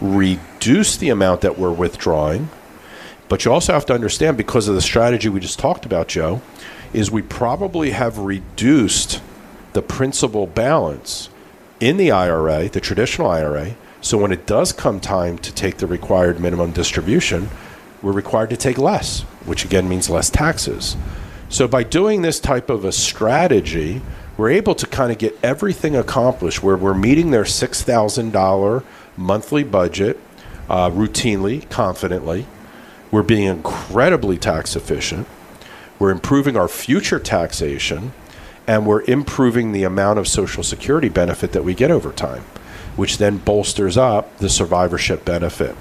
reduce 0.00 0.96
the 0.96 1.08
amount 1.08 1.40
that 1.40 1.58
we're 1.58 1.72
withdrawing 1.72 2.48
but 3.30 3.44
you 3.44 3.52
also 3.52 3.72
have 3.72 3.86
to 3.86 3.94
understand 3.94 4.36
because 4.36 4.66
of 4.66 4.74
the 4.74 4.80
strategy 4.80 5.28
we 5.28 5.38
just 5.38 5.60
talked 5.60 5.86
about, 5.86 6.08
Joe, 6.08 6.42
is 6.92 7.12
we 7.12 7.22
probably 7.22 7.92
have 7.92 8.18
reduced 8.18 9.22
the 9.72 9.80
principal 9.80 10.48
balance 10.48 11.28
in 11.78 11.96
the 11.96 12.10
IRA, 12.10 12.68
the 12.68 12.80
traditional 12.80 13.30
IRA. 13.30 13.76
So 14.00 14.18
when 14.18 14.32
it 14.32 14.46
does 14.46 14.72
come 14.72 14.98
time 14.98 15.38
to 15.38 15.54
take 15.54 15.76
the 15.76 15.86
required 15.86 16.40
minimum 16.40 16.72
distribution, 16.72 17.48
we're 18.02 18.10
required 18.10 18.50
to 18.50 18.56
take 18.56 18.78
less, 18.78 19.20
which 19.44 19.64
again 19.64 19.88
means 19.88 20.10
less 20.10 20.28
taxes. 20.28 20.96
So 21.48 21.68
by 21.68 21.84
doing 21.84 22.22
this 22.22 22.40
type 22.40 22.68
of 22.68 22.84
a 22.84 22.90
strategy, 22.90 24.02
we're 24.36 24.50
able 24.50 24.74
to 24.74 24.88
kind 24.88 25.12
of 25.12 25.18
get 25.18 25.38
everything 25.40 25.94
accomplished 25.94 26.64
where 26.64 26.76
we're 26.76 26.94
meeting 26.94 27.30
their 27.30 27.44
$6,000 27.44 28.84
monthly 29.16 29.62
budget 29.62 30.18
uh, 30.68 30.90
routinely, 30.90 31.70
confidently 31.70 32.48
we're 33.10 33.22
being 33.22 33.44
incredibly 33.46 34.38
tax 34.38 34.76
efficient. 34.76 35.26
We're 35.98 36.10
improving 36.10 36.56
our 36.56 36.68
future 36.68 37.18
taxation, 37.18 38.12
and 38.66 38.86
we're 38.86 39.02
improving 39.02 39.72
the 39.72 39.84
amount 39.84 40.18
of 40.18 40.28
Social 40.28 40.62
Security 40.62 41.08
benefit 41.08 41.52
that 41.52 41.64
we 41.64 41.74
get 41.74 41.90
over 41.90 42.12
time, 42.12 42.42
which 42.96 43.18
then 43.18 43.38
bolsters 43.38 43.96
up 43.96 44.38
the 44.38 44.48
survivorship 44.48 45.24
benefit. 45.24 45.76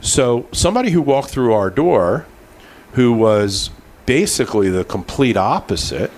So, 0.00 0.48
somebody 0.50 0.90
who 0.90 1.00
walked 1.00 1.30
through 1.30 1.52
our 1.52 1.70
door 1.70 2.26
who 2.92 3.12
was 3.12 3.70
basically 4.06 4.68
the 4.68 4.84
complete 4.84 5.36
opposite 5.36 6.10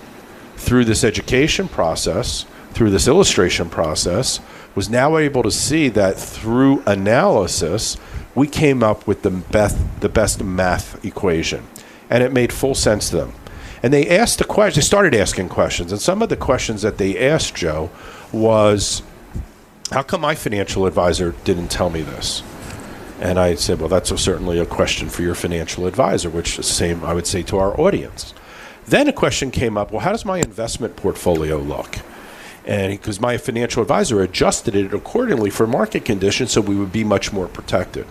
through 0.57 0.85
this 0.85 1.03
education 1.03 1.67
process, 1.67 2.45
through 2.73 2.89
this 2.89 3.07
illustration 3.07 3.69
process, 3.69 4.39
was 4.73 4.89
now 4.89 5.17
able 5.17 5.43
to 5.43 5.51
see 5.51 5.89
that 5.89 6.17
through 6.17 6.83
analysis, 6.85 7.97
we 8.35 8.47
came 8.47 8.83
up 8.83 9.07
with 9.07 9.23
the 9.23 9.31
best 9.31 9.77
the 10.01 10.09
best 10.09 10.43
math 10.43 11.03
equation, 11.03 11.65
and 12.09 12.21
it 12.21 12.31
made 12.31 12.51
full 12.53 12.75
sense 12.75 13.09
to 13.09 13.17
them. 13.17 13.33
And 13.81 13.93
they 13.93 14.09
asked 14.09 14.39
the 14.39 14.45
question. 14.45 14.81
They 14.81 14.85
started 14.85 15.15
asking 15.15 15.49
questions, 15.49 15.91
and 15.91 16.01
some 16.01 16.21
of 16.21 16.29
the 16.29 16.35
questions 16.35 16.81
that 16.81 16.97
they 16.97 17.17
asked 17.17 17.55
Joe 17.55 17.89
was, 18.31 19.01
"How 19.91 20.03
come 20.03 20.21
my 20.21 20.35
financial 20.35 20.85
advisor 20.85 21.33
didn't 21.45 21.69
tell 21.69 21.89
me 21.89 22.01
this?" 22.01 22.43
And 23.21 23.39
I 23.39 23.55
said, 23.55 23.79
"Well, 23.79 23.89
that's 23.89 24.11
a, 24.11 24.17
certainly 24.17 24.59
a 24.59 24.65
question 24.65 25.09
for 25.09 25.21
your 25.21 25.35
financial 25.35 25.87
advisor," 25.87 26.29
which 26.29 26.59
is 26.59 26.67
the 26.67 26.73
same 26.73 27.03
I 27.05 27.13
would 27.13 27.27
say 27.27 27.41
to 27.43 27.57
our 27.57 27.79
audience. 27.79 28.33
Then 28.85 29.07
a 29.07 29.13
question 29.13 29.49
came 29.49 29.77
up. 29.77 29.91
Well, 29.91 30.01
how 30.01 30.11
does 30.11 30.25
my 30.25 30.37
investment 30.39 30.95
portfolio 30.95 31.57
look? 31.57 31.97
and 32.65 32.91
because 32.91 33.21
my 33.21 33.37
financial 33.37 33.81
advisor 33.81 34.21
adjusted 34.21 34.75
it 34.75 34.93
accordingly 34.93 35.49
for 35.49 35.67
market 35.67 36.03
conditions 36.03 36.51
so 36.51 36.61
we 36.61 36.75
would 36.75 36.91
be 36.91 37.03
much 37.03 37.31
more 37.31 37.47
protected. 37.47 38.05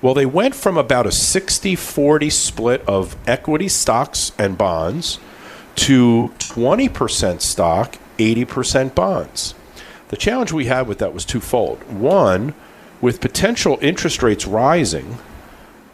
Well, 0.00 0.14
they 0.14 0.26
went 0.26 0.54
from 0.54 0.76
about 0.76 1.06
a 1.06 1.12
60 1.12 1.74
40 1.74 2.30
split 2.30 2.82
of 2.86 3.16
equity 3.26 3.68
stocks 3.68 4.32
and 4.38 4.56
bonds 4.56 5.18
to 5.74 6.32
20% 6.38 7.40
stock, 7.40 7.96
80% 8.18 8.94
bonds. 8.94 9.54
The 10.08 10.16
challenge 10.16 10.52
we 10.52 10.66
had 10.66 10.86
with 10.86 10.98
that 10.98 11.12
was 11.12 11.24
twofold. 11.24 11.82
One, 11.84 12.54
with 13.00 13.20
potential 13.20 13.78
interest 13.80 14.22
rates 14.22 14.46
rising, 14.46 15.18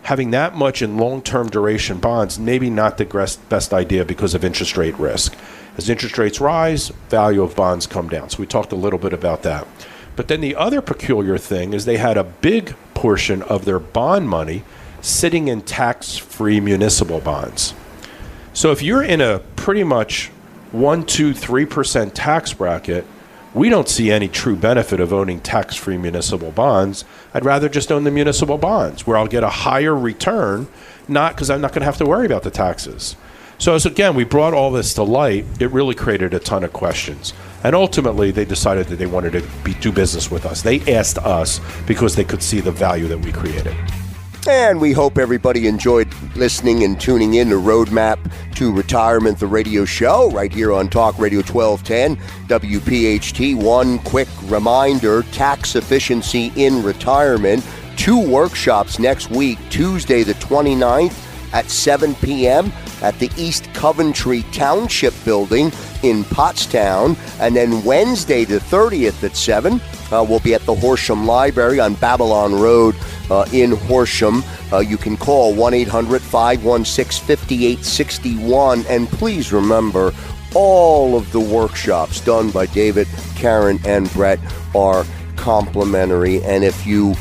having 0.03 0.31
that 0.33 0.55
much 0.55 0.83
in 0.83 0.99
long 0.99 1.23
term 1.23 1.49
duration 1.49 1.99
bonds, 1.99 2.39
maybe 2.39 2.71
not 2.71 2.99
the 2.99 3.39
best 3.49 3.73
idea 3.73 4.05
because 4.05 4.35
of 4.35 4.45
interest 4.45 4.77
rate 4.77 4.99
risk. 4.99 5.35
As 5.77 5.89
interest 5.89 6.19
rates 6.19 6.41
rise, 6.41 6.89
value 7.09 7.43
of 7.43 7.57
bonds 7.57 7.87
come 7.87 8.09
down. 8.09 8.31
So 8.31 8.39
we 8.39 8.47
talked 8.47 8.73
a 8.73 8.77
little 8.77 8.99
bit 8.99 9.13
about 9.13 9.43
that. 9.43 9.67
But 10.17 10.29
then 10.29 10.41
the 10.41 10.57
other 10.57 10.81
peculiar 10.81 11.39
thing 11.39 11.73
is 11.73 11.85
they 11.85 11.97
had 11.97 12.17
a 12.17 12.25
big 12.25 12.77
portion 12.95 13.43
of 13.43 13.65
their 13.65 13.79
bond 13.79 14.29
money 14.29 14.63
sitting 15.01 15.49
in 15.49 15.61
tax 15.63 16.17
free 16.17 16.61
municipal 16.61 17.21
bonds. 17.21 17.75
So 18.53 18.71
if 18.71 18.83
you're 18.83 19.03
in 19.03 19.21
a 19.21 19.41
pretty 19.57 19.85
much 19.85 20.29
1, 20.73 21.07
2, 21.07 21.33
3% 21.33 22.13
tax 22.15 22.53
bracket, 22.53 23.05
we 23.53 23.69
don't 23.69 23.89
see 23.89 24.11
any 24.11 24.29
true 24.29 24.57
benefit 24.57 24.99
of 25.01 25.13
owning 25.13 25.41
tax 25.41 25.77
free 25.77 25.97
municipal 25.97 26.51
bonds. 26.51 27.05
I'd 27.33 27.45
rather 27.45 27.69
just 27.69 27.93
own 27.93 28.05
the 28.05 28.11
municipal 28.11 28.59
bonds 28.59 29.07
where 29.07 29.17
I'll 29.17 29.29
get 29.29 29.45
a 29.45 29.49
higher 29.49 29.95
return, 29.95 30.67
not 31.07 31.35
because 31.35 31.51
I'm 31.51 31.61
not 31.61 31.73
going 31.73 31.83
to 31.83 31.87
have 31.87 31.99
to 31.99 32.07
worry 32.07 32.27
about 32.27 32.43
the 32.43 32.51
taxes. 32.51 33.17
So, 33.59 33.75
as 33.75 33.87
again, 33.87 34.15
we 34.15 34.25
brought 34.25 34.53
all 34.53 34.71
this 34.71 34.95
to 34.95 35.03
light, 35.03 35.45
it 35.61 35.71
really 35.71 35.95
created 35.95 36.35
a 36.35 36.39
ton 36.39 36.65
of 36.65 36.73
questions. 36.73 37.33
And 37.63 37.75
ultimately, 37.75 38.31
they 38.31 38.45
decided 38.45 38.89
that 38.89 38.97
they 38.97 39.07
wanted 39.07 39.33
to 39.35 39.49
be, 39.63 39.75
do 39.75 39.93
business 39.93 40.31
with 40.31 40.45
us. 40.45 40.63
They 40.63 40.81
asked 40.93 41.19
us 41.19 41.61
because 41.87 42.15
they 42.15 42.25
could 42.25 42.43
see 42.43 42.61
the 42.61 42.73
value 42.73 43.07
that 43.09 43.19
we 43.19 43.33
created. 43.33 43.75
And 44.47 44.79
we 44.79 44.93
hope 44.93 45.17
everybody 45.17 45.67
enjoyed 45.67 46.13
listening 46.37 46.85
and 46.85 47.01
tuning 47.01 47.35
in 47.35 47.49
to 47.49 47.55
Roadmap 47.55 48.19
to 48.57 48.71
Retirement, 48.71 49.39
the 49.39 49.47
radio 49.47 49.87
show, 49.87 50.31
right 50.33 50.53
here 50.53 50.71
on 50.71 50.91
Talk 50.91 51.19
Radio 51.19 51.39
1210, 51.39 52.17
WPHT. 52.49 53.55
One 53.55 53.99
quick 54.01 54.29
reminder 54.43 55.23
tax 55.33 55.77
efficiency 55.77 56.53
in 56.57 56.83
retirement. 56.83 57.65
Two 57.97 58.21
workshops 58.21 58.99
next 58.99 59.31
week, 59.31 59.59
Tuesday 59.71 60.23
the 60.25 60.35
29th 60.35 61.34
at 61.55 61.71
7 61.71 62.15
p.m. 62.17 62.71
at 63.01 63.19
the 63.21 63.31
East 63.39 63.73
Coventry 63.73 64.43
Township 64.53 65.15
Building 65.25 65.67
in 66.03 66.25
Pottstown. 66.25 67.17
And 67.41 67.57
then 67.57 67.83
Wednesday, 67.85 68.45
the 68.45 68.59
30th 68.59 69.23
at 69.23 69.37
7, 69.37 69.81
uh, 70.13 70.27
we'll 70.29 70.41
be 70.41 70.53
at 70.53 70.67
the 70.67 70.75
Horsham 70.75 71.27
Library 71.27 71.81
on 71.81 71.95
Babylon 71.95 72.53
Road 72.55 72.97
uh, 73.31 73.47
in 73.53 73.71
Horsham. 73.73 74.43
Uh, 74.73 74.81
you 74.81 74.99
can 74.99 75.17
call 75.17 75.55
1 75.55 75.73
800 75.73 76.21
516 76.21 77.37
5861. 77.37 78.85
And 78.89 79.09
please 79.09 79.53
remember, 79.53 80.13
all 80.55 81.17
of 81.17 81.31
the 81.33 81.41
workshops 81.41 82.21
done 82.21 82.51
by 82.51 82.67
David, 82.67 83.09
Karen, 83.37 83.79
and 83.85 84.13
Brett 84.13 84.41
are 84.75 85.05
complimentary. 85.37 86.43
And 86.43 86.65
if 86.65 86.87
you 86.87 87.15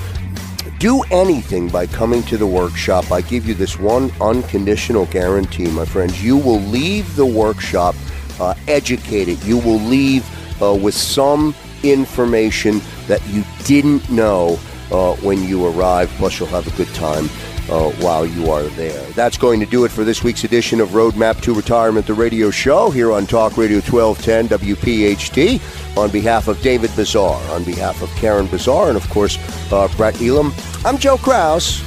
do 0.84 1.02
anything 1.12 1.70
by 1.70 1.88
coming 1.88 2.22
to 2.24 2.36
the 2.36 2.46
workshop, 2.46 3.10
I 3.10 3.22
give 3.22 3.48
you 3.48 3.54
this 3.54 3.80
one 3.80 4.12
unconditional 4.20 5.06
guarantee, 5.06 5.68
my 5.68 5.86
friends. 5.86 6.22
You 6.22 6.36
will 6.36 6.60
leave 6.60 7.16
the 7.16 7.26
workshop 7.26 7.96
uh, 8.38 8.54
educated. 8.68 9.42
You 9.46 9.60
will 9.60 9.80
leave 9.80 10.26
uh, 10.62 10.76
with 10.76 10.94
some 10.94 11.56
information 11.84 12.82
that 13.08 13.26
you 13.28 13.46
didn't 13.64 14.10
know 14.10 14.60
uh, 14.92 15.16
when 15.22 15.42
you 15.46 15.66
arrive. 15.68 16.10
Plus, 16.18 16.38
you'll 16.38 16.50
have 16.50 16.68
a 16.68 16.76
good 16.76 16.94
time 16.94 17.30
uh, 17.70 17.90
while 18.02 18.26
you 18.26 18.52
are 18.52 18.64
there. 18.64 19.02
That's 19.12 19.38
going 19.38 19.60
to 19.60 19.66
do 19.66 19.86
it 19.86 19.92
for 19.92 20.04
this 20.04 20.24
week's 20.24 20.44
edition 20.44 20.80
of 20.80 20.90
Roadmap 20.90 21.42
to 21.42 21.54
Retirement, 21.54 22.06
the 22.06 22.14
radio 22.14 22.52
show 22.52 22.90
here 22.92 23.12
on 23.12 23.26
Talk 23.26 23.58
Radio 23.58 23.80
1210 23.80 24.60
WPHT. 24.60 25.98
On 25.98 26.10
behalf 26.10 26.48
of 26.48 26.60
David 26.62 26.90
Bazaar, 26.96 27.40
on 27.52 27.64
behalf 27.64 28.02
of 28.02 28.10
Karen 28.16 28.48
Bazaar, 28.48 28.88
and 28.88 28.98
of 28.98 29.08
course, 29.10 29.38
uh, 29.72 29.88
Brett 29.96 30.20
Elam, 30.22 30.52
I'm 30.84 30.98
Joe 30.98 31.18
Kraus. 31.18 31.82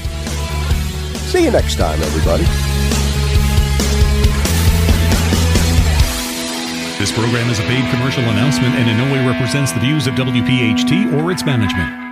See 1.31 1.45
you 1.45 1.51
next 1.51 1.77
time, 1.77 2.01
everybody. 2.03 2.45
This 6.99 7.12
program 7.12 7.51
is 7.51 7.59
a 7.59 7.62
paid 7.62 7.89
commercial 7.91 8.24
announcement 8.24 8.74
and 8.74 8.89
in 8.89 8.97
no 8.97 9.12
way 9.12 9.27
represents 9.27 9.70
the 9.72 9.81
views 9.81 10.07
of 10.07 10.14
WPHT 10.14 11.12
or 11.12 11.31
its 11.31 11.45
management. 11.45 12.06